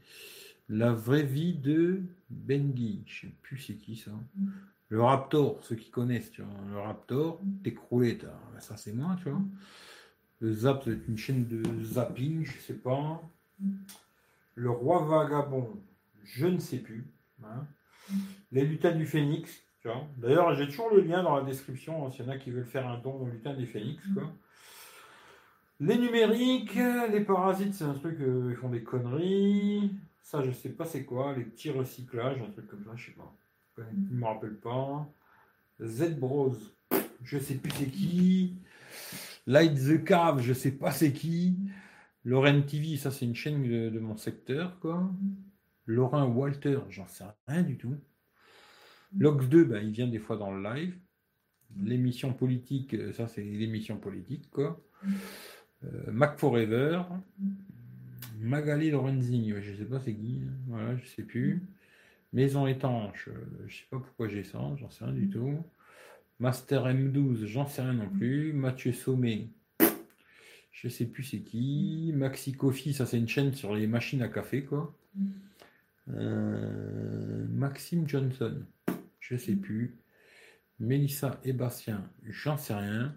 [0.71, 3.03] La vraie vie de Bengi.
[3.05, 4.13] Je sais plus c'est qui ça.
[4.89, 6.55] Le Raptor, ceux qui connaissent, tu vois.
[6.71, 9.43] Le Raptor, t'écrouler, ben, ça c'est moi, tu vois.
[10.39, 13.21] Le Zap, c'est une chaîne de zapping, je sais pas.
[14.55, 15.77] Le Roi Vagabond,
[16.25, 17.05] je ne sais plus.
[17.45, 17.67] Hein.
[18.53, 20.07] Les lutins du Phénix, tu vois.
[20.19, 22.89] D'ailleurs, j'ai toujours le lien dans la description, s'il y en a qui veulent faire
[22.89, 24.33] un don au lutin des Phénix, quoi.
[25.81, 26.79] Les numériques,
[27.11, 29.91] les parasites, c'est un truc, euh, ils font des conneries.
[30.23, 33.17] Ça, je sais pas c'est quoi, les petits recyclages, un truc comme ça, je sais
[33.17, 33.35] pas.
[33.77, 35.11] Je ne me rappelle pas.
[35.83, 36.55] Z Bros,
[37.23, 38.57] je sais plus c'est qui.
[39.47, 41.59] Light the Cave, je sais pas c'est qui.
[42.25, 45.11] Lorraine TV, ça c'est une chaîne de, mon secteur, quoi.
[45.87, 47.97] Laurent Walter, j'en sais rien du tout.
[49.19, 50.97] Lox 2, ben, il vient des fois dans le live.
[51.77, 54.81] L'émission politique, ça c'est l'émission politique, quoi.
[55.85, 57.03] Euh, Mac Forever.
[58.41, 61.63] Magali Lorenzini, je ne sais pas c'est qui, voilà, je sais plus.
[62.33, 65.63] Maison étanche, euh, je ne sais pas pourquoi j'ai ça, j'en sais rien du tout.
[66.39, 68.53] Master M12, j'en sais rien non plus.
[68.55, 69.49] Mathieu Sommet,
[70.73, 72.13] je ne sais plus c'est qui.
[72.15, 74.95] Maxi Coffee, ça c'est une chaîne sur les machines à café, quoi.
[76.09, 78.63] Euh, Maxime Johnson,
[79.19, 79.99] je ne sais plus.
[80.79, 83.15] Mélissa et Bastien, j'en sais rien.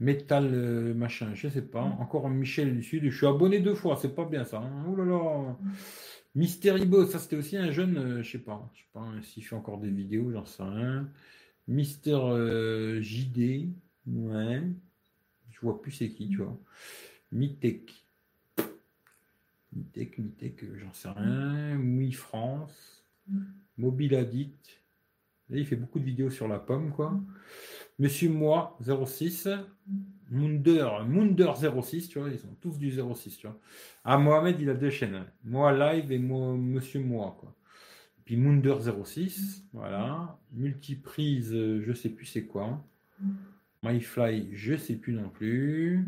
[0.00, 1.84] Métal euh, machin, je sais pas.
[1.84, 2.00] Mm.
[2.00, 3.04] Encore Michel du Sud.
[3.04, 4.58] Je suis abonné deux fois, c'est pas bien ça.
[4.58, 4.86] Hein.
[4.88, 5.56] Oh là là.
[6.34, 9.44] Mystery Boss, ça c'était aussi un jeune, euh, je sais pas, je sais pas s'il
[9.44, 11.08] fait encore des vidéos, j'en sais rien.
[11.66, 13.70] Mister euh, JD,
[14.06, 14.62] ouais.
[15.50, 16.56] Je vois plus c'est qui, tu vois.
[17.32, 18.06] Mitech,
[19.72, 21.76] Mitech, euh, j'en sais rien.
[21.76, 23.04] Mi France.
[23.76, 24.79] Mobile Addict.
[25.52, 27.18] Il fait beaucoup de vidéos sur la pomme, quoi.
[27.98, 29.48] Monsieur Moi, 06.
[30.30, 31.52] Munder, Munder
[31.82, 33.58] 06, tu vois, ils sont tous du 06, tu vois.
[34.04, 35.24] Ah, Mohamed, il a deux chaînes.
[35.44, 37.54] Moi Live et moi, Monsieur Moi, quoi.
[38.24, 40.38] Puis Munder 06, voilà.
[40.52, 42.80] Multiprise, je sais plus c'est quoi.
[43.82, 46.06] MyFly, je sais plus non plus.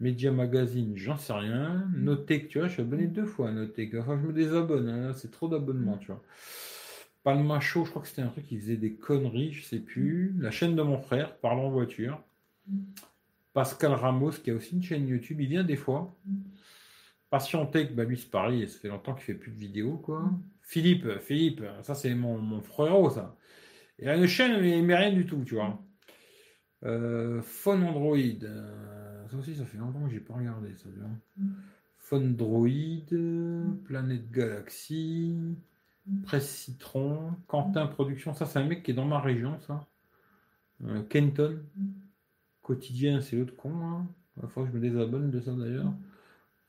[0.00, 1.88] Media Magazine, j'en sais rien.
[1.94, 3.94] Notec, tu vois, je suis abonné deux fois à Notec.
[3.94, 5.12] Enfin, je me désabonne, hein.
[5.14, 6.22] c'est trop d'abonnements, tu vois.
[7.22, 10.34] Palma Show, je crois que c'était un truc qui faisait des conneries, je sais plus.
[10.38, 12.22] La chaîne de mon frère, Parlons voiture.
[13.52, 16.16] Pascal Ramos, qui a aussi une chaîne YouTube, il vient des fois.
[17.30, 20.30] Patientech, bah lui c'est pareil, ça fait longtemps qu'il fait plus de vidéos, quoi.
[20.62, 23.36] Philippe, Philippe, ça c'est mon, mon frérot, ça.
[23.98, 25.80] Il a une chaîne, mais il met rien du tout, tu vois.
[26.84, 30.88] Euh, Phone Android, euh, ça aussi ça fait longtemps que j'ai pas regardé, ça.
[31.98, 35.36] Phone Droid, Planète Galaxy,
[36.24, 39.86] Presse Citron, Quentin Production, ça c'est un mec qui est dans ma région, ça.
[40.84, 41.62] Euh, Kenton,
[42.62, 44.06] Quotidien, c'est l'autre con, hein.
[44.42, 45.92] Il faut que je me désabonne de ça d'ailleurs.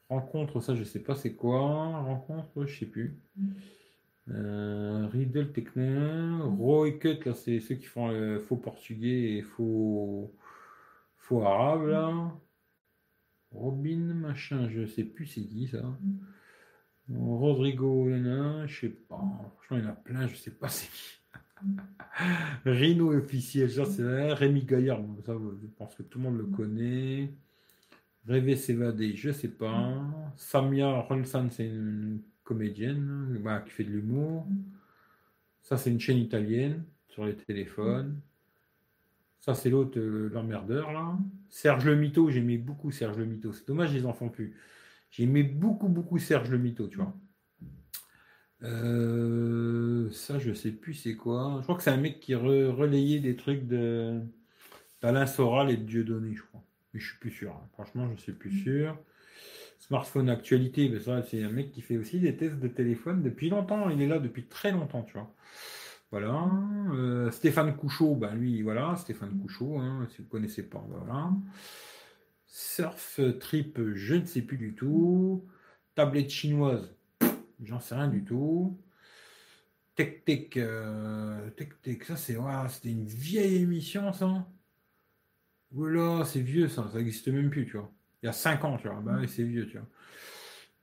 [0.09, 1.59] Rencontre, ça je sais pas c'est quoi.
[1.59, 3.17] Rencontre, je sais plus.
[4.29, 10.33] Euh, Riddle Technin, Roy Cut, là c'est ceux qui font le faux portugais et faux,
[11.17, 12.31] faux arabe là.
[13.51, 15.83] Robin, machin, je sais plus c'est qui ça.
[17.17, 19.21] Rodrigo je sais pas.
[19.57, 21.19] Franchement, il y en a plein, je sais pas c'est qui.
[22.65, 27.31] Rhino officiel, ça c'est Rémi Gaillard, ça je pense que tout le monde le connaît.
[28.27, 29.93] Rêver s'évader, je sais pas.
[30.35, 34.45] Samia Rolsan, c'est une comédienne bah, qui fait de l'humour.
[35.61, 38.19] Ça, c'est une chaîne italienne sur les téléphones.
[39.39, 41.17] Ça, c'est l'autre, euh, l'emmerdeur, là.
[41.49, 43.53] Serge Le Mito, j'aimais beaucoup Serge Le Mito.
[43.53, 44.55] C'est dommage, ils en font plus.
[45.11, 47.13] J'aimais beaucoup, beaucoup Serge Le Mito, tu vois.
[48.63, 51.57] Euh, ça, je sais plus c'est quoi.
[51.59, 54.19] Je crois que c'est un mec qui relayait des trucs de
[55.01, 56.63] d'Alain Soral et de Dieudonné, je crois.
[56.93, 57.51] Mais je suis plus sûr.
[57.51, 57.67] Hein.
[57.73, 58.97] Franchement, je suis plus sûr.
[59.79, 63.49] Smartphone actualité, ben ça, c'est un mec qui fait aussi des tests de téléphone depuis
[63.49, 63.89] longtemps.
[63.89, 65.33] Il est là depuis très longtemps, tu vois.
[66.11, 66.49] Voilà.
[66.93, 71.31] Euh, Stéphane Couchot, ben lui, voilà, Stéphane Couchot, hein, si vous ne connaissez pas, voilà
[72.51, 75.47] surf trip, je ne sais plus du tout.
[75.95, 76.93] Tablette chinoise,
[77.63, 78.77] j'en sais rien du tout.
[79.95, 81.69] Tech Tech, euh, Tech
[82.05, 82.37] ça c'est
[82.69, 84.47] c'était une vieille émission ça.
[85.73, 87.89] Oula, c'est vieux ça, ça n'existe même plus, tu vois.
[88.21, 89.87] Il y a 5 ans, tu vois, bah c'est vieux, tu vois.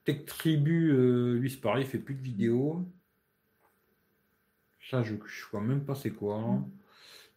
[0.05, 2.83] Tech Tribu, euh, lui c'est pareil, il fait plus de vidéos.
[4.89, 5.19] Ça, je ne
[5.51, 6.63] vois même pas c'est quoi.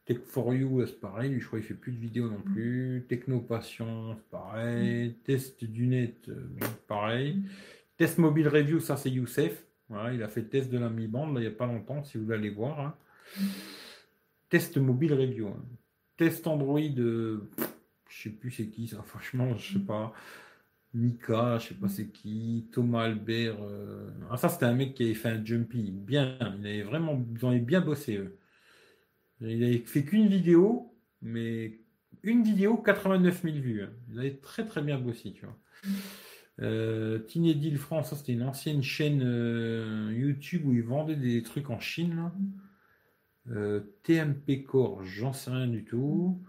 [0.07, 2.53] Tech4You, c'est pareil, je crois qu'il fait plus de vidéos non mm.
[2.53, 3.07] plus.
[3.09, 5.09] Technopassion, c'est pareil.
[5.09, 5.15] Mm.
[5.24, 6.49] Test du net, euh,
[6.89, 7.43] pareil.
[7.97, 9.65] Test mobile review, ça c'est Youssef.
[10.12, 12.51] Il a fait test de la mi-bande, il n'y a pas longtemps, si vous voulez
[12.51, 12.81] voir.
[12.81, 12.95] Hein.
[14.49, 15.49] Test mobile review.
[15.49, 15.62] Hein.
[16.16, 17.51] Test Android, euh,
[18.09, 20.12] je sais plus c'est qui ça, franchement, je ne sais pas.
[20.95, 23.57] Mika, je ne sais pas c'est qui, Thomas Albert.
[23.62, 27.23] Euh, ah, ça, c'était un mec qui avait fait un jumpy, bien, il avait vraiment,
[27.39, 28.37] ils avaient bien bossé, eux.
[29.43, 31.81] Il avait fait qu'une vidéo, mais
[32.23, 33.82] une vidéo, 89 000 vues.
[33.82, 33.90] Hein.
[34.10, 35.59] Il avait très très bien bossé, tu vois.
[36.60, 41.81] Euh, Tinedil France, c'était une ancienne chaîne euh, YouTube où ils vendaient des trucs en
[41.81, 42.31] Chine.
[43.48, 46.40] Euh, TMP Core, j'en sais rien du tout.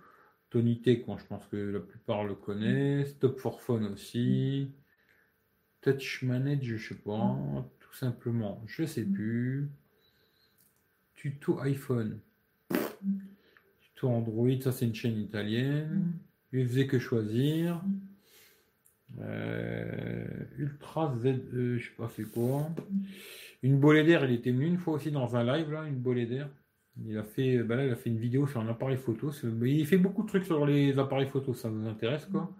[0.49, 3.11] Tony Tech, je pense que la plupart le connaissent.
[3.11, 4.71] Stop for Phone aussi.
[5.81, 7.35] Touch Manage, je sais pas.
[7.79, 9.71] Tout simplement, je sais plus.
[11.15, 12.19] Tuto iPhone.
[13.81, 16.13] Tuto Android, ça c'est une chaîne italienne.
[16.51, 17.81] Il faisait que choisir.
[19.19, 20.25] Euh,
[20.57, 22.69] Ultra ZE, je sais pas c'est quoi.
[23.61, 26.25] Une bolée d'air, il était venu une fois aussi dans un live là, une bolée
[26.25, 26.49] d'air.
[27.05, 29.31] Il a fait, ben là, il a fait une vidéo sur un appareil photo.
[29.63, 32.55] Il fait beaucoup de trucs sur les appareils photo, ça nous intéresse quoi.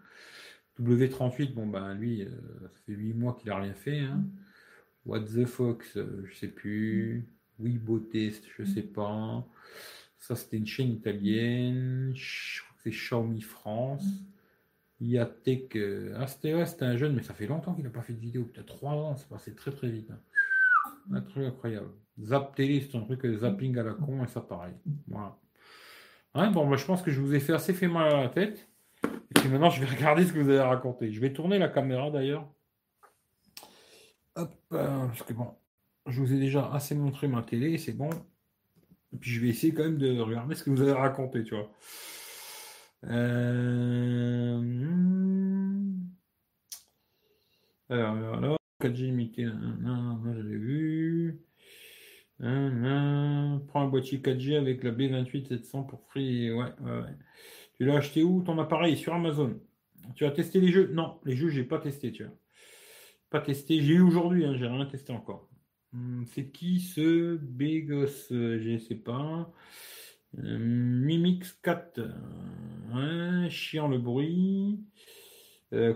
[0.81, 2.29] W38, bon ben lui, euh,
[2.63, 3.99] ça fait 8 mois qu'il a rien fait.
[3.99, 4.23] Hein.
[5.05, 7.27] What the Fox, euh, je sais plus.
[7.59, 9.45] Weibo Test, je sais pas.
[10.23, 12.13] Ça c'était une chaîne italienne.
[12.81, 14.05] C'est Xiaomi France.
[15.01, 16.53] Yatech, euh, ah c'était
[16.85, 19.17] un jeune, mais ça fait longtemps qu'il n'a pas fait de vidéo, peut-être 3 ans,
[19.17, 20.09] c'est passé très très vite.
[20.11, 20.19] Hein.
[21.11, 21.89] Un truc incroyable.
[22.21, 24.75] Zap Télé, c'est un truc de zapping à la con et ça pareil.
[26.33, 28.69] Bon, moi je pense que je vous ai fait assez fait mal à la tête.
[29.03, 31.11] Et puis maintenant, je vais regarder ce que vous avez raconté.
[31.11, 32.49] Je vais tourner la caméra d'ailleurs.
[34.37, 35.53] Hop, parce que bon,
[36.07, 38.09] je vous ai déjà assez montré ma télé, c'est bon.
[39.13, 41.55] Et puis je vais essayer quand même de regarder ce que vous avez raconté, tu
[41.55, 41.71] vois.
[43.05, 44.61] Euh...
[47.89, 51.39] Alors, alors, 4G limité, non, non, j'avais vu.
[52.39, 56.51] Prends un boîtier 4G avec la B28 700 pour free.
[56.51, 57.15] Ouais, ouais, ouais.
[57.75, 58.41] Tu l'as acheté où?
[58.41, 59.59] Ton appareil Sur Amazon.
[60.15, 60.89] Tu as testé les jeux?
[60.91, 62.33] Non, les jeux, j'ai pas testé, tu vois.
[63.29, 63.81] Pas testé.
[63.81, 65.49] J'ai eu aujourd'hui, hein, j'ai rien testé encore.
[65.93, 69.51] Hmm, c'est qui ce Bégos Je sais pas.
[70.39, 72.01] Euh, Mimix 4.
[73.49, 74.79] chiant le bruit.
[75.73, 75.93] Euh,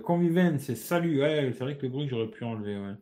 [0.59, 1.19] c'est salut.
[1.21, 2.77] C'est vrai que le bruit, j'aurais pu enlever.
[2.77, 2.95] Ouais.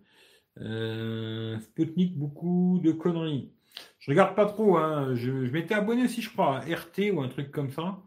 [0.62, 3.52] Euh, Sputnik, beaucoup de conneries.
[4.00, 4.78] Je regarde pas trop.
[4.78, 5.16] Hein.
[5.16, 8.02] Je, m'étais abonné aussi, je crois, RT ou un truc comme ça.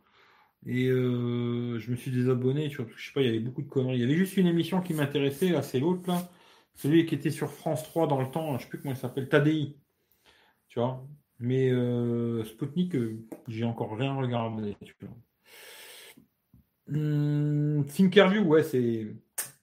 [0.66, 3.96] Et euh, je me suis désabonné, je sais pas, il y avait beaucoup de conneries.
[3.96, 6.10] Il y avait juste une émission qui m'intéressait, là, c'est l'autre.
[6.78, 9.28] Celui qui était sur France 3 dans le temps, je sais plus comment il s'appelle,
[9.28, 9.76] Tadi.
[10.68, 11.04] Tu vois.
[11.40, 13.18] Mais euh, Sputnik, euh,
[13.48, 14.76] j'ai encore rien regardé.
[16.88, 19.08] Hum, Thinkerview, ouais, c'est.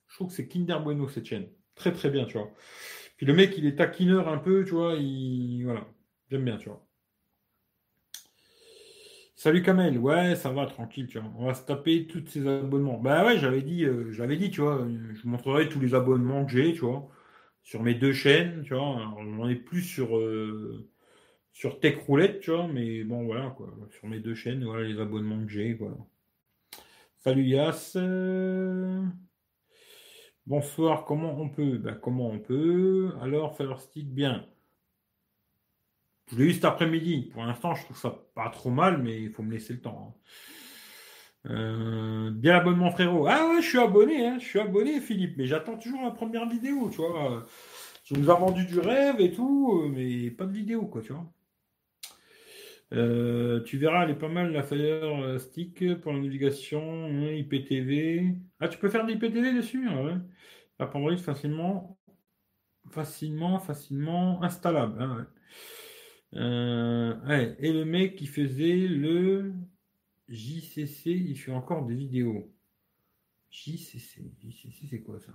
[0.08, 1.48] Je trouve que c'est Kinder Bueno cette chaîne.
[1.74, 2.52] Très très bien, tu vois.
[3.16, 4.94] Puis le mec, il est taquineur un peu, tu vois.
[4.96, 5.64] Il...
[5.64, 5.88] Voilà.
[6.30, 6.85] J'aime bien, tu vois.
[9.46, 11.30] Salut Kamel, ouais, ça va, tranquille, tu vois.
[11.38, 12.98] On va se taper tous ces abonnements.
[12.98, 16.44] Bah ouais, j'avais dit, euh, j'avais dit, tu vois, je vous montrerai tous les abonnements
[16.44, 17.08] que j'ai, tu vois,
[17.62, 19.14] sur mes deux chaînes, tu vois.
[19.36, 20.90] J'en ai plus sur, euh,
[21.52, 23.72] sur Tech Roulette, tu vois, mais bon, voilà, quoi.
[23.90, 25.96] Sur mes deux chaînes, voilà les abonnements que j'ai, voilà.
[27.18, 27.96] Salut Yas.
[30.46, 31.78] Bonsoir, comment on peut?
[31.78, 33.12] Ben, Comment on peut?
[33.22, 34.44] Alors, Stick, bien.
[36.30, 37.30] Je l'ai eu cet après-midi.
[37.32, 40.14] Pour l'instant, je trouve ça pas trop mal, mais il faut me laisser le temps.
[41.46, 41.50] Hein.
[41.50, 43.26] Euh, bien l'abonnement, frérot.
[43.28, 44.38] Ah ouais, je suis abonné, hein.
[44.40, 47.46] je suis abonné, Philippe, mais j'attends toujours la première vidéo, tu vois.
[48.04, 51.32] Tu nous as vendu du rêve et tout, mais pas de vidéo, quoi, tu vois.
[52.92, 58.34] Euh, tu verras, elle est pas mal la Fire Stick pour la navigation, IPTV.
[58.60, 60.14] Ah, tu peux faire de l'IPTV dessus hein, ouais.
[60.78, 61.98] La Android facilement,
[62.90, 65.26] facilement, facilement installable.
[66.36, 69.52] Euh, Et le mec qui faisait le
[70.28, 72.52] JCC, il fait encore des vidéos.
[73.50, 75.32] JCC, JCC, c'est quoi ça?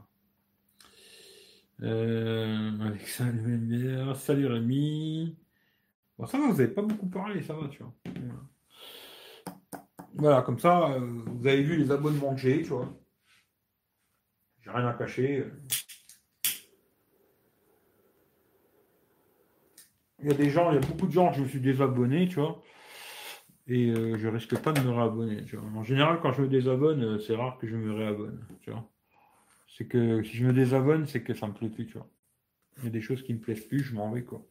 [1.81, 5.35] Euh, Alexandre, salut Rémi
[6.27, 7.93] ça va, vous n'avez pas beaucoup parlé, ça va, tu vois.
[10.13, 12.93] Voilà, comme ça, euh, vous avez vu les abonnements que j'ai, tu vois.
[14.61, 15.45] J'ai rien à cacher.
[20.21, 22.27] Il y a des gens, il y a beaucoup de gens, je me suis désabonné,
[22.27, 22.61] tu vois.
[23.67, 25.67] Et euh, je risque pas de me réabonner, tu vois.
[25.79, 28.87] En général, quand je me désabonne, euh, c'est rare que je me réabonne, tu vois.
[29.67, 32.09] C'est que si je me désabonne, c'est que ça me plaît plus, tu vois.
[32.79, 34.45] Il y a des choses qui me plaisent plus, je m'en vais, quoi.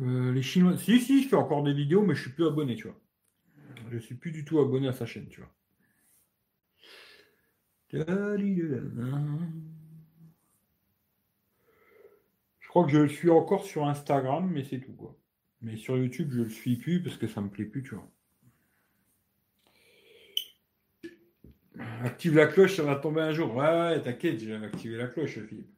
[0.00, 0.76] Euh, les Chinois.
[0.76, 2.98] Si, si, je fais encore des vidéos, mais je suis plus abonné, tu vois.
[3.90, 5.55] Je suis plus du tout abonné à sa chaîne, tu vois.
[7.92, 8.02] Je
[12.68, 15.16] crois que je le suis encore sur Instagram, mais c'est tout, quoi.
[15.62, 18.10] Mais sur YouTube, je le suis plus parce que ça me plaît plus, tu vois.
[22.04, 23.54] Active la cloche, ça va tomber un jour.
[23.54, 25.70] Ouais, ouais, t'inquiète, j'ai activé la cloche, Philippe.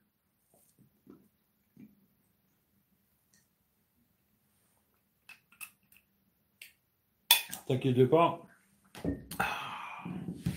[7.66, 8.47] T'inquiète pas.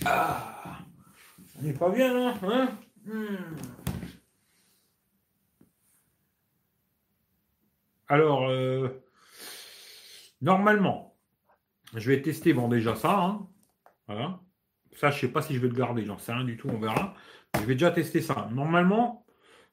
[0.05, 0.60] Ah.
[1.79, 2.77] Pas bien hein?
[3.05, 3.55] Hmm.
[8.07, 8.89] Alors, euh,
[10.41, 11.15] normalement,
[11.95, 13.17] je vais tester bon déjà ça.
[13.19, 13.47] Hein.
[14.07, 14.39] Voilà.
[14.93, 16.79] Ça, je sais pas si je vais le garder, j'en sais rien du tout, on
[16.79, 17.13] verra.
[17.55, 18.49] Je vais déjà tester ça.
[18.51, 19.25] Normalement,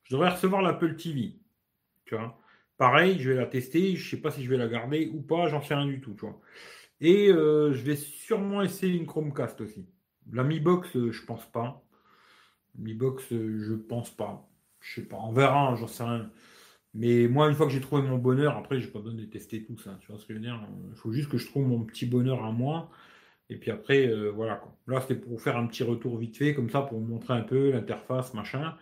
[0.04, 1.40] je devrais recevoir l'Apple TV.
[2.04, 2.38] Tu vois?
[2.76, 5.48] Pareil, je vais la tester, je sais pas si je vais la garder ou pas,
[5.48, 6.40] j'en sais rien du tout, tu vois.
[7.00, 9.88] Et euh, je vais sûrement essayer une Chromecast aussi.
[10.32, 11.82] La Mi Box, euh, je pense pas.
[12.76, 14.48] Mi Box, euh, je pense pas.
[14.80, 16.30] Je sais pas, on verra, j'en sais rien.
[16.94, 19.62] Mais moi, une fois que j'ai trouvé mon bonheur, après, j'ai pas besoin de tester
[19.64, 19.98] tout ça.
[20.00, 20.60] Tu vois ce que je veux dire
[20.90, 22.90] Il faut juste que je trouve mon petit bonheur à moi.
[23.50, 24.62] Et puis après, euh, voilà.
[24.86, 27.42] Là, c'était pour faire un petit retour vite fait, comme ça, pour vous montrer un
[27.42, 28.76] peu l'interface, machin.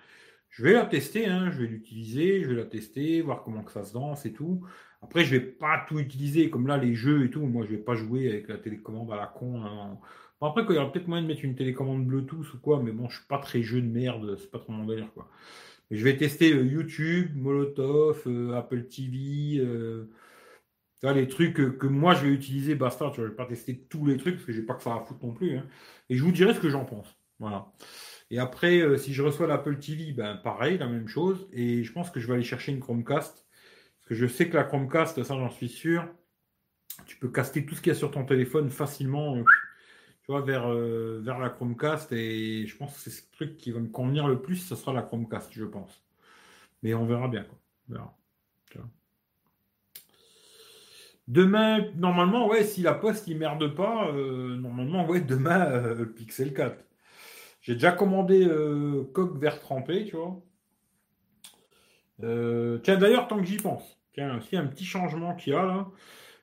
[0.50, 3.72] Je vais la tester, hein, je vais l'utiliser, je vais la tester, voir comment que
[3.72, 4.64] ça se danse et tout.
[5.02, 7.40] Après, je vais pas tout utiliser, comme là, les jeux et tout.
[7.46, 9.62] Moi, je vais pas jouer avec la télécommande à la con.
[9.62, 9.98] Hein.
[10.40, 13.08] Après, il y aura peut-être moyen de mettre une télécommande Bluetooth ou quoi, mais bon,
[13.08, 15.28] je suis pas très jeu de merde, c'est pas trop mon délire, quoi.
[15.90, 19.58] Mais je vais tester euh, YouTube, Molotov, euh, Apple TV,
[21.00, 23.78] Tu vois, les trucs que, moi je vais utiliser, basta, tu vois, vais pas tester
[23.88, 25.56] tous les trucs parce que j'ai pas que ça à foutre non plus.
[25.58, 25.66] Hein.
[26.08, 27.16] Et je vous dirai ce que j'en pense.
[27.38, 27.72] Voilà.
[28.30, 31.48] Et après, euh, si je reçois l'Apple TV, ben pareil, la même chose.
[31.52, 33.46] Et je pense que je vais aller chercher une Chromecast.
[34.00, 36.08] Parce que je sais que la Chromecast, ça j'en suis sûr,
[37.06, 39.36] tu peux caster tout ce qu'il y a sur ton téléphone facilement.
[40.28, 42.12] Euh, tu vois, vers, euh, vers la Chromecast.
[42.12, 44.92] Et je pense que c'est ce truc qui va me convenir le plus, ce sera
[44.92, 46.02] la Chromecast, je pense.
[46.82, 47.44] Mais on verra bien.
[47.44, 48.02] Quoi.
[51.28, 56.86] Demain, normalement, ouais, si la poste il merde pas, normalement, ouais, demain, Pixel 4.
[57.66, 60.40] J'ai déjà commandé euh, coque vert trempé, tu vois.
[62.22, 65.64] Euh, tiens, d'ailleurs, tant que j'y pense, tiens, aussi un petit changement qu'il y a
[65.64, 65.88] là.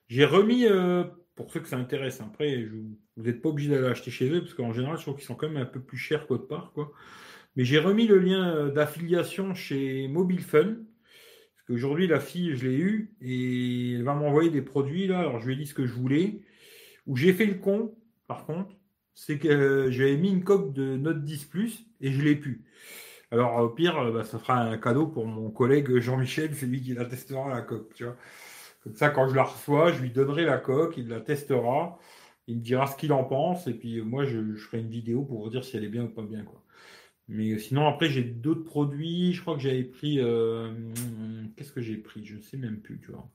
[0.08, 1.04] J'ai remis, euh,
[1.34, 4.54] pour ceux que ça intéresse, après, vous n'êtes pas obligé d'aller acheter chez eux, parce
[4.54, 6.92] qu'en général, je trouve qu'ils sont quand même un peu plus chers qu'autre part, quoi.
[7.56, 10.74] Mais j'ai remis le lien d'affiliation chez Mobile Fun.
[10.74, 15.20] Parce qu'aujourd'hui, la fille, je l'ai eue, et elle va m'envoyer des produits, là.
[15.20, 16.40] Alors, je lui ai dit ce que je voulais.
[17.06, 17.94] Où j'ai fait le con,
[18.26, 18.74] par contre
[19.14, 22.64] c'est que j'avais mis une coque de Note 10 Plus et je l'ai pu.
[23.30, 26.94] Alors au pire, bah, ça fera un cadeau pour mon collègue Jean-Michel, c'est lui qui
[26.94, 28.16] la testera la coque, tu vois.
[28.94, 31.98] Ça, quand je la reçois, je lui donnerai la coque, il la testera,
[32.46, 35.42] il me dira ce qu'il en pense, et puis moi je, ferai une vidéo pour
[35.42, 36.44] vous dire si elle est bien ou pas bien.
[37.28, 39.32] Mais sinon, après, j'ai d'autres produits.
[39.32, 40.20] Je crois que j'avais pris.
[40.20, 40.72] Euh,
[41.56, 42.24] qu'est-ce que j'ai pris?
[42.24, 43.30] Je ne sais même plus, tu vois.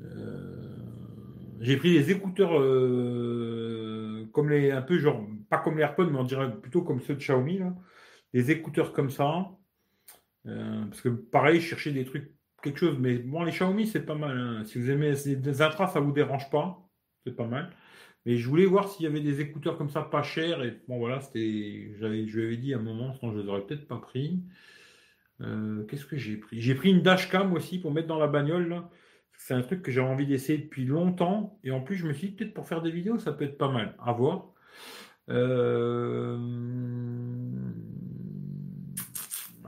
[0.00, 0.76] Euh,
[1.60, 6.18] j'ai pris des écouteurs euh, comme les un peu genre pas comme les AirPods mais
[6.18, 7.74] on dirait plutôt comme ceux de Xiaomi là.
[8.32, 9.50] Des écouteurs comme ça.
[10.46, 12.33] Euh, parce que pareil, je cherchais des trucs
[12.64, 14.36] quelque chose mais bon les Xiaomi c'est pas mal.
[14.36, 14.64] Hein.
[14.64, 16.88] Si vous aimez des intras ça vous dérange pas,
[17.24, 17.70] c'est pas mal.
[18.26, 20.98] Mais je voulais voir s'il y avait des écouteurs comme ça pas chers et bon
[20.98, 23.86] voilà c'était j'avais je lui avais dit à un moment sinon je les aurais peut-être
[23.86, 24.42] pas pris.
[25.88, 26.60] Qu'est-ce que j'ai pris?
[26.60, 28.82] J'ai pris une dashcam aussi pour mettre dans la bagnole
[29.36, 31.58] c'est un truc que j'ai envie d'essayer depuis longtemps.
[31.64, 33.58] Et en plus, je me suis dit, peut-être pour faire des vidéos, ça peut être
[33.58, 33.94] pas mal.
[33.98, 34.52] À voir.
[35.28, 36.38] Euh...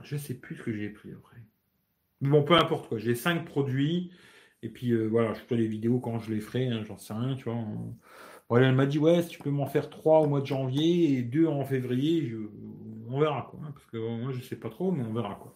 [0.03, 1.36] Je sais plus ce que j'ai pris après.
[2.21, 2.97] Bon, peu importe quoi.
[2.97, 4.11] J'ai cinq produits.
[4.63, 6.67] Et puis euh, voilà, je ferai les vidéos quand je les ferai.
[6.67, 7.57] Hein, j'en sais rien, tu vois.
[8.61, 11.21] elle m'a dit, ouais, si tu peux m'en faire trois au mois de janvier et
[11.23, 12.33] deux en février,
[13.09, 13.59] on verra quoi.
[13.63, 15.55] Hein, parce que moi, je sais pas trop, mais on verra quoi.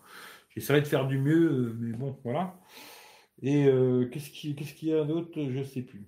[0.49, 2.59] J'essaierai de faire du mieux, euh, mais bon, voilà.
[3.41, 6.07] Et euh, qu'est-ce qu'il y a d'autre Je sais plus.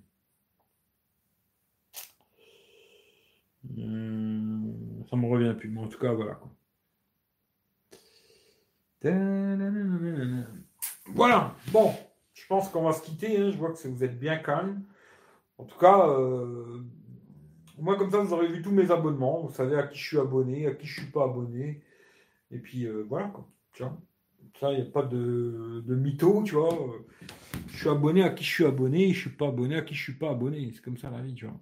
[5.10, 6.40] Ça me revient plus, mais en tout cas, voilà.
[11.14, 11.92] Voilà, bon,
[12.32, 13.38] je pense qu'on va se quitter.
[13.38, 13.50] Hein.
[13.50, 14.82] Je vois que vous êtes bien calme.
[15.58, 16.80] En tout cas, euh,
[17.78, 19.42] moi, comme ça, vous aurez vu tous mes abonnements.
[19.42, 21.82] Vous savez à qui je suis abonné, à qui je suis pas abonné.
[22.50, 23.46] Et puis, voilà, quoi.
[24.60, 26.76] Ça, il n'y a pas de, de mytho, tu vois.
[27.68, 30.02] Je suis abonné à qui je suis abonné, je suis pas abonné à qui je
[30.02, 30.70] suis pas abonné.
[30.72, 31.60] C'est comme ça la vie, tu vois.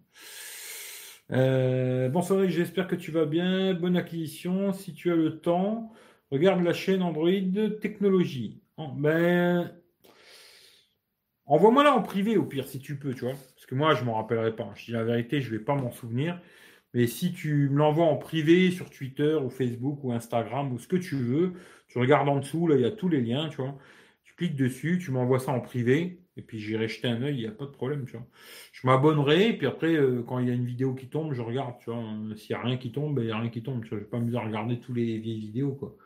[1.32, 3.72] Euh, bonsoir, j'espère que tu vas bien.
[3.74, 4.72] Bonne acquisition.
[4.72, 5.92] Si tu as le temps,
[6.32, 7.30] regarde la chaîne Android
[7.80, 8.62] Technologie.
[8.96, 9.70] ben,
[11.44, 13.34] envoie-moi là en privé au pire si tu peux, tu vois.
[13.34, 14.72] Parce que moi, je m'en rappellerai pas.
[14.74, 16.40] Je dis la vérité, je vais pas m'en souvenir.
[16.94, 20.88] Mais si tu me l'envoies en privé sur Twitter ou Facebook ou Instagram ou ce
[20.88, 21.52] que tu veux,
[21.88, 23.76] tu regardes en dessous, là, il y a tous les liens, tu vois.
[24.24, 27.40] Tu cliques dessus, tu m'envoies ça en privé, et puis j'irai jeter un œil, il
[27.40, 28.26] n'y a pas de problème, tu vois.
[28.72, 31.42] Je m'abonnerai, et puis après, euh, quand il y a une vidéo qui tombe, je
[31.42, 32.02] regarde, tu vois.
[32.36, 33.98] S'il n'y a rien qui tombe, ben, il n'y a rien qui tombe, tu vois.
[33.98, 35.96] Je vais pas m'amuser à regarder tous les vieilles vidéos, quoi.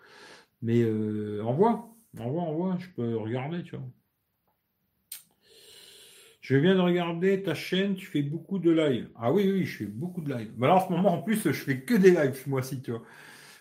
[0.62, 1.88] Mais euh, envoie,
[2.18, 3.86] envoie, envoie, je peux regarder, tu vois.
[6.40, 9.08] Je viens de regarder ta chaîne, tu fais beaucoup de live.
[9.16, 10.52] Ah oui, oui, je fais beaucoup de live.
[10.56, 12.92] Mais là, en ce moment, en plus, je fais que des lives ce mois-ci, tu
[12.92, 13.02] vois.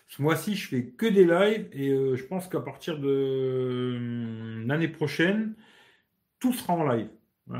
[0.08, 4.64] Ce mois-ci, je fais que des lives et euh, je pense qu'à partir de euh,
[4.66, 5.54] l'année prochaine,
[6.38, 7.08] tout sera en live.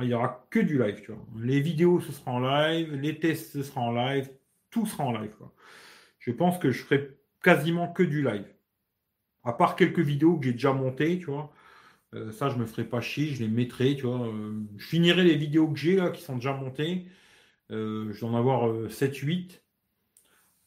[0.02, 1.16] il n'y aura que du live.
[1.38, 4.30] Les vidéos, ce sera en live, les tests, ce sera en live,
[4.70, 5.34] tout sera en live.
[6.18, 8.46] Je pense que je ferai quasiment que du live.
[9.44, 11.52] À part quelques vidéos que j'ai déjà montées, tu vois.
[12.14, 14.26] Euh, ça, je me ferai pas chier, je les mettrai, tu vois.
[14.26, 17.06] Euh, je finirai les vidéos que j'ai là, qui sont déjà montées.
[17.70, 19.62] Euh, je vais en avoir 7-8.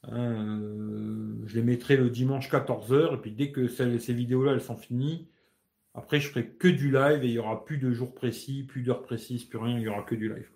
[0.04, 0.62] Hein,
[1.46, 3.16] je les mettrai le dimanche 14h.
[3.16, 5.28] Et puis dès que ces vidéos-là, elles sont finies,
[6.00, 8.82] après, je ferai que du live et il n'y aura plus de jours précis, plus
[8.82, 10.50] d'heures précises, plus rien, il n'y aura que du live.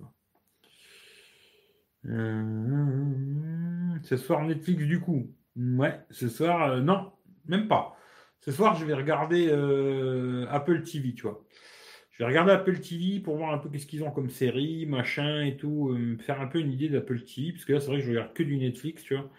[4.04, 5.32] ce soir Netflix du coup.
[5.56, 7.12] Ouais, ce soir, non,
[7.46, 7.98] même pas.
[8.42, 11.46] Ce soir, je vais regarder euh, Apple TV, tu vois.
[12.12, 15.44] Je vais regarder Apple TV pour voir un peu qu'est-ce qu'ils ont comme série, machin
[15.44, 18.00] et tout, euh, faire un peu une idée d'Apple TV, parce que là, c'est vrai
[18.00, 19.30] que je regarde que du Netflix, tu vois.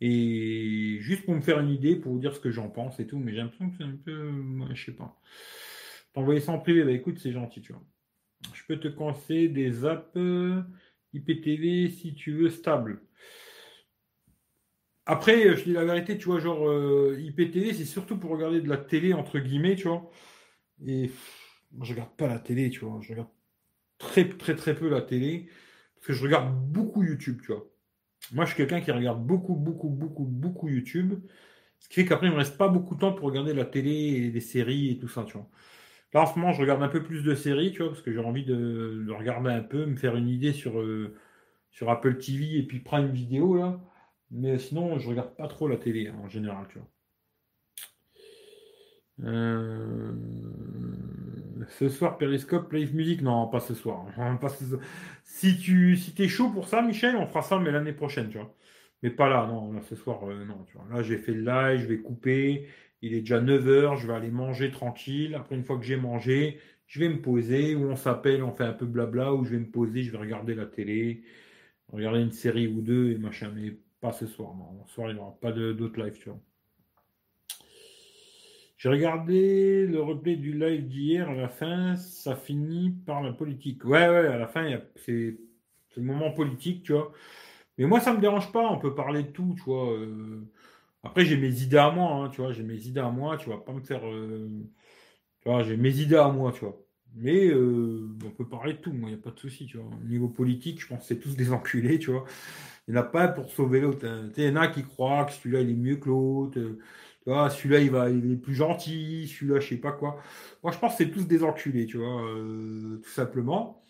[0.00, 3.06] Et juste pour me faire une idée, pour vous dire ce que j'en pense et
[3.06, 4.32] tout, mais j'ai l'impression que c'est un peu,
[4.74, 5.20] je sais pas.
[6.14, 7.82] T'envoyer ça en privé, bah écoute, c'est gentil, tu vois.
[8.54, 10.62] Je peux te conseiller des apps euh,
[11.12, 13.02] IPTV si tu veux stable.
[15.06, 18.68] Après, je dis la vérité, tu vois, genre euh, IPTV, c'est surtout pour regarder de
[18.68, 20.10] la télé, entre guillemets, tu vois.
[20.86, 21.10] Et
[21.72, 23.00] moi, je regarde pas la télé, tu vois.
[23.02, 23.28] Je regarde
[23.98, 25.48] très, très, très peu la télé.
[25.96, 27.69] Parce que je regarde beaucoup YouTube, tu vois.
[28.32, 31.20] Moi, je suis quelqu'un qui regarde beaucoup, beaucoup, beaucoup, beaucoup YouTube.
[31.78, 33.90] Ce qui fait qu'après, il me reste pas beaucoup de temps pour regarder la télé
[33.90, 35.48] et des séries et tout ça, tu vois.
[36.12, 38.12] Là, en ce moment, je regarde un peu plus de séries, tu vois, parce que
[38.12, 41.16] j'ai envie de, regarder un peu, me faire une idée sur, euh,
[41.70, 43.80] sur Apple TV et puis prendre une vidéo, là.
[44.30, 46.88] Mais sinon, je regarde pas trop la télé, hein, en général, tu vois.
[49.24, 50.12] Euh,
[51.68, 54.06] ce soir, Periscope, Live Music, non, pas ce soir.
[55.24, 58.38] Si tu si es chaud pour ça, Michel, on fera ça, mais l'année prochaine, tu
[58.38, 58.54] vois.
[59.02, 60.86] Mais pas là, non, là, ce soir, euh, non, tu vois.
[60.94, 62.68] Là, j'ai fait le live, je vais couper.
[63.02, 65.34] Il est déjà 9h, je vais aller manger tranquille.
[65.34, 68.64] Après, une fois que j'ai mangé, je vais me poser, ou on s'appelle, on fait
[68.64, 71.24] un peu blabla, ou je vais me poser, je vais regarder la télé,
[71.88, 73.52] regarder une série ou deux, et machin.
[73.54, 74.84] Mais pas ce soir, non.
[74.86, 76.40] Ce soir, il n'y aura pas d'autres live, tu vois.
[78.80, 83.84] J'ai regardé le replay du live d'hier, à la fin, ça finit par la politique.
[83.84, 85.36] Ouais, ouais, à la fin, c'est
[85.96, 87.12] le moment politique, tu vois.
[87.76, 89.92] Mais moi, ça me dérange pas, on peut parler de tout, tu vois.
[89.92, 90.48] Euh.
[91.02, 93.50] Après, j'ai mes idées à moi, hein, tu vois, j'ai mes idées à moi, tu
[93.50, 94.00] vas pas me faire.
[94.06, 94.48] Euh,
[95.42, 96.78] tu vois, j'ai mes idées à moi, tu vois.
[97.16, 99.76] Mais euh, on peut parler de tout, moi, il n'y a pas de souci, tu
[99.76, 99.90] vois.
[100.02, 102.24] Au niveau politique, je pense que c'est tous des enculés, tu vois.
[102.88, 104.06] Il n'y en a pas pour sauver l'autre.
[104.06, 104.30] Hein.
[104.38, 106.58] Il y en a qui croient que celui-là, il est mieux que l'autre.
[107.22, 110.18] Tu vois, celui-là, il, va, il est plus gentil, celui-là, je sais pas quoi.
[110.62, 113.82] Moi, je pense que c'est tous des enculés, tu vois, euh, tout simplement.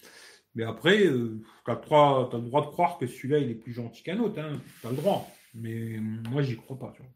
[0.55, 4.02] Mais après, euh, tu as, le droit de croire que celui-là, il est plus gentil
[4.02, 4.40] qu'un autre.
[4.40, 4.61] Hein.
[4.81, 5.31] Tu as le droit.
[5.55, 5.98] Mais
[6.31, 7.11] moi, j'y crois pas, tu vois.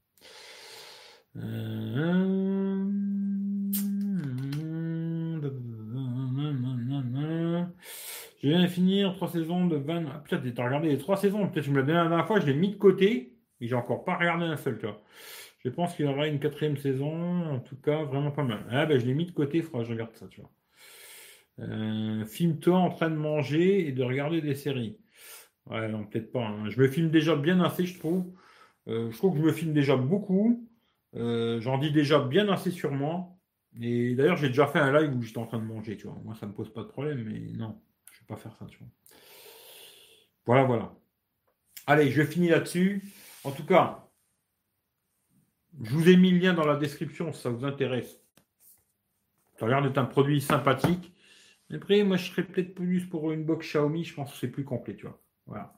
[1.43, 2.85] Euh...
[8.45, 10.05] Je viens de finir trois saisons de 20.
[10.07, 11.49] Ah, putain, t'as regardé les trois saisons.
[11.49, 14.05] Peut-être que je me la dernière fois, je l'ai mis de côté, mais j'ai encore
[14.05, 15.03] pas regardé un seul, tu vois.
[15.65, 18.67] Je pense qu'il y aura une quatrième saison, en tout cas, vraiment pas mal.
[18.71, 20.53] Ah ben je l'ai mis de côté, je regarde ça, tu vois.
[21.61, 24.99] Euh, filme-toi en train de manger et de regarder des séries.
[25.67, 26.47] Ouais, non, peut-être pas.
[26.47, 26.69] Hein.
[26.69, 28.27] Je me filme déjà bien assez, je trouve.
[28.89, 30.69] Euh, je trouve que je me filme déjà beaucoup.
[31.15, 33.31] Euh, j'en dis déjà bien assez sur moi.
[33.81, 36.21] Et d'ailleurs, j'ai déjà fait un live où j'étais en train de manger, tu vois.
[36.25, 37.81] Moi, ça me pose pas de problème, mais non,
[38.13, 38.89] je vais pas faire ça, tu vois.
[40.47, 40.95] Voilà, voilà.
[41.87, 43.03] Allez, je finis là-dessus.
[43.45, 44.09] En tout cas,
[45.83, 48.21] je vous ai mis le lien dans la description si ça vous intéresse.
[49.59, 51.13] Ça a l'air d'être un produit sympathique.
[51.73, 54.05] Après, moi, je serais peut-être plus pour une box Xiaomi.
[54.05, 55.21] Je pense que c'est plus complet, tu vois.
[55.47, 55.75] Voilà.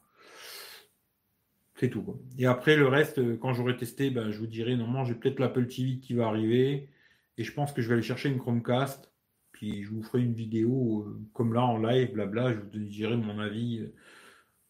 [1.76, 2.20] C'est tout.
[2.38, 5.38] Et après, le reste, euh, quand j'aurai testé, ben, je vous dirai, normalement, j'ai peut-être
[5.38, 6.88] l'Apple TV qui va arriver.
[7.36, 9.12] Et je pense que je vais aller chercher une Chromecast.
[9.52, 12.52] Puis je vous ferai une vidéo euh, comme là en live, blabla.
[12.52, 13.80] Je vous dirai mon avis.
[13.80, 13.94] Euh,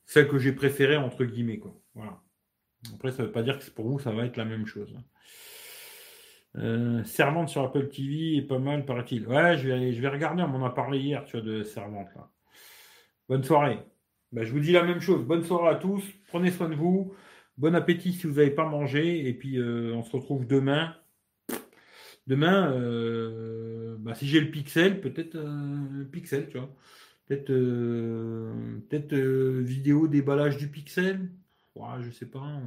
[0.04, 1.58] celle que j'ai préférée, entre guillemets.
[1.58, 1.76] Quoi.
[1.94, 2.22] Voilà.
[2.94, 4.96] Après, ça ne veut pas dire que pour vous, ça va être la même chose.
[6.58, 9.26] Euh, Servante sur Apple TV est pas mal, paraît-il.
[9.26, 12.08] Ouais, je vais, regarder, on m'en a parlé hier, tu vois, de Servante.
[13.28, 13.78] Bonne soirée.
[14.32, 15.24] Ben, je vous dis la même chose.
[15.24, 16.02] Bonne soirée à tous.
[16.28, 17.14] Prenez soin de vous.
[17.58, 19.28] Bon appétit si vous n'avez pas mangé.
[19.28, 20.94] Et puis, euh, on se retrouve demain.
[22.26, 25.38] Demain, euh, bah, si j'ai le pixel, peut-être
[26.10, 26.74] pixel, tu vois.
[27.26, 27.46] Peut-être
[28.88, 31.30] peut-être vidéo déballage du pixel.
[31.74, 32.60] Ouais, je sais pas.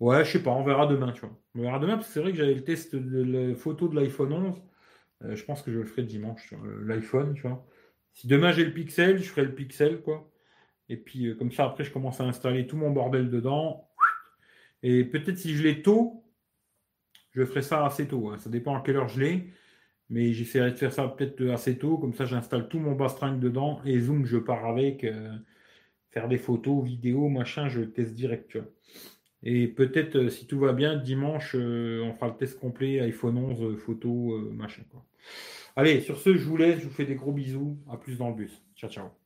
[0.00, 1.38] Ouais, je sais pas, on verra demain, tu vois.
[1.54, 3.98] On verra demain, parce que c'est vrai que j'avais le test de la photo de
[3.98, 4.62] l'iPhone 11.
[5.24, 7.64] Euh, je pense que je le ferai dimanche sur l'iPhone, tu vois.
[8.12, 10.30] Si demain j'ai le Pixel, je ferai le Pixel, quoi.
[10.88, 13.88] Et puis, euh, comme ça, après, je commence à installer tout mon bordel dedans.
[14.82, 16.24] Et peut-être si je l'ai tôt,
[17.32, 18.30] je ferai ça assez tôt.
[18.30, 18.38] Hein.
[18.38, 19.52] Ça dépend à quelle heure je l'ai.
[20.10, 21.98] Mais j'essaierai de faire ça peut-être assez tôt.
[21.98, 23.80] Comme ça, j'installe tout mon bastring dedans.
[23.84, 25.04] Et Zoom, je pars avec.
[25.04, 25.36] Euh,
[26.10, 28.68] faire des photos, vidéos, machin, je teste direct, tu vois.
[29.42, 33.38] Et peut-être, euh, si tout va bien, dimanche, euh, on fera le test complet iPhone
[33.38, 34.82] 11, euh, photo, machin.
[35.76, 37.78] Allez, sur ce, je vous laisse, je vous fais des gros bisous.
[37.90, 38.62] À plus dans le bus.
[38.76, 39.25] Ciao, ciao.